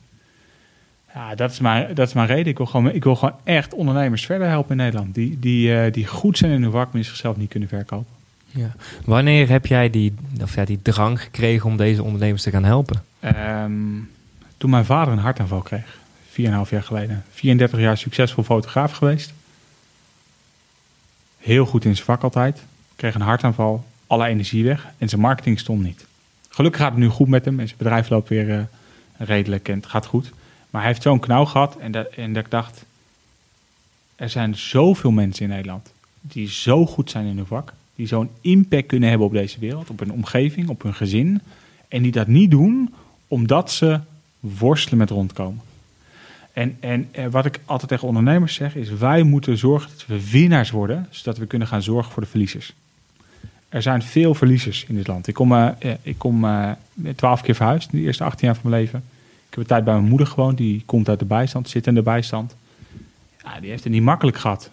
Ja, 1.14 1.34
dat 1.34 1.50
is 1.50 1.60
mijn, 1.60 1.94
dat 1.94 2.08
is 2.08 2.14
mijn 2.14 2.26
reden. 2.26 2.46
Ik 2.46 2.56
wil, 2.56 2.66
gewoon, 2.66 2.92
ik 2.92 3.04
wil 3.04 3.16
gewoon 3.16 3.34
echt 3.44 3.74
ondernemers 3.74 4.26
verder 4.26 4.48
helpen 4.48 4.70
in 4.70 4.76
Nederland. 4.76 5.14
Die, 5.14 5.38
die, 5.38 5.68
uh, 5.68 5.92
die 5.92 6.06
goed 6.06 6.38
zijn 6.38 6.52
in 6.52 6.62
hun 6.62 6.70
vak, 6.70 6.92
maar 6.92 7.04
zichzelf 7.04 7.36
niet 7.36 7.50
kunnen 7.50 7.68
verkopen. 7.68 8.15
Ja. 8.56 8.74
Wanneer 9.04 9.48
heb 9.48 9.66
jij 9.66 9.90
die, 9.90 10.14
of 10.42 10.54
ja, 10.54 10.64
die 10.64 10.82
drang 10.82 11.20
gekregen 11.22 11.68
om 11.68 11.76
deze 11.76 12.02
ondernemers 12.02 12.42
te 12.42 12.50
gaan 12.50 12.64
helpen? 12.64 13.04
Um, 13.24 14.10
toen 14.56 14.70
mijn 14.70 14.84
vader 14.84 15.12
een 15.12 15.18
hartaanval 15.18 15.62
kreeg, 15.62 15.98
4,5 16.28 16.34
jaar 16.70 16.82
geleden. 16.82 17.24
34 17.30 17.78
jaar 17.78 17.96
succesvol 17.96 18.44
fotograaf 18.44 18.92
geweest 18.92 19.32
heel 21.46 21.66
goed 21.66 21.84
in 21.84 21.94
zijn 21.94 22.06
vak 22.06 22.22
altijd. 22.22 22.64
Kreeg 22.96 23.14
een 23.14 23.20
hartaanval, 23.20 23.84
alle 24.06 24.26
energie 24.26 24.64
weg 24.64 24.86
en 24.98 25.08
zijn 25.08 25.20
marketing 25.20 25.58
stond 25.58 25.82
niet. 25.82 26.06
Gelukkig 26.48 26.80
gaat 26.80 26.90
het 26.90 27.00
nu 27.00 27.08
goed 27.08 27.28
met 27.28 27.44
hem 27.44 27.60
en 27.60 27.66
zijn 27.66 27.78
bedrijf 27.78 28.08
loopt 28.08 28.28
weer 28.28 28.48
uh, 28.48 28.60
redelijk 29.16 29.68
en 29.68 29.76
het 29.76 29.86
gaat 29.86 30.06
goed. 30.06 30.32
Maar 30.70 30.80
hij 30.80 30.90
heeft 30.90 31.02
zo'n 31.02 31.20
knauw 31.20 31.44
gehad 31.44 31.76
en 31.76 31.92
dat, 31.92 32.06
en 32.06 32.32
dat 32.32 32.44
ik 32.44 32.50
dacht, 32.50 32.84
er 34.16 34.30
zijn 34.30 34.54
zoveel 34.54 35.10
mensen 35.10 35.44
in 35.44 35.50
Nederland 35.50 35.92
die 36.20 36.48
zo 36.48 36.86
goed 36.86 37.10
zijn 37.10 37.26
in 37.26 37.36
hun 37.36 37.46
vak, 37.46 37.72
die 37.96 38.06
zo'n 38.06 38.30
impact 38.40 38.86
kunnen 38.86 39.08
hebben 39.08 39.26
op 39.26 39.32
deze 39.32 39.58
wereld, 39.58 39.90
op 39.90 39.98
hun 39.98 40.12
omgeving, 40.12 40.68
op 40.68 40.82
hun 40.82 40.94
gezin, 40.94 41.40
en 41.88 42.02
die 42.02 42.12
dat 42.12 42.26
niet 42.26 42.50
doen 42.50 42.94
omdat 43.28 43.70
ze 43.72 44.00
worstelen 44.40 44.98
met 44.98 45.10
rondkomen. 45.10 45.60
En, 46.52 46.76
en, 46.80 47.30
wat 47.30 47.44
ik 47.44 47.60
altijd 47.64 47.90
tegen 47.90 48.08
ondernemers 48.08 48.54
zeg 48.54 48.76
is: 48.76 48.90
wij 48.90 49.22
moeten 49.22 49.58
zorgen 49.58 49.90
dat 49.90 50.06
we 50.06 50.30
winnaars 50.30 50.70
worden, 50.70 51.06
zodat 51.10 51.38
we 51.38 51.46
kunnen 51.46 51.68
gaan 51.68 51.82
zorgen 51.82 52.12
voor 52.12 52.22
de 52.22 52.28
verliezers. 52.28 52.72
Er 53.68 53.82
zijn 53.82 54.02
veel 54.02 54.34
verliezers 54.34 54.84
in 54.88 54.94
dit 54.94 55.06
land. 55.06 55.26
Ik 55.26 55.34
kom, 55.34 55.52
uh, 55.52 55.68
ik 56.02 56.18
kom 56.18 56.44
uh, 56.44 56.70
twaalf 57.16 57.40
keer 57.40 57.54
verhuisd 57.54 57.92
in 57.92 57.98
de 57.98 58.04
eerste 58.04 58.24
18 58.24 58.46
jaar 58.46 58.56
van 58.56 58.70
mijn 58.70 58.82
leven. 58.82 58.98
Ik 59.18 59.50
heb 59.50 59.58
een 59.58 59.66
tijd 59.66 59.84
bij 59.84 59.94
mijn 59.94 60.08
moeder 60.08 60.26
gewoond, 60.26 60.56
die 60.56 60.82
komt 60.86 61.08
uit 61.08 61.18
de 61.18 61.24
bijstand, 61.24 61.68
zit 61.68 61.86
in 61.86 61.94
de 61.94 62.02
bijstand. 62.02 62.56
Ja, 63.42 63.60
die 63.60 63.70
heeft 63.70 63.84
het 63.84 63.92
niet 63.92 64.02
makkelijk 64.02 64.36
gehad. 64.36 64.70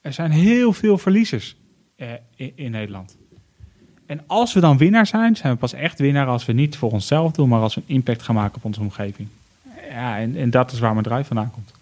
Er 0.00 0.12
zijn 0.12 0.30
heel 0.30 0.72
veel 0.72 0.98
verliezers 0.98 1.56
uh, 1.98 2.06
in, 2.54 2.70
Nederland. 2.70 3.16
En 4.06 4.20
als 4.26 4.52
we 4.52 4.60
dan 4.60 4.78
winnaar 4.78 5.06
zijn, 5.06 5.36
zijn 5.36 5.52
we 5.52 5.58
pas 5.58 5.72
echt 5.72 5.98
winnaar 5.98 6.26
als 6.26 6.44
we 6.44 6.52
niet 6.52 6.76
voor 6.76 6.90
onszelf 6.90 7.32
doen, 7.32 7.48
maar 7.48 7.60
als 7.60 7.74
we 7.74 7.80
een 7.86 7.94
impact 7.94 8.22
gaan 8.22 8.34
maken 8.34 8.56
op 8.56 8.64
onze 8.64 8.80
omgeving 8.80 9.28
ja, 9.90 10.18
en, 10.18 10.36
en 10.36 10.50
dat 10.50 10.72
is 10.72 10.78
waar 10.78 10.92
mijn 10.92 11.04
drive 11.04 11.24
vandaan 11.24 11.50
komt. 11.50 11.72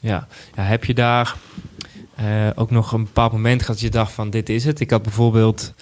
Ja, 0.00 0.26
ja 0.54 0.62
heb 0.62 0.84
je 0.84 0.94
daar 0.94 1.36
uh, 2.20 2.46
ook 2.54 2.70
nog 2.70 2.92
een 2.92 3.04
bepaald 3.04 3.32
moment 3.32 3.60
gehad 3.60 3.74
dat 3.74 3.84
je 3.84 3.90
dacht 3.90 4.12
van 4.12 4.30
dit 4.30 4.48
is 4.48 4.64
het? 4.64 4.80
Ik 4.80 4.90
had 4.90 5.02
bijvoorbeeld, 5.02 5.74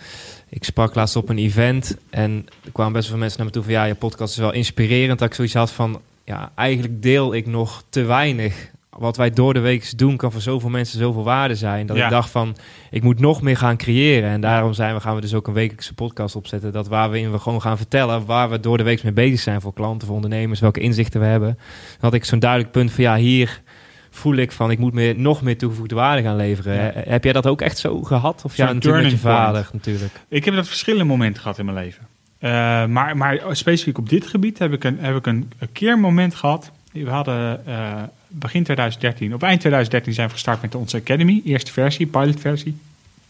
ik 0.48 0.64
sprak 0.64 0.94
laatst 0.94 1.16
op 1.16 1.28
een 1.28 1.38
event 1.38 1.96
en 2.10 2.46
er 2.64 2.70
kwamen 2.72 2.92
best 2.92 3.08
wel 3.08 3.18
mensen 3.18 3.38
naar 3.38 3.46
me 3.46 3.52
toe 3.52 3.62
van 3.62 3.72
ja, 3.72 3.84
je 3.84 3.94
podcast 3.94 4.32
is 4.32 4.38
wel 4.38 4.52
inspirerend. 4.52 5.18
Dat 5.18 5.28
ik 5.28 5.34
zoiets 5.34 5.54
had 5.54 5.70
van 5.70 6.00
ja, 6.24 6.52
eigenlijk 6.54 7.02
deel 7.02 7.34
ik 7.34 7.46
nog 7.46 7.84
te 7.88 8.02
weinig 8.02 8.70
wat 8.98 9.16
wij 9.16 9.30
door 9.30 9.54
de 9.54 9.60
week 9.60 9.98
doen 9.98 10.16
kan 10.16 10.32
voor 10.32 10.40
zoveel 10.40 10.70
mensen 10.70 10.98
zoveel 10.98 11.24
waarde 11.24 11.54
zijn. 11.54 11.86
Dat 11.86 11.96
ik 11.96 12.08
dacht 12.08 12.30
van, 12.30 12.56
ik 12.90 13.02
moet 13.02 13.20
nog 13.20 13.42
meer 13.42 13.56
gaan 13.56 13.76
creëren. 13.76 14.30
En 14.30 14.40
daarom 14.40 14.72
zijn 14.72 14.94
we, 14.94 15.00
gaan 15.00 15.14
we 15.14 15.20
dus 15.20 15.34
ook 15.34 15.46
een 15.46 15.52
wekelijkse 15.52 15.94
podcast 15.94 16.36
opzetten. 16.36 16.72
Dat 16.72 16.88
waar 16.88 17.10
we 17.10 17.20
in 17.20 17.32
we 17.32 17.38
gewoon 17.38 17.62
gaan 17.62 17.76
vertellen 17.76 18.26
waar 18.26 18.50
we 18.50 18.60
door 18.60 18.76
de 18.76 18.82
week 18.82 19.02
mee 19.02 19.12
bezig 19.12 19.40
zijn 19.40 19.60
voor 19.60 19.72
klanten, 19.72 20.06
voor 20.06 20.16
ondernemers, 20.16 20.60
welke 20.60 20.80
inzichten 20.80 21.20
we 21.20 21.26
hebben. 21.26 21.54
Dan 21.56 22.00
had 22.00 22.14
ik 22.14 22.24
zo'n 22.24 22.38
duidelijk 22.38 22.72
punt 22.72 22.92
van, 22.92 23.04
ja, 23.04 23.16
hier 23.16 23.62
voel 24.10 24.36
ik 24.36 24.52
van, 24.52 24.70
ik 24.70 24.78
moet 24.78 24.92
meer, 24.92 25.18
nog 25.18 25.42
meer 25.42 25.58
toegevoegde 25.58 25.94
waarde 25.94 26.22
gaan 26.22 26.36
leveren. 26.36 26.92
Heb 26.94 27.24
jij 27.24 27.32
dat 27.32 27.46
ook 27.46 27.60
echt 27.60 27.78
zo 27.78 28.02
gehad? 28.02 28.42
Of 28.44 28.56
ja, 28.56 28.72
natuurlijk 28.72 29.02
met 29.02 29.12
je 29.12 29.18
vader 29.18 29.68
natuurlijk. 29.72 30.12
Ik 30.28 30.44
heb 30.44 30.54
dat 30.54 30.66
verschillende 30.66 31.04
momenten 31.04 31.42
gehad 31.42 31.58
in 31.58 31.64
mijn 31.64 31.76
leven. 31.76 32.06
Uh, 32.40 32.50
maar, 32.86 33.16
maar 33.16 33.40
specifiek 33.50 33.98
op 33.98 34.08
dit 34.08 34.26
gebied 34.26 34.58
heb 34.58 34.72
ik 34.72 34.84
een, 34.84 34.98
heb 35.00 35.16
ik 35.16 35.26
een, 35.26 35.50
een 35.58 35.72
keer 35.72 35.98
moment 35.98 36.34
gehad. 36.34 36.70
We 36.92 37.10
hadden 37.10 37.62
uh, 37.68 38.02
begin 38.28 38.62
2013, 38.62 39.34
op 39.34 39.42
eind 39.42 39.60
2013 39.60 40.14
zijn 40.14 40.26
we 40.26 40.32
gestart 40.32 40.62
met 40.62 40.74
onze 40.74 40.96
Academy, 40.96 41.42
eerste 41.44 41.72
versie, 41.72 42.06
pilotversie. 42.06 42.76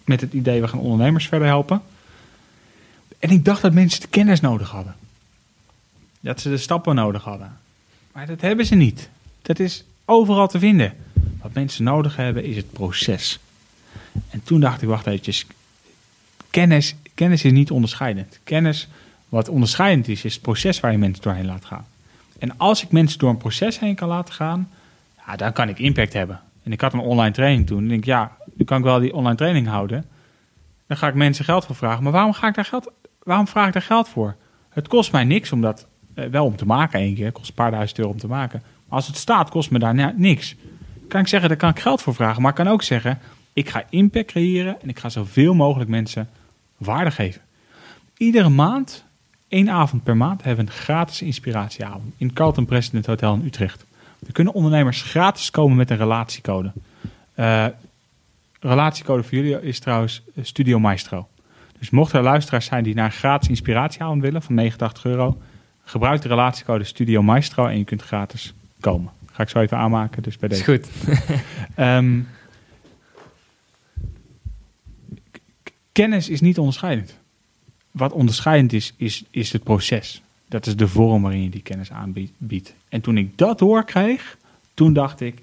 Met 0.05 0.21
het 0.21 0.33
idee, 0.33 0.61
we 0.61 0.69
gaan 0.69 0.81
ondernemers 0.81 1.29
verder 1.29 1.49
helpen. 1.49 1.83
En 3.19 3.31
ik 3.31 3.45
dacht 3.45 3.63
dat 3.63 3.73
mensen 3.73 4.01
de 4.01 4.09
kennis 4.09 4.41
nodig 4.41 4.71
hadden. 4.71 4.95
Dat 6.21 6.41
ze 6.41 6.49
de 6.49 6.57
stappen 6.57 6.95
nodig 6.95 7.23
hadden. 7.23 7.59
Maar 8.13 8.27
dat 8.27 8.41
hebben 8.41 8.67
ze 8.67 8.75
niet. 8.75 9.09
Dat 9.43 9.59
is 9.59 9.85
overal 10.05 10.49
te 10.49 10.59
vinden. 10.59 10.95
Wat 11.43 11.53
mensen 11.53 11.85
nodig 11.85 12.17
hebben 12.17 12.45
is 12.45 12.57
het 12.57 12.73
proces. 12.73 13.39
En 14.31 14.43
toen 14.45 14.61
dacht 14.61 14.83
ik, 14.83 14.89
wacht 14.89 15.07
eventjes. 15.07 15.47
Kennis, 16.51 16.95
kennis 17.15 17.45
is 17.45 17.53
niet 17.53 17.71
onderscheidend. 17.71 18.39
Kennis, 18.45 18.89
wat 19.29 19.49
onderscheidend 19.49 20.09
is, 20.09 20.25
is 20.25 20.33
het 20.33 20.43
proces 20.43 20.81
waar 20.81 20.93
je 20.93 20.99
mensen 20.99 21.23
doorheen 21.23 21.47
laat 21.47 21.65
gaan. 21.65 21.87
En 22.39 22.59
als 22.59 22.83
ik 22.83 22.91
mensen 22.91 23.19
door 23.19 23.31
een 23.31 23.37
proces 23.37 23.79
heen 23.79 23.95
kan 23.95 24.09
laten 24.09 24.35
gaan, 24.35 24.71
dan 25.37 25.53
kan 25.53 25.69
ik 25.69 25.79
impact 25.79 26.13
hebben. 26.13 26.41
En 26.63 26.73
ik 26.73 26.81
had 26.81 26.93
een 26.93 27.01
online 27.01 27.35
training 27.35 27.67
toen. 27.67 27.79
En 27.79 27.85
ik 27.85 27.91
denk, 27.91 28.05
ja, 28.05 28.37
nu 28.55 28.65
kan 28.65 28.79
ik 28.79 28.85
wel 28.85 28.99
die 28.99 29.15
online 29.15 29.37
training 29.37 29.67
houden. 29.67 30.05
Dan 30.87 30.97
ga 30.97 31.09
ik 31.09 31.15
mensen 31.15 31.45
geld 31.45 31.65
voor 31.65 31.75
vragen. 31.75 32.03
Maar 32.03 32.13
waarom, 32.13 32.33
ga 32.33 32.49
ik 32.49 32.55
daar 32.55 32.65
geld, 32.65 32.91
waarom 33.23 33.47
vraag 33.49 33.67
ik 33.67 33.73
daar 33.73 33.83
geld 33.83 34.09
voor? 34.09 34.37
Het 34.71 34.89
kost 34.89 35.13
mij 35.13 35.25
niks 35.25 35.53
om 35.53 35.61
dat 35.61 35.87
eh, 36.15 36.27
wel 36.27 36.45
om 36.45 36.57
te 36.57 36.67
maken 36.67 37.01
één 37.01 37.15
keer. 37.15 37.25
Het 37.25 37.35
kost 37.35 37.49
een 37.49 37.55
paar 37.55 37.71
duizend 37.71 37.99
euro 37.99 38.11
om 38.11 38.19
te 38.19 38.27
maken. 38.27 38.63
Als 38.89 39.07
het 39.07 39.17
staat, 39.17 39.51
kost 39.51 39.71
me 39.71 39.79
daar 39.79 40.15
niks. 40.17 40.55
Kan 41.09 41.21
ik 41.21 41.29
zeggen, 41.29 41.49
daar 41.49 41.59
kan 41.59 41.71
ik 41.71 41.79
geld 41.79 42.03
voor 42.03 42.15
vragen. 42.15 42.43
Maar 42.43 42.51
ik 42.51 42.57
kan 42.57 42.69
ook 42.69 42.83
zeggen, 42.83 43.19
ik 43.53 43.69
ga 43.69 43.85
impact 43.91 44.27
creëren 44.27 44.83
en 44.83 44.89
ik 44.89 44.99
ga 44.99 45.09
zoveel 45.09 45.55
mogelijk 45.55 45.91
mensen 45.91 46.29
waarde 46.77 47.11
geven. 47.11 47.41
Iedere 48.17 48.49
maand, 48.49 49.05
één 49.49 49.71
avond 49.71 50.03
per 50.03 50.17
maand, 50.17 50.43
hebben 50.43 50.65
we 50.65 50.71
een 50.71 50.77
gratis 50.77 51.23
inspiratieavond 51.23 52.15
in 52.17 52.33
Carlton 52.33 52.67
President 52.67 53.07
Hotel 53.07 53.35
in 53.35 53.45
Utrecht. 53.45 53.86
Er 54.27 54.33
kunnen 54.33 54.53
ondernemers 54.53 55.03
gratis 55.03 55.51
komen 55.51 55.77
met 55.77 55.91
een 55.91 55.97
relatiecode. 55.97 56.73
Eh, 57.35 57.67
relatiecode 58.61 59.23
voor 59.23 59.35
jullie 59.39 59.63
is 59.63 59.79
trouwens 59.79 60.23
Studio 60.43 60.79
Maestro. 60.79 61.29
Dus 61.79 61.91
mochten 61.91 62.19
er 62.19 62.25
luisteraars 62.25 62.67
zijn 62.67 62.85
die 62.85 62.95
naar 62.95 63.13
gratis 63.13 63.49
inspiratieavond 63.49 64.23
willen 64.23 64.43
van 64.43 64.55
89 64.55 65.05
euro, 65.05 65.41
gebruik 65.85 66.23
de 66.23 66.29
relatiecode 66.29 66.85
Studio 66.85 67.23
Maestro 67.23 67.67
en 67.67 67.79
je 67.79 67.85
kunt 67.85 68.03
gratis 68.03 68.55
komen. 68.81 69.11
Ga 69.33 69.43
ik 69.43 69.49
zo 69.49 69.61
even 69.61 69.77
aanmaken, 69.77 70.23
dus 70.23 70.37
bij 70.37 70.49
Is 70.49 70.65
deze. 70.65 70.71
goed. 70.71 70.89
Ehm, 71.75 72.21
kennis 75.93 76.29
is 76.29 76.41
niet 76.41 76.59
onderscheidend. 76.59 77.19
Wat 77.91 78.13
onderscheidend 78.13 78.73
is, 78.73 78.95
is, 78.97 79.25
is 79.31 79.53
het 79.53 79.63
proces. 79.63 80.23
Dat 80.49 80.67
is 80.67 80.77
de 80.77 80.89
vorm 80.89 81.23
waarin 81.23 81.43
je 81.43 81.51
die 81.51 81.63
kennis 81.63 81.93
aanbiedt. 81.93 82.75
En 82.89 83.01
toen 83.01 83.17
ik 83.17 83.39
dat 83.39 83.59
doorkreeg, 83.59 84.37
toen 84.75 84.93
dacht 84.93 85.21
ik, 85.21 85.43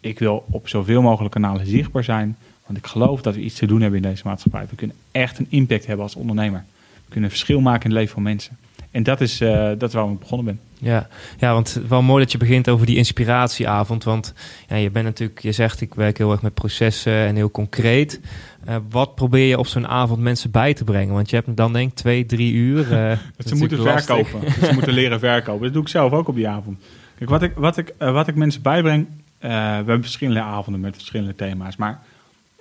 ik 0.00 0.18
wil 0.18 0.44
op 0.50 0.68
zoveel 0.68 1.02
mogelijk 1.02 1.34
kanalen 1.34 1.66
zichtbaar 1.66 2.04
zijn. 2.04 2.36
Want 2.66 2.78
ik 2.78 2.86
geloof 2.86 3.22
dat 3.22 3.34
we 3.34 3.40
iets 3.40 3.54
te 3.54 3.66
doen 3.66 3.80
hebben 3.80 4.02
in 4.02 4.08
deze 4.10 4.22
maatschappij. 4.26 4.66
We 4.70 4.76
kunnen 4.76 4.96
echt 5.10 5.38
een 5.38 5.46
impact 5.48 5.86
hebben 5.86 6.04
als 6.04 6.14
ondernemer. 6.14 6.64
We 6.94 7.08
kunnen 7.08 7.30
een 7.30 7.36
verschil 7.36 7.60
maken 7.60 7.82
in 7.82 7.90
het 7.90 7.98
leven 7.98 8.14
van 8.14 8.22
mensen. 8.22 8.56
En 8.90 9.02
dat 9.02 9.20
is, 9.20 9.40
eh, 9.40 9.68
dat 9.78 9.82
is 9.88 9.94
waarom 9.94 10.12
ik 10.12 10.18
begonnen 10.18 10.46
ben. 10.46 10.60
Ja. 10.78 11.08
ja, 11.38 11.52
want 11.52 11.80
wel 11.88 12.02
mooi 12.02 12.22
dat 12.22 12.32
je 12.32 12.38
begint 12.38 12.68
over 12.68 12.86
die 12.86 12.96
inspiratieavond. 12.96 14.04
Want 14.04 14.34
ja, 14.68 14.76
je 14.76 14.90
bent 14.90 15.04
natuurlijk, 15.04 15.40
je 15.40 15.52
zegt 15.52 15.80
ik 15.80 15.94
werk 15.94 16.18
heel 16.18 16.32
erg 16.32 16.42
met 16.42 16.54
processen 16.54 17.12
en 17.12 17.36
heel 17.36 17.50
concreet. 17.50 18.20
Eh, 18.64 18.76
wat 18.90 19.14
probeer 19.14 19.46
je 19.46 19.58
op 19.58 19.66
zo'n 19.66 19.86
avond 19.86 20.20
mensen 20.20 20.50
bij 20.50 20.74
te 20.74 20.84
brengen? 20.84 21.14
Want 21.14 21.30
je 21.30 21.36
hebt 21.36 21.56
dan 21.56 21.72
denk 21.72 21.90
ik 21.90 21.96
twee, 21.96 22.26
drie 22.26 22.52
uur. 22.52 22.92
eh, 22.92 23.18
dat 23.36 23.48
ze 23.48 23.54
moeten 23.54 23.78
lastig. 23.78 24.04
verkopen. 24.04 24.54
dat 24.60 24.68
ze 24.68 24.74
moeten 24.74 24.92
leren 24.92 25.18
verkopen. 25.18 25.62
Dat 25.62 25.72
doe 25.72 25.82
ik 25.82 25.88
zelf 25.88 26.12
ook 26.12 26.28
op 26.28 26.34
die 26.34 26.48
avond. 26.48 26.78
Kijk, 27.18 27.30
wat 27.30 27.42
ik, 27.42 27.52
wat 27.54 27.76
ik, 27.76 27.94
wat 27.98 28.28
ik 28.28 28.34
mensen 28.34 28.62
bijbreng... 28.62 29.06
we 29.38 29.48
hebben 29.48 30.02
verschillende 30.02 30.40
avonden 30.40 30.80
met 30.80 30.94
verschillende 30.94 31.34
thema's. 31.34 31.76
Maar 31.76 32.02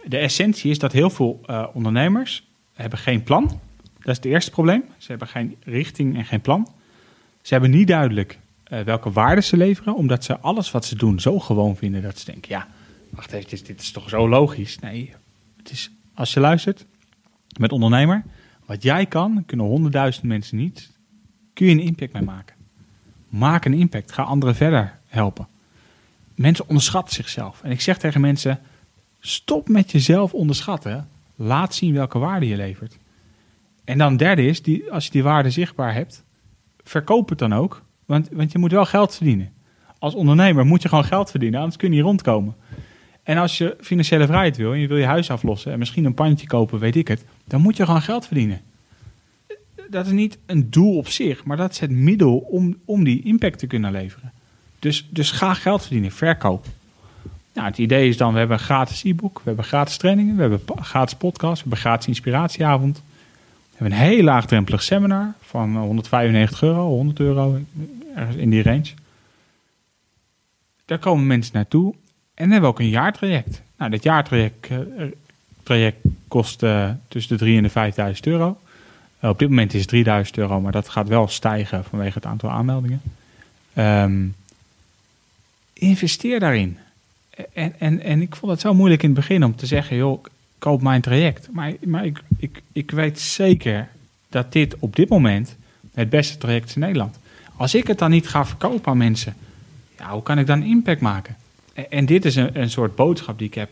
de 0.03 0.17
essentie 0.17 0.71
is 0.71 0.79
dat 0.79 0.91
heel 0.91 1.09
veel 1.09 1.41
ondernemers 1.73 2.47
hebben 2.73 2.99
geen 2.99 3.23
plan. 3.23 3.59
Dat 4.09 4.17
is 4.17 4.23
het 4.23 4.33
eerste 4.33 4.51
probleem. 4.51 4.83
Ze 4.97 5.07
hebben 5.09 5.27
geen 5.27 5.55
richting 5.63 6.17
en 6.17 6.25
geen 6.25 6.41
plan. 6.41 6.67
Ze 7.41 7.53
hebben 7.53 7.71
niet 7.71 7.87
duidelijk 7.87 8.39
eh, 8.63 8.81
welke 8.81 9.11
waarden 9.11 9.43
ze 9.43 9.57
leveren. 9.57 9.95
Omdat 9.95 10.23
ze 10.23 10.39
alles 10.39 10.71
wat 10.71 10.85
ze 10.85 10.95
doen 10.95 11.19
zo 11.19 11.39
gewoon 11.39 11.75
vinden 11.75 12.01
dat 12.01 12.19
ze 12.19 12.25
denken... 12.25 12.51
ja, 12.51 12.67
wacht 13.09 13.31
even, 13.31 13.65
dit 13.65 13.81
is 13.81 13.91
toch 13.91 14.09
zo 14.09 14.29
logisch? 14.29 14.79
Nee, 14.79 15.13
het 15.57 15.71
is, 15.71 15.91
als 16.13 16.33
je 16.33 16.39
luistert 16.39 16.85
met 17.57 17.71
ondernemer... 17.71 18.23
wat 18.65 18.83
jij 18.83 19.05
kan, 19.05 19.43
kunnen 19.45 19.65
honderdduizend 19.65 20.25
mensen 20.25 20.57
niet... 20.57 20.89
kun 21.53 21.65
je 21.65 21.71
een 21.71 21.79
impact 21.79 22.13
mee 22.13 22.23
maken. 22.23 22.55
Maak 23.27 23.65
een 23.65 23.73
impact. 23.73 24.11
Ga 24.11 24.23
anderen 24.23 24.55
verder 24.55 24.99
helpen. 25.07 25.47
Mensen 26.35 26.67
onderschatten 26.67 27.15
zichzelf. 27.15 27.61
En 27.63 27.71
ik 27.71 27.81
zeg 27.81 27.97
tegen 27.97 28.21
mensen: 28.21 28.59
stop 29.19 29.67
met 29.67 29.91
jezelf 29.91 30.33
onderschatten. 30.33 31.07
Laat 31.35 31.75
zien 31.75 31.93
welke 31.93 32.19
waarde 32.19 32.47
je 32.47 32.55
levert. 32.55 32.97
En 33.89 33.97
dan 33.97 34.17
derde 34.17 34.45
is, 34.45 34.61
die, 34.61 34.91
als 34.91 35.05
je 35.05 35.11
die 35.11 35.23
waarde 35.23 35.49
zichtbaar 35.49 35.93
hebt, 35.93 36.23
verkoop 36.83 37.29
het 37.29 37.39
dan 37.39 37.53
ook. 37.53 37.83
Want, 38.05 38.29
want 38.31 38.51
je 38.51 38.57
moet 38.57 38.71
wel 38.71 38.85
geld 38.85 39.15
verdienen. 39.15 39.51
Als 39.99 40.15
ondernemer 40.15 40.65
moet 40.65 40.81
je 40.81 40.89
gewoon 40.89 41.03
geld 41.03 41.29
verdienen, 41.29 41.59
anders 41.59 41.77
kun 41.77 41.89
je 41.89 41.95
niet 41.95 42.03
rondkomen. 42.03 42.55
En 43.23 43.37
als 43.37 43.57
je 43.57 43.75
financiële 43.81 44.25
vrijheid 44.25 44.57
wil 44.57 44.73
en 44.73 44.79
je 44.79 44.87
wil 44.87 44.97
je 44.97 45.05
huis 45.05 45.31
aflossen 45.31 45.71
en 45.71 45.79
misschien 45.79 46.05
een 46.05 46.13
pandje 46.13 46.47
kopen, 46.47 46.79
weet 46.79 46.95
ik 46.95 47.07
het, 47.07 47.25
dan 47.47 47.61
moet 47.61 47.77
je 47.77 47.85
gewoon 47.85 48.01
geld 48.01 48.25
verdienen. 48.25 48.61
Dat 49.89 50.05
is 50.05 50.11
niet 50.11 50.37
een 50.45 50.69
doel 50.69 50.97
op 50.97 51.07
zich, 51.07 51.43
maar 51.43 51.57
dat 51.57 51.71
is 51.71 51.79
het 51.79 51.91
middel 51.91 52.37
om, 52.37 52.77
om 52.85 53.03
die 53.03 53.23
impact 53.23 53.59
te 53.59 53.67
kunnen 53.67 53.91
leveren. 53.91 54.31
Dus, 54.79 55.07
dus 55.09 55.31
ga 55.31 55.53
geld 55.53 55.81
verdienen, 55.81 56.11
verkoop. 56.11 56.65
Nou, 57.53 57.67
het 57.67 57.77
idee 57.77 58.09
is 58.09 58.17
dan, 58.17 58.33
we 58.33 58.39
hebben 58.39 58.57
een 58.57 58.63
gratis 58.63 59.03
e-book, 59.03 59.37
we 59.37 59.43
hebben 59.45 59.65
gratis 59.65 59.97
trainingen, 59.97 60.35
we 60.35 60.41
hebben 60.41 60.61
gratis 60.79 61.17
podcast, 61.17 61.55
we 61.55 61.61
hebben 61.61 61.79
gratis 61.79 62.07
inspiratieavond. 62.07 63.01
Hebben 63.79 63.97
een 63.97 64.05
heel 64.05 64.23
laagdrempelig 64.23 64.83
seminar 64.83 65.33
van 65.41 65.75
eh, 65.75 65.81
195 65.81 66.61
euro, 66.61 66.87
100 66.87 67.19
euro, 67.19 67.59
ergens 68.15 68.35
in 68.35 68.49
die 68.49 68.63
range. 68.63 68.93
Daar 70.85 70.99
komen 70.99 71.27
mensen 71.27 71.53
naartoe. 71.53 71.93
En 71.93 71.99
dan 72.33 72.49
hebben 72.51 72.69
we 72.69 72.75
ook 72.75 72.79
een 72.79 72.89
jaartraject. 72.89 73.61
Nou, 73.77 73.91
dat 73.91 74.03
jaartraject 74.03 74.67
eh, 74.69 74.77
traject 75.63 75.97
kost 76.27 76.63
eh, 76.63 76.89
tussen 77.07 77.37
de 77.37 77.43
3 77.43 77.57
en 77.57 77.63
de 77.63 77.69
5000 77.69 78.27
euro. 78.27 78.59
Eh, 79.19 79.29
op 79.29 79.39
dit 79.39 79.49
moment 79.49 79.73
is 79.73 79.79
het 79.79 79.89
3000 79.89 80.37
euro, 80.37 80.61
maar 80.61 80.71
dat 80.71 80.89
gaat 80.89 81.07
wel 81.07 81.27
stijgen 81.27 81.83
vanwege 81.83 82.13
het 82.13 82.25
aantal 82.25 82.49
aanmeldingen. 82.49 83.01
Ehm, 83.73 84.27
investeer 85.73 86.39
daarin. 86.39 86.77
En, 87.53 87.79
en, 87.79 88.01
en 88.01 88.21
ik 88.21 88.35
vond 88.35 88.51
het 88.51 88.61
zo 88.61 88.73
moeilijk 88.73 89.03
in 89.03 89.09
het 89.09 89.19
begin 89.19 89.43
om 89.43 89.55
te 89.55 89.65
zeggen, 89.65 89.97
joh, 89.97 90.23
koop 90.59 90.81
mijn 90.81 91.01
traject. 91.01 91.49
Maar, 91.51 91.73
maar 91.85 92.05
ik, 92.05 92.23
ik, 92.37 92.61
ik 92.71 92.91
weet 92.91 93.19
zeker 93.19 93.87
dat 94.29 94.51
dit 94.51 94.75
op 94.79 94.95
dit 94.95 95.09
moment 95.09 95.55
het 95.93 96.09
beste 96.09 96.37
traject 96.37 96.69
is 96.69 96.75
in 96.75 96.81
Nederland. 96.81 97.17
Als 97.55 97.75
ik 97.75 97.87
het 97.87 97.97
dan 97.97 98.09
niet 98.09 98.27
ga 98.27 98.45
verkopen 98.45 98.91
aan 98.91 98.97
mensen, 98.97 99.35
ja, 99.97 100.09
hoe 100.11 100.23
kan 100.23 100.39
ik 100.39 100.47
dan 100.47 100.63
impact 100.63 101.01
maken? 101.01 101.35
En, 101.73 101.91
en 101.91 102.05
dit 102.05 102.25
is 102.25 102.35
een, 102.35 102.59
een 102.61 102.69
soort 102.69 102.95
boodschap 102.95 103.37
die 103.37 103.47
ik 103.47 103.53
heb. 103.53 103.69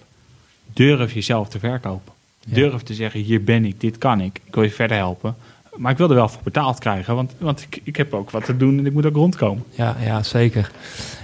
Durf 0.74 1.14
jezelf 1.14 1.50
te 1.50 1.60
verkopen. 1.60 2.14
Ja. 2.40 2.54
Durf 2.54 2.82
te 2.82 2.94
zeggen, 2.94 3.20
hier 3.20 3.44
ben 3.44 3.66
ik, 3.66 3.82
dit 3.82 3.98
kan 3.98 4.22
ik. 4.22 4.40
Ik 4.44 4.56
wil 4.56 4.64
je 4.64 4.70
verder 4.70 4.98
helpen. 4.98 5.36
Maar 5.78 5.92
ik 5.92 5.98
wil 5.98 6.10
er 6.10 6.16
wel 6.16 6.30
voor 6.30 6.44
betaald 6.44 6.80
krijgen, 6.80 7.16
want, 7.16 7.36
want 7.38 7.62
ik, 7.62 7.82
ik 7.84 7.96
heb 7.96 8.14
ook 8.14 8.32
wat 8.32 8.46
te 8.46 8.58
doen 8.58 8.78
en 8.78 8.86
ik 8.86 8.94
moet 8.94 9.06
ook 9.06 9.16
rondkomen. 9.16 9.64
Ja, 9.70 9.96
ja, 10.04 10.24
zeker. 10.24 10.72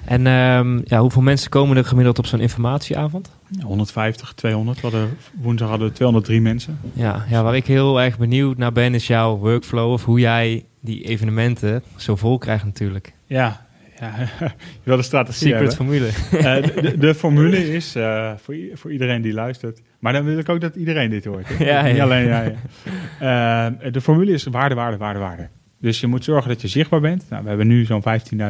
En 0.05 0.27
ehm, 0.27 0.81
ja, 0.85 0.99
hoeveel 0.99 1.21
mensen 1.21 1.49
komen 1.49 1.77
er 1.77 1.85
gemiddeld 1.85 2.19
op 2.19 2.25
zo'n 2.25 2.39
informatieavond? 2.39 3.29
150, 3.63 4.33
200. 4.33 4.81
We 4.81 4.87
hadden, 4.87 5.17
woensdag 5.41 5.69
hadden 5.69 5.87
we 5.87 5.93
203 5.93 6.41
mensen. 6.41 6.79
Ja, 6.93 7.25
ja, 7.29 7.43
waar 7.43 7.55
ik 7.55 7.65
heel 7.65 8.01
erg 8.01 8.17
benieuwd 8.17 8.57
naar 8.57 8.71
ben, 8.71 8.93
is 8.93 9.07
jouw 9.07 9.37
workflow 9.37 9.91
of 9.91 10.05
hoe 10.05 10.19
jij 10.19 10.65
die 10.81 11.03
evenementen 11.03 11.83
zo 11.97 12.15
vol 12.15 12.37
krijgt 12.37 12.65
natuurlijk. 12.65 13.13
Ja, 13.25 13.65
ja. 13.99 14.13
je 14.83 14.83
wil 14.83 14.95
de 14.95 15.03
strategie 15.03 15.47
Secret 15.47 15.75
formule. 15.75 16.07
Eh, 16.31 16.99
de, 16.99 17.15
formule 17.15 17.73
is 17.73 17.95
eh, 17.95 18.31
voor, 18.37 18.55
voor 18.73 18.91
iedereen 18.91 19.21
die 19.21 19.33
luistert. 19.33 19.81
Maar 19.99 20.13
dan 20.13 20.23
wil 20.23 20.37
ik 20.37 20.49
ook 20.49 20.61
dat 20.61 20.75
iedereen 20.75 21.09
dit 21.09 21.25
hoort. 21.25 21.47
Ja, 21.59 21.81
Niet 21.81 21.99
alleen 21.99 22.25
jij. 22.25 22.55
Eh, 23.19 23.91
de 23.91 24.01
formule 24.01 24.31
is 24.31 24.43
waarde, 24.43 24.75
waarde, 24.75 24.97
waarde, 24.97 25.19
waarde. 25.19 25.49
Dus 25.83 25.99
je 25.99 26.07
moet 26.07 26.23
zorgen 26.23 26.49
dat 26.49 26.61
je 26.61 26.67
zichtbaar 26.67 26.99
bent. 26.99 27.23
Nou, 27.29 27.43
we 27.43 27.49
hebben 27.49 27.67
nu 27.67 27.85
zo'n 27.85 28.03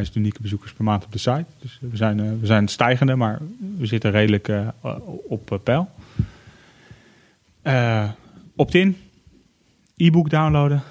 15.000 0.06 0.13
unieke 0.13 0.41
bezoekers 0.41 0.74
per 0.74 0.84
maand 0.84 1.06
op 1.06 1.12
de 1.12 1.17
site. 1.17 1.46
Dus 1.60 1.78
we 1.82 1.98
zijn, 1.98 2.19
eh, 2.19 2.26
we 2.39 2.46
zijn 2.46 2.67
stijgende, 2.67 3.15
maar 3.15 3.39
we 3.78 3.86
zitten 3.86 4.12
redelijk 4.12 4.48
eh, 4.48 4.67
op 5.28 5.52
eh, 5.52 5.58
peil. 5.63 5.89
Opt-in, 8.56 8.98
e-book 9.98 10.30
downloaden. 10.30 10.82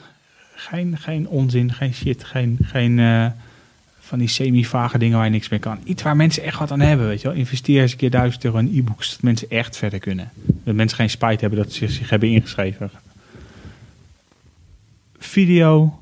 Geen, 0.55 0.99
geen 0.99 1.29
onzin, 1.29 1.73
geen 1.73 1.95
shit, 1.95 2.25
geen, 2.25 2.59
geen 2.63 3.33
van 4.01 4.19
die 4.19 4.29
semi-vage 4.29 4.99
dingen 4.99 5.17
waar 5.17 5.27
je 5.27 5.33
niks 5.33 5.49
mee 5.49 5.61
kan. 5.61 5.79
Iets 5.85 6.03
waar 6.03 6.17
mensen 6.17 6.43
echt 6.43 6.59
wat 6.59 6.71
aan 6.71 6.81
hebben, 6.81 7.07
weet 7.07 7.21
je 7.21 7.29
wel. 7.29 7.37
Investeer 7.37 7.81
eens 7.81 7.93
een 7.93 7.99
keer 7.99 8.11
1000 8.11 8.45
euro 8.45 8.59
in 8.59 8.71
e-books, 8.75 9.11
dat 9.11 9.23
mensen 9.23 9.51
echt 9.51 9.77
verder 9.77 9.99
kunnen. 9.99 10.31
Dat 10.65 10.75
mensen 10.75 10.97
geen 10.97 11.11
spijt 11.11 11.41
hebben 11.41 11.59
dat 11.59 11.73
ze 11.73 11.89
zich 11.89 12.11
hebben 12.11 12.29
ingeschreven. 12.29 12.91
Video. 15.19 16.02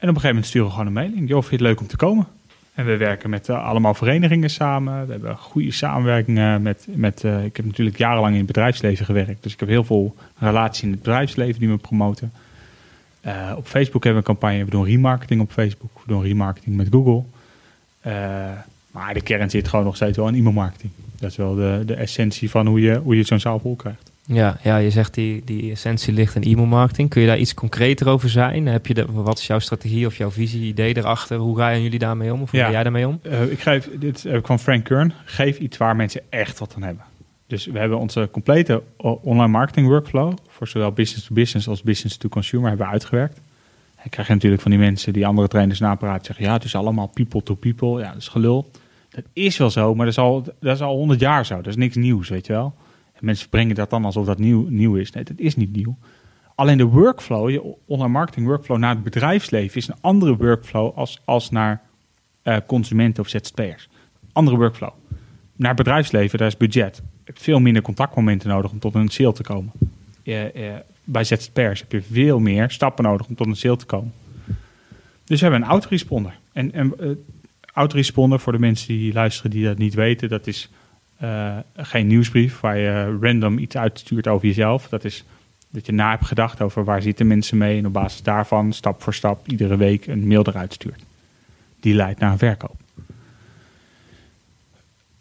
En 0.00 0.08
op 0.08 0.14
een 0.14 0.20
gegeven 0.20 0.28
moment 0.28 0.46
sturen 0.46 0.66
we 0.66 0.72
gewoon 0.72 0.86
een 0.86 0.92
mailing. 0.92 1.28
Joh, 1.28 1.38
vind 1.38 1.50
je 1.50 1.56
het 1.56 1.66
leuk 1.66 1.80
om 1.80 1.86
te 1.86 1.96
komen? 1.96 2.26
En 2.74 2.86
we 2.86 2.96
werken 2.96 3.30
met 3.30 3.48
eh, 3.48 3.64
allemaal 3.64 3.94
verenigingen 3.94 4.50
samen. 4.50 5.06
We 5.06 5.12
hebben 5.12 5.36
goede 5.36 5.70
samenwerkingen 5.70 6.62
met... 6.62 6.86
met 6.88 7.24
eh, 7.24 7.44
ik 7.44 7.56
heb 7.56 7.66
natuurlijk 7.66 7.98
jarenlang 7.98 8.32
in 8.32 8.38
het 8.38 8.46
bedrijfsleven 8.46 9.04
gewerkt. 9.04 9.42
Dus 9.42 9.52
ik 9.52 9.60
heb 9.60 9.68
heel 9.68 9.84
veel 9.84 10.16
relaties 10.38 10.82
in 10.82 10.90
het 10.90 10.98
bedrijfsleven 10.98 11.60
die 11.60 11.68
me 11.68 11.76
promoten. 11.76 12.32
Eh, 13.20 13.52
op 13.56 13.66
Facebook 13.66 14.04
hebben 14.04 14.22
we 14.22 14.28
een 14.28 14.36
campagne. 14.36 14.64
We 14.64 14.70
doen 14.70 14.84
remarketing 14.84 15.40
op 15.40 15.52
Facebook. 15.52 15.90
We 15.94 16.12
doen 16.12 16.22
remarketing 16.22 16.76
met 16.76 16.88
Google. 16.90 17.22
Maar 18.90 19.14
de 19.14 19.22
kern 19.22 19.50
zit 19.50 19.68
gewoon 19.68 19.84
nog 19.84 19.96
steeds 19.96 20.16
wel 20.16 20.28
in 20.28 20.34
e-mailmarketing. 20.34 20.92
Dat 21.18 21.30
is 21.30 21.36
wel 21.36 21.54
de, 21.54 21.82
de 21.86 21.94
essentie 21.94 22.50
van 22.50 22.66
hoe 22.66 22.80
je, 22.80 22.96
hoe 22.96 23.16
je 23.16 23.22
zo'n 23.22 23.40
zaal 23.40 23.58
vol 23.58 23.76
krijgt. 23.76 24.09
Ja, 24.26 24.58
ja, 24.62 24.76
je 24.76 24.90
zegt 24.90 25.14
die, 25.14 25.42
die 25.44 25.70
essentie 25.70 26.12
ligt 26.12 26.34
in 26.34 26.42
e-mailmarketing. 26.42 27.08
Kun 27.10 27.20
je 27.20 27.26
daar 27.26 27.38
iets 27.38 27.54
concreter 27.54 28.08
over 28.08 28.28
zijn? 28.28 28.66
Heb 28.66 28.86
je 28.86 28.94
de, 28.94 29.06
wat 29.12 29.38
is 29.38 29.46
jouw 29.46 29.58
strategie 29.58 30.06
of 30.06 30.16
jouw 30.16 30.30
visie, 30.30 30.62
idee 30.62 30.96
erachter? 30.96 31.36
Hoe 31.38 31.56
gaan 31.56 31.82
jullie 31.82 31.98
daarmee 31.98 32.32
om? 32.32 32.42
Of 32.42 32.50
hoe 32.50 32.60
Ja. 32.60 32.66
ga 32.66 32.72
jij 32.72 32.82
daarmee 32.82 33.08
om? 33.08 33.18
Eh, 33.22 33.50
ik 33.50 33.60
geef, 33.60 33.88
dit 33.98 34.22
heb 34.22 34.34
ik 34.36 34.46
van 34.46 34.58
Frank 34.58 34.84
Kern. 34.84 35.12
Geef 35.24 35.58
iets 35.58 35.76
waar 35.76 35.96
mensen 35.96 36.20
echt 36.28 36.58
wat 36.58 36.72
aan 36.76 36.82
hebben. 36.82 37.04
Dus 37.46 37.66
we 37.66 37.78
hebben 37.78 37.98
onze 37.98 38.28
complete 38.32 38.82
online 39.22 39.46
marketing 39.48 39.86
workflow... 39.86 40.32
voor 40.48 40.68
zowel 40.68 40.92
business 40.92 41.26
to 41.26 41.34
business 41.34 41.68
als 41.68 41.82
business 41.82 42.16
to 42.16 42.28
consumer 42.28 42.68
hebben 42.68 42.86
we 42.86 42.92
uitgewerkt. 42.92 43.40
En 43.96 44.10
krijg 44.10 44.28
je 44.28 44.34
natuurlijk 44.34 44.62
van 44.62 44.70
die 44.70 44.80
mensen 44.80 45.12
die 45.12 45.26
andere 45.26 45.48
trainers 45.48 45.78
napraten... 45.80 46.24
zeggen 46.24 46.44
ja, 46.44 46.52
het 46.52 46.64
is 46.64 46.74
allemaal 46.74 47.06
people 47.06 47.42
to 47.42 47.54
people. 47.54 48.00
Ja, 48.00 48.06
dat 48.08 48.16
is 48.20 48.28
gelul. 48.28 48.70
Dat 49.10 49.24
is 49.32 49.56
wel 49.56 49.70
zo, 49.70 49.94
maar 49.94 50.04
dat 50.06 50.14
is 50.14 50.20
al, 50.20 50.42
dat 50.60 50.74
is 50.74 50.80
al 50.82 50.96
100 50.96 51.20
jaar 51.20 51.46
zo. 51.46 51.56
Dat 51.56 51.66
is 51.66 51.76
niks 51.76 51.96
nieuws, 51.96 52.28
weet 52.28 52.46
je 52.46 52.52
wel. 52.52 52.74
En 53.20 53.26
mensen 53.26 53.48
brengen 53.48 53.74
dat 53.74 53.90
dan 53.90 54.04
alsof 54.04 54.26
dat 54.26 54.38
nieuw, 54.38 54.66
nieuw 54.68 54.96
is. 54.96 55.10
Nee, 55.10 55.24
dat 55.24 55.38
is 55.38 55.56
niet 55.56 55.72
nieuw. 55.72 55.96
Alleen 56.54 56.78
de 56.78 56.84
workflow, 56.84 57.50
je 57.50 57.74
online 57.86 58.12
marketing 58.12 58.46
workflow 58.46 58.78
naar 58.78 58.94
het 58.94 59.04
bedrijfsleven 59.04 59.76
is 59.76 59.88
een 59.88 60.00
andere 60.00 60.36
workflow 60.36 60.96
als, 60.98 61.20
als 61.24 61.50
naar 61.50 61.82
eh, 62.42 62.56
consumenten 62.66 63.22
of 63.22 63.28
ZZP'ers. 63.28 63.88
Andere 64.32 64.56
workflow. 64.56 64.90
Naar 65.56 65.74
bedrijfsleven, 65.74 66.38
daar 66.38 66.46
is 66.46 66.56
budget. 66.56 67.02
Veel 67.24 67.60
minder 67.60 67.82
contactmomenten 67.82 68.48
nodig 68.48 68.70
om 68.70 68.78
tot 68.78 68.94
een 68.94 69.08
sale 69.08 69.32
te 69.32 69.42
komen. 69.42 69.72
Eh, 70.22 70.74
eh, 70.74 70.80
bij 71.04 71.24
ZZP'ers 71.24 71.80
heb 71.80 71.92
je 71.92 72.02
veel 72.02 72.38
meer 72.38 72.70
stappen 72.70 73.04
nodig 73.04 73.26
om 73.26 73.34
tot 73.34 73.46
een 73.46 73.56
sale 73.56 73.76
te 73.76 73.86
komen. 73.86 74.12
Dus 75.24 75.40
we 75.40 75.46
hebben 75.46 75.62
een 75.62 75.68
autoresponder. 75.68 76.38
En, 76.52 76.72
en 76.72 76.94
uh, 77.00 77.10
autoresponder, 77.72 78.40
voor 78.40 78.52
de 78.52 78.58
mensen 78.58 78.88
die 78.88 79.12
luisteren 79.12 79.50
die 79.50 79.64
dat 79.64 79.78
niet 79.78 79.94
weten, 79.94 80.28
dat 80.28 80.46
is 80.46 80.70
uh, 81.22 81.56
geen 81.76 82.06
nieuwsbrief 82.06 82.60
waar 82.60 82.78
je 82.78 83.18
random 83.20 83.58
iets 83.58 83.76
uitstuurt 83.76 84.28
over 84.28 84.46
jezelf. 84.46 84.88
Dat 84.88 85.04
is 85.04 85.24
dat 85.70 85.86
je 85.86 85.92
na 85.92 86.10
hebt 86.10 86.26
gedacht 86.26 86.60
over 86.60 86.84
waar 86.84 87.02
zitten 87.02 87.26
mensen 87.26 87.58
mee 87.58 87.78
en 87.78 87.86
op 87.86 87.92
basis 87.92 88.22
daarvan 88.22 88.72
stap 88.72 89.02
voor 89.02 89.14
stap 89.14 89.48
iedere 89.48 89.76
week 89.76 90.06
een 90.06 90.26
mail 90.26 90.46
eruit 90.46 90.72
stuurt. 90.72 91.04
Die 91.80 91.94
leidt 91.94 92.20
naar 92.20 92.32
een 92.32 92.38
verkoop. 92.38 92.76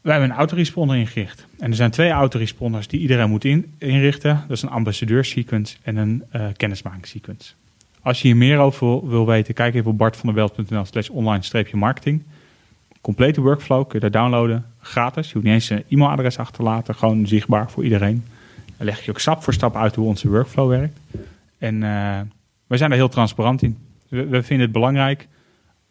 Wij 0.01 0.11
hebben 0.11 0.29
een 0.29 0.37
autoresponder 0.37 0.95
ingericht. 0.95 1.45
En 1.59 1.69
er 1.69 1.75
zijn 1.75 1.91
twee 1.91 2.09
autoresponders 2.09 2.87
die 2.87 2.99
iedereen 2.99 3.29
moet 3.29 3.45
in, 3.45 3.73
inrichten. 3.77 4.43
Dat 4.47 4.57
is 4.57 4.61
een 4.61 4.69
ambassadeursequence 4.69 5.77
en 5.81 5.95
een 5.95 6.23
uh, 6.35 6.47
kennismakingssequence. 6.57 7.53
Als 8.01 8.21
je 8.21 8.27
hier 8.27 8.37
meer 8.37 8.57
over 8.57 9.09
wil, 9.09 9.25
weten, 9.25 9.53
kijk 9.53 9.75
even 9.75 9.91
op 9.91 9.97
bartvandeveld.nl 9.97 10.85
slash 10.85 11.09
online-marketing. 11.09 12.23
Complete 13.01 13.41
workflow 13.41 13.87
kun 13.87 13.99
je 13.99 14.09
daar 14.09 14.21
downloaden, 14.21 14.65
gratis. 14.79 15.27
Je 15.27 15.33
hoeft 15.33 15.45
niet 15.45 15.53
eens 15.53 15.69
een 15.69 15.83
e-mailadres 15.89 16.37
achterlaten, 16.37 16.95
gewoon 16.95 17.27
zichtbaar 17.27 17.71
voor 17.71 17.83
iedereen. 17.83 18.23
Dan 18.77 18.85
leg 18.85 19.05
je 19.05 19.11
ook 19.11 19.19
stap 19.19 19.43
voor 19.43 19.53
stap 19.53 19.75
uit 19.75 19.95
hoe 19.95 20.07
onze 20.07 20.29
workflow 20.29 20.69
werkt. 20.69 20.99
En 21.57 21.75
uh, 21.75 22.19
we 22.67 22.77
zijn 22.77 22.89
daar 22.89 22.99
heel 22.99 23.09
transparant 23.09 23.61
in. 23.61 23.77
We, 24.07 24.25
we, 24.25 24.43
vinden 24.43 24.65
het 24.65 24.75
belangrijk. 24.75 25.27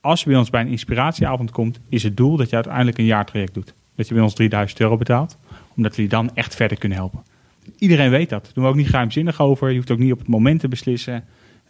Als 0.01 0.23
je 0.23 0.29
bij 0.29 0.39
ons 0.39 0.51
bij 0.51 0.61
een 0.61 0.69
inspiratieavond 0.69 1.51
komt, 1.51 1.81
is 1.89 2.03
het 2.03 2.17
doel 2.17 2.37
dat 2.37 2.49
je 2.49 2.55
uiteindelijk 2.55 2.99
een 2.99 3.05
jaartraject 3.05 3.55
doet. 3.55 3.75
Dat 3.95 4.09
je 4.09 4.15
bij 4.15 4.23
ons 4.23 4.35
3000 4.35 4.81
euro 4.81 4.97
betaalt, 4.97 5.37
omdat 5.77 5.97
we 5.97 6.03
je 6.03 6.09
dan 6.09 6.31
echt 6.35 6.55
verder 6.55 6.79
kunnen 6.79 6.99
helpen. 6.99 7.23
Iedereen 7.79 8.11
weet 8.11 8.29
dat. 8.29 8.45
Daar 8.45 8.53
doen 8.55 8.65
we 8.65 8.71
ook 8.71 8.77
niet 8.77 8.89
geheimzinnig 8.89 9.41
over. 9.41 9.69
Je 9.69 9.77
hoeft 9.77 9.91
ook 9.91 9.99
niet 9.99 10.13
op 10.13 10.19
het 10.19 10.29
moment 10.29 10.61
te 10.61 10.69
beslissen. 10.69 11.25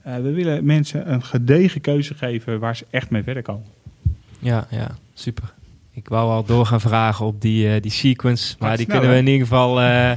Uh, 0.07 0.17
we 0.17 0.33
willen 0.33 0.65
mensen 0.65 1.13
een 1.13 1.23
gedegen 1.23 1.81
keuze 1.81 2.15
geven 2.15 2.59
waar 2.59 2.77
ze 2.77 2.87
echt 2.91 3.11
mee 3.11 3.23
verder 3.23 3.43
komen. 3.43 3.67
Ja, 4.39 4.67
ja, 4.71 4.89
super. 5.15 5.55
Ik 5.91 6.09
wou 6.09 6.31
al 6.31 6.45
door 6.45 6.67
gaan 6.67 6.81
vragen 6.81 7.27
op 7.27 7.41
die, 7.41 7.75
uh, 7.75 7.81
die 7.81 7.91
sequence, 7.91 8.57
maar 8.59 8.77
die 8.77 8.87
kunnen 8.87 9.11
we 9.11 9.17
in 9.17 9.27
ieder 9.27 9.47
geval, 9.47 9.83
uh, 9.83 10.11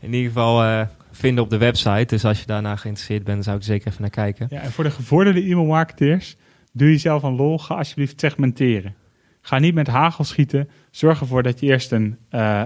in 0.00 0.12
ieder 0.12 0.26
geval 0.26 0.64
uh, 0.64 0.82
vinden 1.10 1.44
op 1.44 1.50
de 1.50 1.56
website. 1.58 2.04
Dus 2.06 2.24
als 2.24 2.40
je 2.40 2.46
daarna 2.46 2.76
geïnteresseerd 2.76 3.24
bent, 3.24 3.44
zou 3.44 3.56
ik 3.56 3.62
zeker 3.62 3.88
even 3.88 4.00
naar 4.00 4.10
kijken. 4.10 4.46
Ja, 4.50 4.60
en 4.60 4.72
voor 4.72 4.84
de 4.84 4.90
gevorderde 4.90 5.40
e-mailmarketeers, 5.40 6.36
doe 6.72 6.88
jezelf 6.88 7.22
een 7.22 7.36
lol, 7.36 7.58
ga 7.58 7.74
alsjeblieft 7.74 8.20
segmenteren. 8.20 8.94
Ga 9.42 9.58
niet 9.58 9.74
met 9.74 9.86
hagel 9.86 10.24
schieten. 10.24 10.68
Zorg 10.90 11.20
ervoor 11.20 11.42
dat 11.42 11.60
je 11.60 11.66
eerst 11.66 11.92
een, 11.92 12.16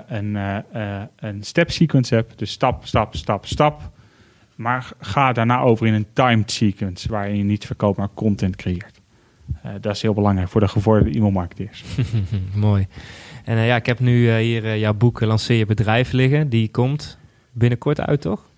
een, 0.08 0.34
een 1.16 1.42
step 1.42 1.70
sequence 1.70 2.14
hebt. 2.14 2.38
Dus 2.38 2.50
stap, 2.50 2.86
stap, 2.86 3.14
stap, 3.14 3.46
stap. 3.46 3.90
Maar 4.54 4.88
ga 5.00 5.32
daarna 5.32 5.60
over 5.60 5.86
in 5.86 5.94
een 5.94 6.06
timed 6.12 6.50
sequence, 6.50 7.08
waarin 7.08 7.36
je 7.36 7.44
niet 7.44 7.66
verkoopt, 7.66 7.98
maar 7.98 8.08
content 8.14 8.56
creëert. 8.56 9.00
Uh, 9.66 9.72
dat 9.80 9.94
is 9.94 10.02
heel 10.02 10.14
belangrijk 10.14 10.48
voor 10.48 10.60
de 10.60 10.68
gevorderde 10.68 11.16
e-mailmarketeers. 11.16 11.84
Mooi. 12.54 12.86
En 13.44 13.56
uh, 13.56 13.66
ja, 13.66 13.76
ik 13.76 13.86
heb 13.86 14.00
nu 14.00 14.26
uh, 14.26 14.36
hier 14.36 14.78
jouw 14.78 14.94
boek 14.94 15.20
Lanceer 15.20 15.56
je 15.56 15.66
bedrijf 15.66 16.12
liggen. 16.12 16.48
Die 16.48 16.68
komt 16.70 17.18
binnenkort 17.52 18.00
uit, 18.00 18.20
toch? 18.20 18.52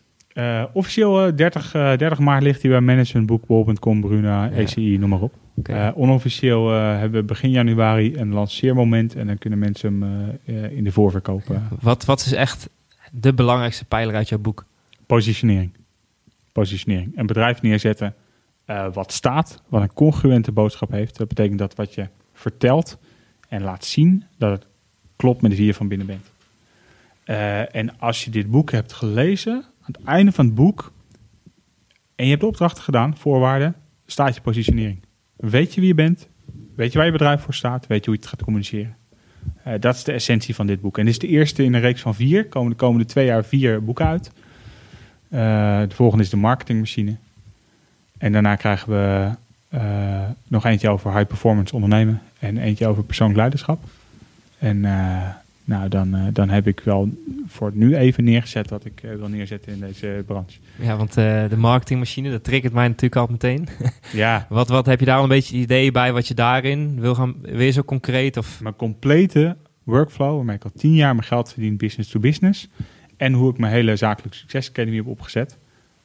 officieel 0.72 1.36
30, 1.36 1.70
30 1.70 2.18
maart 2.18 2.42
ligt 2.42 2.62
hij 2.62 2.70
bij 2.70 2.80
managementboek.com, 2.80 4.00
Bruna, 4.00 4.44
ja. 4.44 4.50
ECI, 4.50 4.98
noem 4.98 5.08
maar 5.08 5.20
op. 5.20 5.34
Okay. 5.54 5.92
onofficieel 5.94 6.70
hebben 6.70 7.20
we 7.20 7.26
begin 7.26 7.50
januari 7.50 8.16
een 8.16 8.32
lanceermoment 8.32 9.14
en 9.14 9.26
dan 9.26 9.38
kunnen 9.38 9.58
mensen 9.58 10.00
hem 10.00 10.38
in 10.70 10.84
de 10.84 10.92
voorverkoop. 10.92 11.42
Wat, 11.80 12.04
wat 12.04 12.20
is 12.20 12.32
echt 12.32 12.68
de 13.12 13.34
belangrijkste 13.34 13.84
pijler 13.84 14.14
uit 14.14 14.28
jouw 14.28 14.38
boek? 14.38 14.64
Positionering. 15.06 15.70
Positionering. 16.52 17.12
Een 17.18 17.26
bedrijf 17.26 17.62
neerzetten 17.62 18.14
uh, 18.66 18.92
wat 18.92 19.12
staat, 19.12 19.62
wat 19.68 19.82
een 19.82 19.92
congruente 19.92 20.52
boodschap 20.52 20.90
heeft. 20.90 21.18
Dat 21.18 21.28
betekent 21.28 21.58
dat 21.58 21.74
wat 21.74 21.94
je 21.94 22.08
vertelt 22.32 22.98
en 23.48 23.62
laat 23.62 23.84
zien, 23.84 24.24
dat 24.38 24.50
het 24.50 24.66
klopt 25.16 25.42
met 25.42 25.56
wie 25.56 25.66
je 25.66 25.74
van 25.74 25.88
binnen 25.88 26.06
bent. 26.06 26.30
Uh, 27.26 27.74
en 27.74 27.98
als 27.98 28.24
je 28.24 28.30
dit 28.30 28.50
boek 28.50 28.70
hebt 28.70 28.92
gelezen, 28.92 29.54
aan 29.54 29.92
het 29.92 30.04
einde 30.04 30.32
van 30.32 30.44
het 30.44 30.54
boek, 30.54 30.92
en 32.14 32.24
je 32.24 32.30
hebt 32.30 32.42
opdrachten 32.42 32.82
gedaan, 32.82 33.16
voorwaarden, 33.16 33.74
staat 34.06 34.34
je 34.34 34.40
positionering. 34.40 34.98
Weet 35.36 35.74
je 35.74 35.80
wie 35.80 35.88
je 35.88 35.94
bent? 35.94 36.28
Weet 36.74 36.92
je 36.92 36.98
waar 36.98 37.06
je 37.06 37.12
bedrijf 37.12 37.40
voor 37.40 37.54
staat? 37.54 37.86
Weet 37.86 37.98
je 37.98 38.04
hoe 38.04 38.14
je 38.14 38.20
het 38.20 38.30
gaat 38.30 38.42
communiceren? 38.42 38.96
Uh, 39.66 39.74
dat 39.80 39.94
is 39.94 40.04
de 40.04 40.12
essentie 40.12 40.54
van 40.54 40.66
dit 40.66 40.80
boek. 40.80 40.98
En 40.98 41.04
dit 41.04 41.12
is 41.12 41.20
de 41.20 41.28
eerste 41.28 41.64
in 41.64 41.74
een 41.74 41.80
reeks 41.80 42.00
van 42.00 42.14
vier. 42.14 42.46
Komen 42.46 42.70
de 42.70 42.76
komende 42.76 43.04
twee 43.04 43.26
jaar 43.26 43.44
vier 43.44 43.84
boeken 43.84 44.06
uit. 44.06 44.30
De 45.88 45.94
volgende 45.94 46.24
is 46.24 46.30
de 46.30 46.36
marketingmachine. 46.36 47.16
En 48.18 48.32
daarna 48.32 48.56
krijgen 48.56 48.92
we 48.92 49.30
uh, 49.74 50.22
nog 50.48 50.64
eentje 50.64 50.88
over 50.88 51.12
high 51.12 51.26
performance 51.26 51.74
ondernemen 51.74 52.22
en 52.38 52.58
eentje 52.58 52.86
over 52.86 53.04
persoonlijk 53.04 53.38
leiderschap. 53.38 53.84
En 54.58 54.76
uh, 54.76 55.28
nou, 55.64 55.88
dan, 55.88 56.16
uh, 56.16 56.22
dan 56.32 56.48
heb 56.48 56.66
ik 56.66 56.80
wel 56.80 57.08
voor 57.46 57.66
het 57.66 57.76
nu 57.76 57.96
even 57.96 58.24
neergezet 58.24 58.70
wat 58.70 58.84
ik 58.84 59.00
wil 59.16 59.28
neerzetten 59.28 59.72
in 59.72 59.80
deze 59.80 60.22
branche. 60.26 60.58
Ja, 60.80 60.96
want 60.96 61.14
de 61.14 61.56
marketingmachine, 61.56 62.30
dat 62.30 62.44
triggert 62.44 62.72
mij 62.72 62.88
natuurlijk 62.88 63.16
al 63.16 63.26
meteen. 63.30 63.68
ja. 64.12 64.46
Wat, 64.48 64.68
wat 64.68 64.86
heb 64.86 65.00
je 65.00 65.06
daar 65.06 65.16
al 65.16 65.22
een 65.22 65.28
beetje 65.28 65.56
idee 65.56 65.92
bij 65.92 66.12
wat 66.12 66.28
je 66.28 66.34
daarin 66.34 67.00
wil 67.00 67.14
gaan, 67.14 67.34
weer 67.42 67.72
zo 67.72 67.82
concreet? 67.82 68.36
Of? 68.36 68.60
Mijn 68.60 68.76
complete 68.76 69.56
workflow, 69.82 70.36
waarmee 70.36 70.56
ik 70.56 70.64
al 70.64 70.72
tien 70.76 70.94
jaar 70.94 71.14
mijn 71.14 71.26
geld 71.26 71.52
verdien, 71.52 71.76
business 71.76 72.10
to 72.10 72.20
business. 72.20 72.68
En 73.16 73.32
hoe 73.32 73.50
ik 73.50 73.58
mijn 73.58 73.72
hele 73.72 73.96
zakelijk 73.96 74.34
succes 74.34 74.68
academy 74.68 74.96
heb 74.96 75.06
opgezet. 75.06 75.56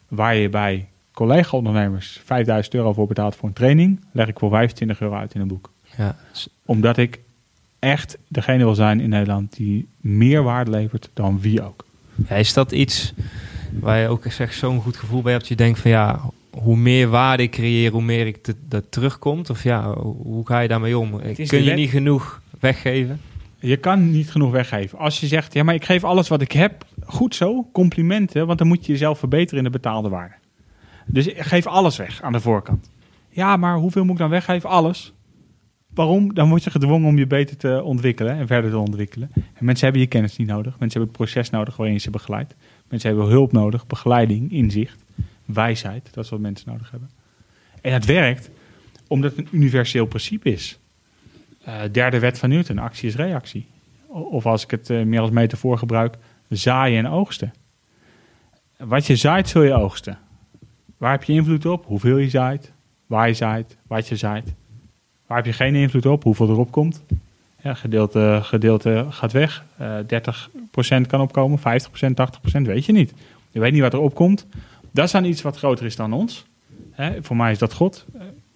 Waar 0.07 0.36
je 0.36 0.49
bij 0.49 0.88
collega-ondernemers 1.14 2.22
5000 2.26 2.76
euro 2.76 2.93
voor 2.93 3.07
betaald 3.07 3.36
voor 3.36 3.47
een 3.47 3.55
training, 3.55 3.99
leg 4.12 4.28
ik 4.28 4.39
voor 4.39 4.49
25 4.49 5.01
euro 5.01 5.16
uit 5.16 5.34
in 5.34 5.41
een 5.41 5.47
boek. 5.47 5.72
Ja. 5.97 6.16
Omdat 6.66 6.97
ik 6.97 7.20
echt 7.80 8.18
degene 8.28 8.64
wil 8.64 8.76
zijn 8.76 8.99
in 8.99 9.09
Nederland 9.09 9.55
die 9.55 9.88
meer 9.97 10.43
waarde 10.43 10.72
levert 10.72 11.09
dan 11.14 11.39
wie 11.39 11.64
ook. 11.64 11.86
Ja, 12.30 12.36
is 12.36 12.53
dat 12.53 12.72
iets 12.72 13.14
waar 13.80 13.99
je 13.99 14.07
ook 14.07 14.24
zeg, 14.32 14.53
zo'n 14.53 14.82
goed 14.82 14.97
gevoel 14.97 15.22
bij 15.22 15.32
hebt? 15.32 15.47
Je 15.47 15.55
denkt 15.55 15.80
van 15.80 15.91
ja, 15.91 16.20
hoe 16.51 16.78
meer 16.78 17.07
waarde 17.07 17.43
ik 17.43 17.51
creëer, 17.51 17.91
hoe 17.91 18.01
meer 18.01 18.28
ik 18.28 18.43
te, 18.43 18.55
dat 18.68 18.84
terugkomt? 18.89 19.49
Of 19.49 19.64
ja, 19.64 19.93
hoe 19.97 20.47
ga 20.47 20.59
je 20.59 20.68
daarmee 20.68 20.97
om? 20.97 21.22
Kun 21.47 21.64
je 21.64 21.74
niet 21.74 21.89
genoeg 21.89 22.41
weggeven? 22.59 23.22
Je 23.59 23.78
kan 23.78 24.12
niet 24.12 24.32
genoeg 24.32 24.51
weggeven. 24.51 24.97
Als 24.97 25.20
je 25.20 25.28
zegt, 25.28 25.53
ja, 25.53 25.64
maar 25.64 25.76
ik 25.76 25.86
geef 25.86 26.03
alles 26.03 26.28
wat 26.28 26.41
ik 26.41 26.51
heb, 26.51 26.86
goed 27.05 27.36
zo, 27.36 27.68
complimenten, 27.72 28.47
want 28.47 28.57
dan 28.57 28.68
moet 28.68 28.86
je 28.86 28.91
jezelf 28.91 29.20
verbeteren 29.20 29.57
in 29.57 29.72
de 29.72 29.78
betaalde 29.78 30.09
waarde. 30.09 30.34
Dus 31.05 31.29
geef 31.35 31.67
alles 31.67 31.97
weg 31.97 32.21
aan 32.21 32.31
de 32.31 32.39
voorkant. 32.39 32.89
Ja, 33.29 33.57
maar 33.57 33.75
hoeveel 33.77 34.03
moet 34.03 34.13
ik 34.13 34.19
dan 34.19 34.29
weggeven? 34.29 34.69
Alles. 34.69 35.13
Waarom? 35.93 36.33
Dan 36.33 36.49
word 36.49 36.63
je 36.63 36.69
gedwongen 36.69 37.07
om 37.07 37.17
je 37.17 37.27
beter 37.27 37.57
te 37.57 37.83
ontwikkelen 37.83 38.37
en 38.37 38.47
verder 38.47 38.71
te 38.71 38.77
ontwikkelen. 38.77 39.31
En 39.33 39.65
mensen 39.65 39.83
hebben 39.83 40.01
je 40.01 40.07
kennis 40.07 40.37
niet 40.37 40.47
nodig. 40.47 40.79
Mensen 40.79 40.99
hebben 40.99 41.07
het 41.07 41.31
proces 41.31 41.49
nodig 41.49 41.75
waarin 41.77 42.01
ze 42.01 42.09
begeleidt. 42.09 42.55
Mensen 42.89 43.09
hebben 43.09 43.27
hulp 43.27 43.51
nodig, 43.51 43.87
begeleiding, 43.87 44.51
inzicht, 44.51 45.03
wijsheid. 45.45 46.09
Dat 46.13 46.23
is 46.23 46.29
wat 46.29 46.39
mensen 46.39 46.69
nodig 46.71 46.91
hebben. 46.91 47.09
En 47.81 47.93
het 47.93 48.05
werkt 48.05 48.49
omdat 49.07 49.35
het 49.35 49.39
een 49.39 49.47
universeel 49.51 50.05
principe 50.05 50.51
is. 50.51 50.79
Uh, 51.67 51.81
derde 51.91 52.19
wet 52.19 52.39
van 52.39 52.49
Newton, 52.49 52.79
actie 52.79 53.07
is 53.07 53.15
reactie. 53.15 53.65
Of 54.07 54.45
als 54.45 54.63
ik 54.63 54.71
het 54.71 54.89
uh, 54.89 55.03
meer 55.03 55.19
als 55.19 55.29
metafoor 55.29 55.77
gebruik, 55.77 56.17
zaaien 56.49 57.05
en 57.05 57.11
oogsten. 57.11 57.53
Wat 58.77 59.07
je 59.07 59.15
zaait, 59.15 59.49
zul 59.49 59.61
je 59.61 59.73
oogsten. 59.73 60.17
Waar 61.01 61.11
heb 61.11 61.23
je 61.23 61.33
invloed 61.33 61.65
op? 61.65 61.85
Hoeveel 61.85 62.17
je 62.17 62.29
zaait, 62.29 62.71
waar 63.05 63.27
je 63.27 63.33
zaait, 63.33 63.77
wat 63.87 64.07
je 64.07 64.15
zaait. 64.15 64.53
Waar 65.27 65.37
heb 65.37 65.45
je 65.45 65.53
geen 65.53 65.75
invloed 65.75 66.05
op? 66.05 66.23
Hoeveel 66.23 66.49
erop 66.49 66.71
komt? 66.71 67.03
Ja, 67.61 67.73
gedeelte, 67.73 68.39
gedeelte 68.41 69.05
gaat 69.09 69.31
weg. 69.31 69.65
Uh, 69.81 69.97
30% 71.03 71.07
kan 71.07 71.21
opkomen, 71.21 71.59
50%, 71.59 71.61
80%, 71.61 72.61
weet 72.61 72.85
je 72.85 72.91
niet. 72.91 73.13
Je 73.51 73.59
weet 73.59 73.71
niet 73.71 73.81
wat 73.81 73.93
er 73.93 73.99
opkomt. 73.99 74.47
Dat 74.91 75.13
is 75.13 75.21
iets 75.21 75.41
wat 75.41 75.57
groter 75.57 75.85
is 75.85 75.95
dan 75.95 76.13
ons. 76.13 76.45
Hè, 76.91 77.23
voor 77.23 77.35
mij 77.35 77.51
is 77.51 77.57
dat 77.57 77.73
God. 77.73 78.05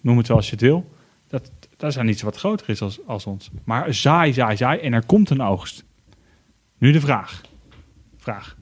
Noem 0.00 0.16
het 0.16 0.26
zoals 0.26 0.46
je 0.46 0.52
het 0.52 0.60
wil. 0.60 0.90
Dat, 1.28 1.50
dat 1.76 1.90
is 1.90 1.96
dan 1.96 2.08
iets 2.08 2.22
wat 2.22 2.36
groter 2.36 2.68
is 2.68 2.82
als, 2.82 2.98
als 3.06 3.26
ons. 3.26 3.50
Maar 3.64 3.94
zaai, 3.94 4.32
zaai, 4.32 4.56
zaai 4.56 4.80
en 4.80 4.92
er 4.92 5.06
komt 5.06 5.30
een 5.30 5.42
oogst. 5.42 5.84
Nu 6.78 6.92
de 6.92 7.00
vraag. 7.00 7.40
Vraag. 8.16 8.56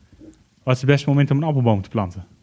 Wat 0.62 0.74
is 0.74 0.80
het 0.80 0.90
beste 0.90 1.08
moment 1.08 1.30
om 1.30 1.36
een 1.36 1.48
appelboom 1.48 1.82
te 1.82 1.88
planten? 1.88 2.33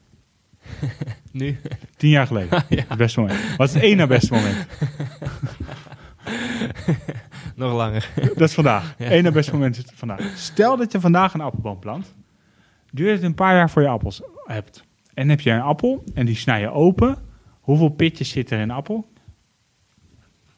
nu? 1.32 1.60
Tien 1.98 2.10
jaar 2.10 2.28
geleden. 2.28 2.64
ja. 2.70 2.84
Het 2.88 2.98
beste 2.98 3.20
moment. 3.20 3.56
Wat 3.58 3.68
is 3.68 3.74
het 3.74 3.84
één 3.84 3.98
na 3.98 4.08
beste 4.08 4.34
moment? 4.34 4.66
Nog 7.56 7.74
langer. 7.74 8.10
Dat 8.16 8.50
is 8.50 8.54
vandaag. 8.54 8.96
Ja. 8.98 9.12
Eén 9.12 9.34
beste 9.34 9.52
moment 9.52 9.78
is 9.78 9.84
vandaag. 9.94 10.34
Stel 10.36 10.78
dat 10.78 10.92
je 10.92 11.00
vandaag 11.00 11.34
een 11.34 11.42
appelboom 11.42 11.80
plant. 11.80 12.14
Duurt 12.92 13.16
het 13.16 13.24
een 13.24 13.36
paar 13.36 13.56
jaar 13.56 13.70
voor 13.70 13.82
je 13.82 13.88
appels 13.88 14.22
hebt. 14.46 14.84
En 15.14 15.30
heb 15.30 15.42
je 15.42 15.52
een 15.52 15.62
appel 15.62 16.04
en 16.14 16.26
die 16.26 16.36
snij 16.36 16.60
je 16.60 16.72
open. 16.72 17.18
Hoeveel 17.60 17.90
pitjes 17.90 18.30
zitten 18.30 18.56
er 18.56 18.62
in 18.62 18.68
de 18.68 18.74
appel? 18.74 19.12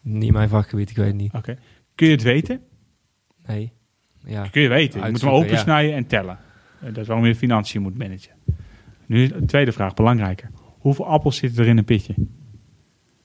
Niet 0.01 0.31
mijn 0.31 0.49
vakgebied, 0.49 0.89
ik 0.89 0.95
weet 0.95 1.07
het 1.07 1.15
niet. 1.15 1.33
Oké. 1.33 1.57
Kun 1.95 2.07
je 2.07 2.13
het 2.13 2.21
weten? 2.21 2.61
Nee. 3.45 3.71
Ja. 4.25 4.47
Kun 4.47 4.61
je 4.61 4.67
weten. 4.67 5.03
Je 5.03 5.11
moet 5.11 5.21
hem 5.21 5.29
ja. 5.29 5.35
opensnijden 5.35 5.95
en 5.95 6.07
tellen. 6.07 6.37
Eh, 6.79 6.87
Dat 6.87 6.97
is 6.97 7.07
waarom 7.07 7.25
je 7.25 7.35
financiën 7.35 7.81
moet 7.81 7.97
managen. 7.97 8.31
Nu 9.13 9.23
is 9.23 9.29
de 9.29 9.45
tweede 9.45 9.71
vraag, 9.71 9.93
belangrijker. 9.93 10.49
Hoeveel 10.79 11.07
appels 11.07 11.37
zitten 11.37 11.63
er 11.63 11.69
in 11.69 11.77
een 11.77 11.83
pitje? 11.83 12.13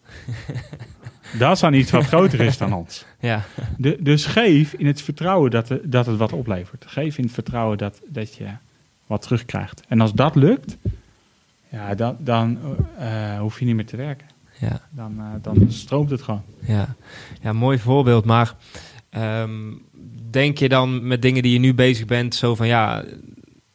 dat 1.39 1.53
is 1.53 1.61
dan 1.61 1.74
iets 1.74 1.91
wat 1.91 2.05
groter 2.07 2.41
is 2.41 2.59
dan 2.59 2.72
ons. 2.72 3.05
Ja. 3.20 3.45
De, 3.76 3.97
dus 4.01 4.26
geef 4.26 4.72
in 4.72 4.86
het 4.86 5.03
vertrouwen 5.03 5.51
dat, 5.51 5.68
het- 5.68 5.93
dat 5.93 6.07
het 6.07 6.16
wat 6.16 6.32
oplevert. 6.32 6.84
Geef 6.89 7.18
in 7.18 7.24
het 7.24 7.32
vertrouwen 7.32 7.78
dat, 7.78 8.01
dat 8.09 8.34
je 8.34 8.47
wat 9.07 9.22
terugkrijgt. 9.22 9.82
En 9.89 10.01
als 10.01 10.12
dat 10.12 10.34
lukt, 10.34 10.76
ja, 11.70 11.95
dan, 11.95 12.16
dan 12.20 12.59
eh, 12.99 13.39
hoef 13.41 13.59
je 13.59 13.64
niet 13.64 13.74
meer 13.74 13.86
te 13.86 13.97
werken. 13.97 14.26
Ja. 14.61 14.80
Dan, 14.91 15.14
eh, 15.18 15.26
dan 15.43 15.66
stroomt 15.72 16.11
het 16.11 16.22
gewoon. 16.22 16.43
Ja, 16.61 16.95
ja 17.43 17.53
mooi 17.53 17.78
voorbeeld. 17.78 18.24
Maar 18.24 18.55
ehm, 19.11 19.72
denk 20.30 20.59
je 20.59 20.68
dan 20.68 21.07
met 21.07 21.22
dingen 21.22 21.43
die 21.43 21.53
je 21.53 21.59
nu 21.59 21.74
bezig 21.74 22.07
bent, 22.07 22.34
zo 22.34 22.55
van 22.55 22.66
ja, 22.66 23.05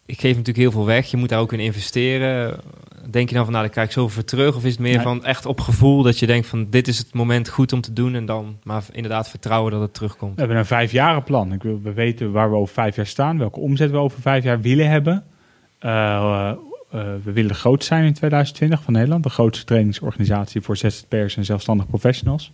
ik 0.05 0.19
geef 0.19 0.31
natuurlijk 0.31 0.57
heel 0.57 0.71
veel 0.71 0.85
weg, 0.85 1.11
je 1.11 1.17
moet 1.17 1.29
daar 1.29 1.39
ook 1.39 1.53
in 1.53 1.59
investeren. 1.59 2.59
Denk 3.09 3.29
je 3.29 3.35
dan 3.35 3.43
van 3.43 3.53
nou, 3.53 3.65
daar 3.65 3.73
krijg 3.73 3.87
ik 3.87 3.93
zoveel 3.93 4.13
voor 4.13 4.23
terug? 4.23 4.55
Of 4.55 4.63
is 4.63 4.71
het 4.71 4.79
meer 4.79 4.95
Nee. 4.95 5.03
van 5.03 5.25
echt 5.25 5.45
op 5.45 5.59
gevoel 5.59 6.03
dat 6.03 6.19
je 6.19 6.25
denkt 6.25 6.47
van 6.47 6.67
dit 6.69 6.87
is 6.87 6.97
het 6.97 7.13
moment 7.13 7.49
goed 7.49 7.73
om 7.73 7.81
te 7.81 7.93
doen 7.93 8.15
en 8.15 8.25
dan 8.25 8.57
maar 8.63 8.83
inderdaad 8.91 9.29
vertrouwen 9.29 9.71
dat 9.71 9.81
het 9.81 9.93
terugkomt? 9.93 10.33
We 10.33 10.39
hebben 10.39 10.57
een 10.57 10.65
vijfjarenplan. 10.65 11.53
Ik 11.53 11.63
wil, 11.63 11.79
we 11.83 11.93
weten 11.93 12.31
waar 12.31 12.49
we 12.49 12.55
over 12.55 12.73
vijf 12.73 12.95
jaar 12.95 13.05
staan, 13.05 13.37
welke 13.37 13.59
omzet 13.59 13.91
we 13.91 13.97
over 13.97 14.21
vijf 14.21 14.43
jaar 14.43 14.61
willen 14.61 14.89
hebben. 14.89 15.23
Eh, 15.79 16.49
eh, 16.91 16.99
we 17.23 17.31
willen 17.31 17.51
de 17.51 17.57
grootste 17.57 17.93
zijn 17.93 18.05
in 18.05 18.13
2020 18.13 18.81
van 18.81 18.93
Nederland. 18.93 19.23
De 19.23 19.29
grootste 19.29 19.65
trainingsorganisatie 19.65 20.61
voor 20.61 20.77
ZZP'ers 20.77 21.37
en 21.37 21.45
zelfstandig 21.45 21.87
professionals. 21.87 22.51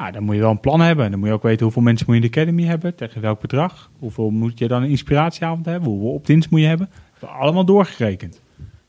Ja, 0.00 0.10
dan 0.10 0.22
moet 0.22 0.34
je 0.34 0.40
wel 0.40 0.50
een 0.50 0.60
plan 0.60 0.80
hebben. 0.80 1.10
Dan 1.10 1.18
moet 1.18 1.28
je 1.28 1.34
ook 1.34 1.42
weten 1.42 1.62
hoeveel 1.64 1.82
mensen 1.82 2.06
moet 2.06 2.16
je 2.16 2.22
in 2.22 2.30
de 2.30 2.36
academy 2.38 2.64
hebben, 2.64 2.94
tegen 2.94 3.20
welk 3.20 3.40
bedrag. 3.40 3.90
Hoeveel 3.98 4.30
moet 4.30 4.58
je 4.58 4.68
dan 4.68 4.82
een 4.82 4.88
inspiratieavond 4.88 5.64
hebben, 5.66 5.90
hoeveel 5.90 6.10
opt-ins 6.12 6.48
moet 6.48 6.60
je 6.60 6.66
hebben. 6.66 6.86
Dat 6.90 6.98
hebben 7.10 7.28
we 7.38 7.42
allemaal 7.44 7.64
doorgerekend. 7.64 8.40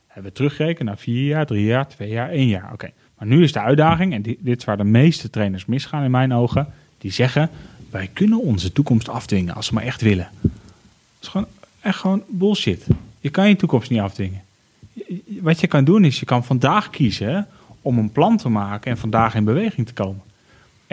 Hebben 0.06 0.30
we 0.32 0.36
teruggerekend 0.36 0.88
naar 0.88 0.98
vier 0.98 1.26
jaar, 1.26 1.46
drie 1.46 1.64
jaar, 1.64 1.88
twee 1.88 2.08
jaar, 2.10 2.30
één 2.30 2.46
jaar. 2.48 2.70
Oké, 2.72 2.90
maar 3.18 3.26
nu 3.26 3.42
is 3.42 3.52
de 3.52 3.60
uitdaging, 3.60 4.12
en 4.12 4.22
di- 4.22 4.36
dit 4.40 4.58
is 4.58 4.64
waar 4.64 4.76
de 4.76 4.84
meeste 4.84 5.30
trainers 5.30 5.66
misgaan 5.66 6.04
in 6.04 6.10
mijn 6.10 6.34
ogen. 6.34 6.66
Die 6.98 7.10
zeggen, 7.12 7.50
wij 7.90 8.10
kunnen 8.12 8.40
onze 8.42 8.72
toekomst 8.72 9.08
afdwingen 9.08 9.54
als 9.54 9.68
we 9.68 9.74
maar 9.74 9.84
echt 9.84 10.00
willen. 10.00 10.28
Dat 10.40 10.50
is 11.20 11.28
gewoon 11.28 11.46
echt 11.80 11.98
gewoon 11.98 12.22
bullshit. 12.28 12.86
Je 13.20 13.30
kan 13.30 13.48
je 13.48 13.56
toekomst 13.56 13.90
niet 13.90 14.00
afdwingen. 14.00 14.40
Wat 15.40 15.60
je 15.60 15.66
kan 15.66 15.84
doen 15.84 16.04
is, 16.04 16.20
je 16.20 16.26
kan 16.26 16.44
vandaag 16.44 16.90
kiezen 16.90 17.46
om 17.82 17.98
een 17.98 18.12
plan 18.12 18.36
te 18.36 18.48
maken 18.48 18.90
en 18.90 18.98
vandaag 18.98 19.34
in 19.34 19.44
beweging 19.44 19.86
te 19.86 19.92
komen. 19.92 20.22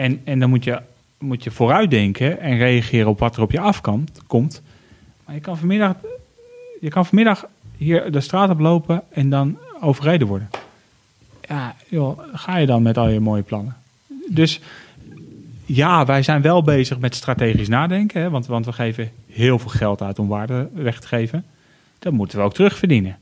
En, 0.00 0.20
en 0.24 0.38
dan 0.38 0.48
moet 0.48 0.64
je, 0.64 0.80
moet 1.18 1.44
je 1.44 1.50
vooruitdenken 1.50 2.40
en 2.40 2.56
reageren 2.56 3.08
op 3.08 3.18
wat 3.18 3.36
er 3.36 3.42
op 3.42 3.50
je 3.50 3.60
afkomt. 3.60 4.20
Komt. 4.26 4.62
Maar 5.24 5.34
je 5.34 5.40
kan 5.40 5.58
vanmiddag, 5.58 5.94
je 6.80 6.88
kan 6.88 7.06
vanmiddag 7.06 7.46
hier 7.76 8.12
de 8.12 8.20
straat 8.20 8.50
op 8.50 8.58
lopen 8.58 9.02
en 9.10 9.30
dan 9.30 9.58
overreden 9.80 10.26
worden. 10.26 10.50
Ja, 11.48 11.74
joh, 11.88 12.18
ga 12.32 12.56
je 12.56 12.66
dan 12.66 12.82
met 12.82 12.98
al 12.98 13.08
je 13.08 13.20
mooie 13.20 13.42
plannen. 13.42 13.76
Dus 14.28 14.60
ja, 15.66 16.04
wij 16.04 16.22
zijn 16.22 16.42
wel 16.42 16.62
bezig 16.62 16.98
met 16.98 17.14
strategisch 17.14 17.68
nadenken. 17.68 18.20
Hè, 18.20 18.30
want, 18.30 18.46
want 18.46 18.64
we 18.64 18.72
geven 18.72 19.10
heel 19.26 19.58
veel 19.58 19.70
geld 19.70 20.02
uit 20.02 20.18
om 20.18 20.28
waarde 20.28 20.68
weg 20.74 21.00
te 21.00 21.06
geven. 21.06 21.44
Dat 21.98 22.12
moeten 22.12 22.38
we 22.38 22.44
ook 22.44 22.54
terugverdienen. 22.54 23.18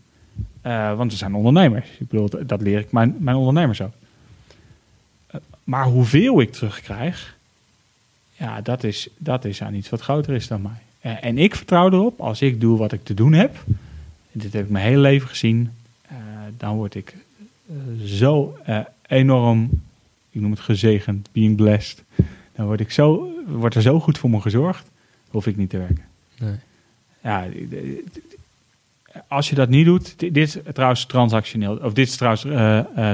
Eh, 0.61 0.97
want 0.97 1.13
we 1.13 1.19
zijn 1.19 1.35
ondernemers. 1.35 1.89
Ik 1.99 2.09
bedoel, 2.09 2.29
dat 2.47 2.61
leer 2.61 2.79
ik 2.79 2.93
mijn, 2.93 3.17
mijn 3.19 3.37
ondernemers 3.37 3.83
ook. 3.83 3.93
Maar 5.69 5.85
hoeveel 5.85 6.41
ik 6.41 6.53
terugkrijg, 6.53 7.37
ja, 8.37 8.61
dat 8.61 8.85
is, 8.85 9.09
dat 9.17 9.45
is 9.45 9.63
aan 9.63 9.75
iets 9.75 9.89
wat 9.89 10.01
groter 10.01 10.35
is 10.35 10.49
dan 10.49 10.63
mij. 10.63 10.81
Eh, 11.01 11.25
en 11.25 11.39
ik 11.39 11.55
vertrouw 11.55 11.91
erop, 11.91 12.21
als 12.21 12.43
ik 12.43 12.61
doe 12.61 12.79
wat 12.79 12.93
ik 12.93 13.05
te 13.05 13.15
doen 13.15 13.33
heb, 13.33 13.57
en 14.33 14.41
dit 14.41 14.53
heb 14.53 14.65
ik 14.65 14.71
mijn 14.71 14.85
hele 14.85 15.01
leven 15.01 15.29
gezien, 15.29 15.73
eh, 16.09 16.17
dan 16.57 16.77
word 16.77 16.95
ik 16.95 17.17
eh, 17.69 17.75
zo 18.05 18.59
enorm, 19.07 19.71
ik 20.31 20.41
noem 20.41 20.51
het 20.51 20.61
gezegend, 20.61 21.29
being 21.33 21.57
blessed. 21.57 22.05
Dan 22.55 22.67
word 22.67 22.81
ik 22.81 22.91
zo, 22.91 23.33
wordt 23.47 23.75
er 23.75 23.83
zo 23.83 24.01
goed 24.01 24.19
voor 24.19 24.31
me 24.31 24.41
gezorgd, 24.41 24.91
hoef 25.29 25.47
ik 25.47 25.57
niet 25.57 25.71
te 25.71 25.79
werken. 25.79 26.05
Nee. 26.39 26.57
Ja, 27.23 27.47
als 29.27 29.49
je 29.49 29.55
dat 29.55 29.69
niet 29.69 29.85
doet, 29.85 30.19
dit 30.19 30.37
is 30.37 30.57
trouwens 30.73 31.07
transactioneel, 31.07 31.77
of 31.77 31.93
dit 31.93 32.09
is 32.09 32.17
trouwens 32.17 32.47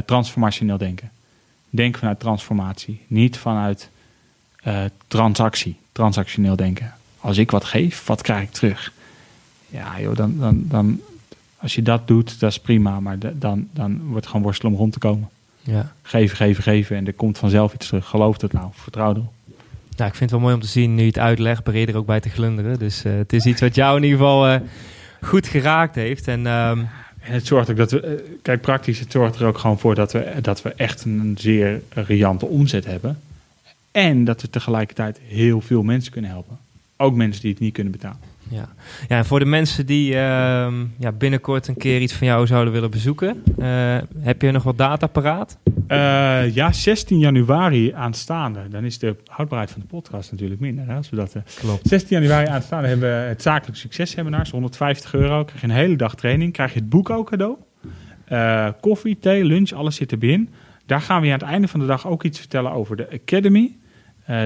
transformationeel 0.07 0.79
denken. 0.79 1.11
Denk 1.75 1.99
vanuit 1.99 2.21
transformatie, 2.21 3.01
niet 3.07 3.39
vanuit 3.39 3.91
eh, 4.63 4.85
transactie, 5.07 5.77
transactioneel 5.93 6.57
denken. 6.57 6.95
Als 7.21 7.39
ik 7.39 7.51
wat 7.51 7.65
geef, 7.65 8.07
wat 8.07 8.23
krijg 8.23 8.43
ik 8.43 8.51
terug? 8.53 8.93
Ja, 9.69 10.01
joh, 10.01 10.17
dan, 10.17 10.39
dan, 10.39 10.65
dan, 10.69 11.01
als 11.59 11.75
je 11.75 11.83
dat 11.83 12.09
doet, 12.09 12.41
dat 12.41 12.51
is 12.51 12.59
prima, 12.61 13.01
maar 13.01 13.19
de- 13.19 13.39
dan, 13.39 13.69
dan 13.73 13.99
wordt 14.03 14.17
het 14.17 14.27
gewoon 14.27 14.43
worstelen 14.43 14.73
om 14.73 14.79
rond 14.79 14.93
te 14.93 14.99
komen. 14.99 15.29
Ja. 15.61 15.93
Geven, 16.03 16.37
geven, 16.37 16.63
geven 16.63 16.97
en 16.97 17.07
er 17.07 17.13
komt 17.13 17.39
vanzelf 17.39 17.75
iets 17.75 17.87
terug. 17.87 18.07
Geloof 18.07 18.41
het 18.41 18.53
nou, 18.53 18.69
vertrouw 18.73 19.11
erop. 19.11 19.33
Nou, 19.97 20.11
ik 20.11 20.17
vind 20.17 20.19
het 20.19 20.31
wel 20.31 20.41
mooi 20.41 20.55
om 20.55 20.61
te 20.61 20.67
zien 20.67 20.95
nu 20.95 21.01
je 21.01 21.07
het 21.07 21.19
uitlegt, 21.19 21.65
begin 21.65 21.81
je 21.81 21.87
er 21.87 21.97
ook 21.97 22.07
bij 22.07 22.21
te 22.21 22.29
glunderen. 22.29 22.79
Dus 22.79 23.05
eh, 23.05 23.13
het 23.15 23.33
is 23.33 23.45
iets 23.47 23.61
wat 23.61 23.75
jou 23.75 23.97
in 23.97 24.03
ieder 24.03 24.19
geval 24.19 24.49
eh, 24.49 24.61
goed 25.21 25.47
geraakt 25.47 25.95
heeft. 25.95 26.29
En 26.29 26.47
ehm, 26.47 26.83
En 27.25 27.33
het 27.33 27.47
zorgt 27.47 27.71
ook 27.71 27.77
dat 27.77 27.91
we, 27.91 28.01
eh, 28.01 28.13
kijk 28.43 28.61
praktisch, 28.61 28.99
het 28.99 29.13
zorgt 29.13 29.37
er 29.37 29.47
ook 29.47 29.59
gewoon 29.59 29.79
voor 29.79 29.95
dat 29.95 30.13
we, 30.13 30.35
dat 30.43 30.63
we 30.63 30.73
echt 30.73 31.05
een 31.05 31.37
zeer 31.39 31.83
riante 31.89 32.47
omzet 32.47 32.85
hebben. 32.85 33.21
En 33.91 34.25
dat 34.25 34.43
we 34.43 34.51
tegelijkertijd 34.51 35.21
heel 35.27 35.61
veel 35.61 35.83
mensen 35.83 36.13
kunnen 36.13 36.31
helpen. 36.31 36.59
Ook 36.97 37.15
mensen 37.15 37.43
die 37.43 37.51
het 37.51 37.61
niet 37.61 37.73
kunnen 37.73 37.93
betalen. 37.93 38.19
Ja. 38.49 38.69
ja, 39.09 39.17
en 39.17 39.25
voor 39.25 39.39
de 39.39 39.45
mensen 39.45 39.87
die 39.87 40.15
ehm, 40.15 40.85
ja, 40.99 41.13
binnenkort 41.13 41.69
een 41.69 41.77
keer 41.77 42.01
iets 42.01 42.13
van 42.13 42.27
jou 42.27 42.47
zouden 42.47 42.73
willen 42.73 42.91
bezoeken, 42.91 43.43
eh, 43.59 43.97
heb 44.19 44.43
je 44.43 44.51
nog 44.51 44.63
wat 44.63 44.79
data 44.79 45.07
paraat? 45.07 45.59
Eh, 45.87 46.55
ja, 46.55 46.73
16 46.73 47.19
januari 47.19 47.93
aanstaande. 47.93 48.69
Dan 48.69 48.85
is 48.85 48.99
de 48.99 49.17
houdbaarheid 49.27 49.71
van 49.71 49.81
de 49.81 49.87
podcast 49.87 50.31
natuurlijk 50.31 50.61
minder. 50.61 50.87
Hè, 50.87 50.95
als 50.95 51.11
we 51.11 51.17
dat, 51.17 51.35
eh, 51.35 51.43
Klopt. 51.59 51.89
16 51.89 52.21
januari 52.21 52.47
aanstaande 52.47 52.89
hebben 52.89 53.09
we 53.09 53.29
het 53.29 53.43
zakelijk 53.43 53.79
successeminar. 53.79 54.39
Dat 54.39 54.47
is 54.47 54.53
150 54.53 55.15
euro. 55.15 55.45
Krijg 55.45 55.61
je 55.61 55.67
een 55.67 55.75
hele 55.75 55.97
dag 55.97 56.15
training. 56.15 56.53
Krijg 56.53 56.73
je 56.73 56.79
het 56.79 56.89
boek 56.89 57.11
ook 57.11 57.31
cadeau. 57.31 57.57
Koffie, 58.81 59.19
thee, 59.19 59.45
lunch, 59.45 59.73
alles 59.73 59.97
zit 59.97 60.13
erbij. 60.13 60.49
Daar 60.87 61.01
gaan 61.01 61.21
we 61.21 61.27
je 61.27 61.33
aan 61.33 61.39
het 61.39 61.49
einde 61.49 61.69
van 61.69 61.81
de 61.81 61.87
dag 61.87 62.07
ook 62.07 62.23
iets 62.23 62.39
vertellen 62.39 62.73
over 62.73 62.97
de 62.97 63.09
Academy. 63.11 63.77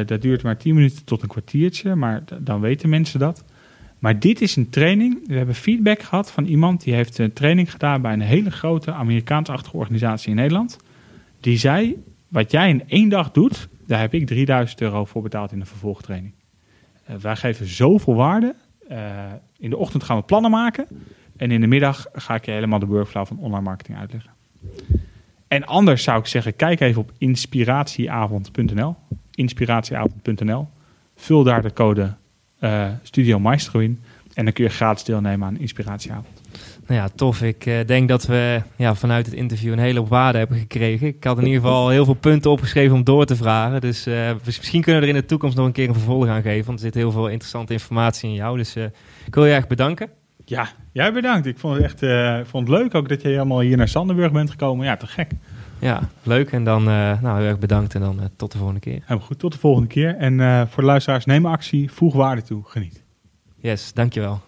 Dat 0.06 0.22
duurt 0.22 0.42
maar 0.42 0.56
10 0.56 0.74
minuten 0.74 1.04
tot 1.04 1.22
een 1.22 1.28
kwartiertje, 1.28 1.94
maar 1.94 2.22
dan 2.40 2.60
weten 2.60 2.88
mensen 2.88 3.20
dat. 3.20 3.44
Maar 3.98 4.18
dit 4.18 4.40
is 4.40 4.56
een 4.56 4.70
training. 4.70 5.26
We 5.26 5.34
hebben 5.34 5.54
feedback 5.54 6.02
gehad 6.02 6.30
van 6.30 6.44
iemand 6.44 6.82
die 6.82 6.94
heeft 6.94 7.18
een 7.18 7.32
training 7.32 7.70
gedaan 7.70 8.02
bij 8.02 8.12
een 8.12 8.20
hele 8.20 8.50
grote 8.50 8.92
Amerikaans-achtige 8.92 9.76
organisatie 9.76 10.30
in 10.30 10.36
Nederland. 10.36 10.78
Die 11.40 11.58
zei, 11.58 12.02
wat 12.28 12.50
jij 12.50 12.68
in 12.68 12.88
één 12.88 13.08
dag 13.08 13.30
doet, 13.30 13.68
daar 13.86 14.00
heb 14.00 14.14
ik 14.14 14.26
3000 14.26 14.80
euro 14.80 15.04
voor 15.04 15.22
betaald 15.22 15.52
in 15.52 15.60
een 15.60 15.66
vervolgtraining. 15.66 16.32
Eh, 17.04 17.16
wij 17.16 17.36
geven 17.36 17.66
zoveel 17.66 18.14
waarde. 18.14 18.54
Eh, 18.88 19.32
in 19.58 19.70
de 19.70 19.76
ochtend 19.76 20.02
gaan 20.02 20.16
we 20.16 20.22
plannen 20.22 20.50
maken. 20.50 20.86
En 21.36 21.50
in 21.50 21.60
de 21.60 21.66
middag 21.66 22.06
ga 22.12 22.34
ik 22.34 22.44
je 22.44 22.50
helemaal 22.50 22.78
de 22.78 22.86
workflow 22.86 23.26
van 23.26 23.38
online 23.38 23.64
marketing 23.64 23.98
uitleggen. 23.98 24.30
En 25.48 25.64
anders 25.64 26.02
zou 26.02 26.18
ik 26.18 26.26
zeggen, 26.26 26.56
kijk 26.56 26.80
even 26.80 27.00
op 27.00 27.12
inspiratieavond.nl. 27.18 28.96
Inspiratieavond.nl. 29.34 30.68
Vul 31.14 31.42
daar 31.42 31.62
de 31.62 31.72
code 31.72 32.14
eh, 32.58 32.88
Studio 33.02 33.38
Maestro 33.38 33.80
in. 33.80 34.00
En 34.34 34.44
dan 34.44 34.52
kun 34.52 34.64
je 34.64 34.70
gratis 34.70 35.04
deelnemen 35.04 35.46
aan 35.46 35.58
Inspiratieavond. 35.58 36.42
Nou 36.88 37.00
ja, 37.00 37.08
tof. 37.14 37.42
Ik 37.42 37.66
eh, 37.66 37.86
denk 37.86 38.08
dat 38.08 38.26
we 38.26 38.62
ja, 38.76 38.94
vanuit 38.94 39.26
het 39.26 39.34
interview 39.34 39.72
een 39.72 39.78
hele 39.78 39.98
hoop 39.98 40.08
waarde 40.08 40.38
hebben 40.38 40.58
gekregen. 40.58 41.06
Ik 41.06 41.24
had 41.24 41.38
in 41.38 41.46
ieder 41.46 41.60
geval 41.60 41.88
heel 41.88 42.04
veel 42.04 42.14
punten 42.14 42.50
opgeschreven 42.50 42.96
om 42.96 43.04
door 43.04 43.24
te 43.24 43.36
vragen. 43.36 43.80
Dus 43.80 44.06
eh, 44.06 44.30
misschien 44.44 44.82
kunnen 44.82 45.00
we 45.00 45.08
er 45.08 45.14
in 45.14 45.20
de 45.20 45.26
toekomst 45.26 45.56
nog 45.56 45.66
een 45.66 45.72
keer 45.72 45.88
een 45.88 45.94
vervolg 45.94 46.26
aan 46.26 46.42
geven. 46.42 46.66
Want 46.66 46.78
er 46.78 46.84
zit 46.84 46.94
heel 46.94 47.12
veel 47.12 47.28
interessante 47.28 47.72
informatie 47.72 48.28
in 48.28 48.34
jou. 48.34 48.56
Dus 48.56 48.76
eh, 48.76 48.84
ik 49.26 49.34
wil 49.34 49.44
je 49.44 49.52
erg 49.52 49.66
bedanken. 49.66 50.08
Ja, 50.44 50.68
jij 50.92 51.12
bedankt. 51.12 51.46
Ik 51.46 51.58
vond 51.58 51.74
het 51.74 51.84
echt 51.84 52.02
eh, 52.02 52.40
vond 52.44 52.68
het 52.68 52.78
leuk 52.78 52.94
ook 52.94 53.08
dat 53.08 53.22
je 53.22 53.28
helemaal 53.28 53.60
hier 53.60 53.76
naar 53.76 53.88
Sandenburg 53.88 54.32
bent 54.32 54.50
gekomen. 54.50 54.86
Ja, 54.86 54.96
te 54.96 55.06
gek. 55.06 55.30
Ja, 55.80 56.08
leuk. 56.22 56.52
En 56.52 56.64
dan 56.64 56.88
eh, 56.88 57.20
nou, 57.20 57.38
heel 57.38 57.48
erg 57.48 57.58
bedankt 57.58 57.94
en 57.94 58.00
dan 58.00 58.20
eh, 58.20 58.26
tot 58.36 58.52
de 58.52 58.58
volgende 58.58 58.80
keer. 58.80 59.00
Helemaal 59.02 59.26
goed. 59.26 59.38
Tot 59.38 59.52
de 59.52 59.58
volgende 59.58 59.88
keer. 59.88 60.16
En 60.16 60.40
eh, 60.40 60.62
voor 60.68 60.82
de 60.82 60.88
luisteraars, 60.88 61.24
neem 61.24 61.46
actie. 61.46 61.92
Voeg 61.92 62.14
waarde 62.14 62.42
toe. 62.42 62.62
Geniet. 62.64 63.02
Yes, 63.56 63.92
dankjewel. 63.92 64.40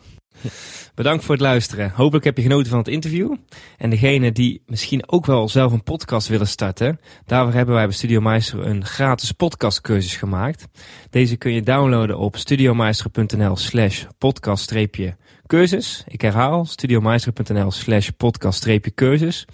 Bedankt 0.95 1.25
voor 1.25 1.35
het 1.35 1.45
luisteren. 1.45 1.91
Hopelijk 1.95 2.25
heb 2.25 2.37
je 2.37 2.43
genoten 2.43 2.71
van 2.71 2.79
het 2.79 2.89
interview. 2.89 3.35
En 3.77 3.91
degene 3.91 4.33
die 4.33 4.63
misschien 4.67 5.09
ook 5.09 5.27
wel 5.27 5.49
zelf 5.49 5.73
een 5.73 5.83
podcast 5.83 6.29
willen 6.29 6.49
starten, 6.49 7.01
daarvoor 7.27 7.55
hebben 7.55 7.75
wij 7.75 7.85
bij 7.85 7.95
Studio 7.95 8.21
Meister 8.21 8.67
een 8.67 8.85
gratis 8.85 9.33
podcastcursus 9.33 10.17
gemaakt. 10.17 10.67
Deze 11.11 11.37
kun 11.37 11.53
je 11.53 11.63
downloaden 11.63 12.19
op 12.19 12.37
studiomeister.nl 12.37 13.57
slash 13.57 14.05
podcast-cursus. 14.19 16.05
Ik 16.07 16.21
herhaal, 16.21 16.65
studiomeister.nl 16.65 17.71
slash 17.71 18.09
podcast-cursus. 18.17 19.47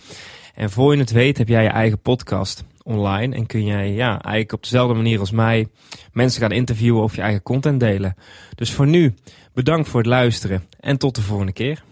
En 0.57 0.71
voor 0.71 0.95
je 0.95 1.01
het 1.01 1.11
weet 1.11 1.39
heb 1.39 1.49
jij 1.49 1.63
je 1.63 1.69
eigen 1.69 1.99
podcast 1.99 2.65
online 2.83 3.35
en 3.35 3.47
kun 3.47 3.65
jij 3.65 3.93
ja, 3.93 4.11
eigenlijk 4.11 4.53
op 4.53 4.63
dezelfde 4.63 4.95
manier 4.95 5.21
als 5.21 5.31
mij 5.31 5.69
mensen 6.13 6.41
gaan 6.41 6.53
interviewen 6.53 7.03
of 7.03 7.15
je 7.15 7.23
eigen 7.23 7.43
content 7.43 7.81
delen. 7.81 8.17
Dus 8.55 8.73
voor 8.73 8.87
nu, 8.87 9.15
bedankt 9.53 9.89
voor 9.89 10.01
het 10.01 10.09
luisteren 10.09 10.65
en 10.81 10.99
tot 10.99 11.15
de 11.15 11.23
volgende 11.23 11.53
keer. 11.53 11.83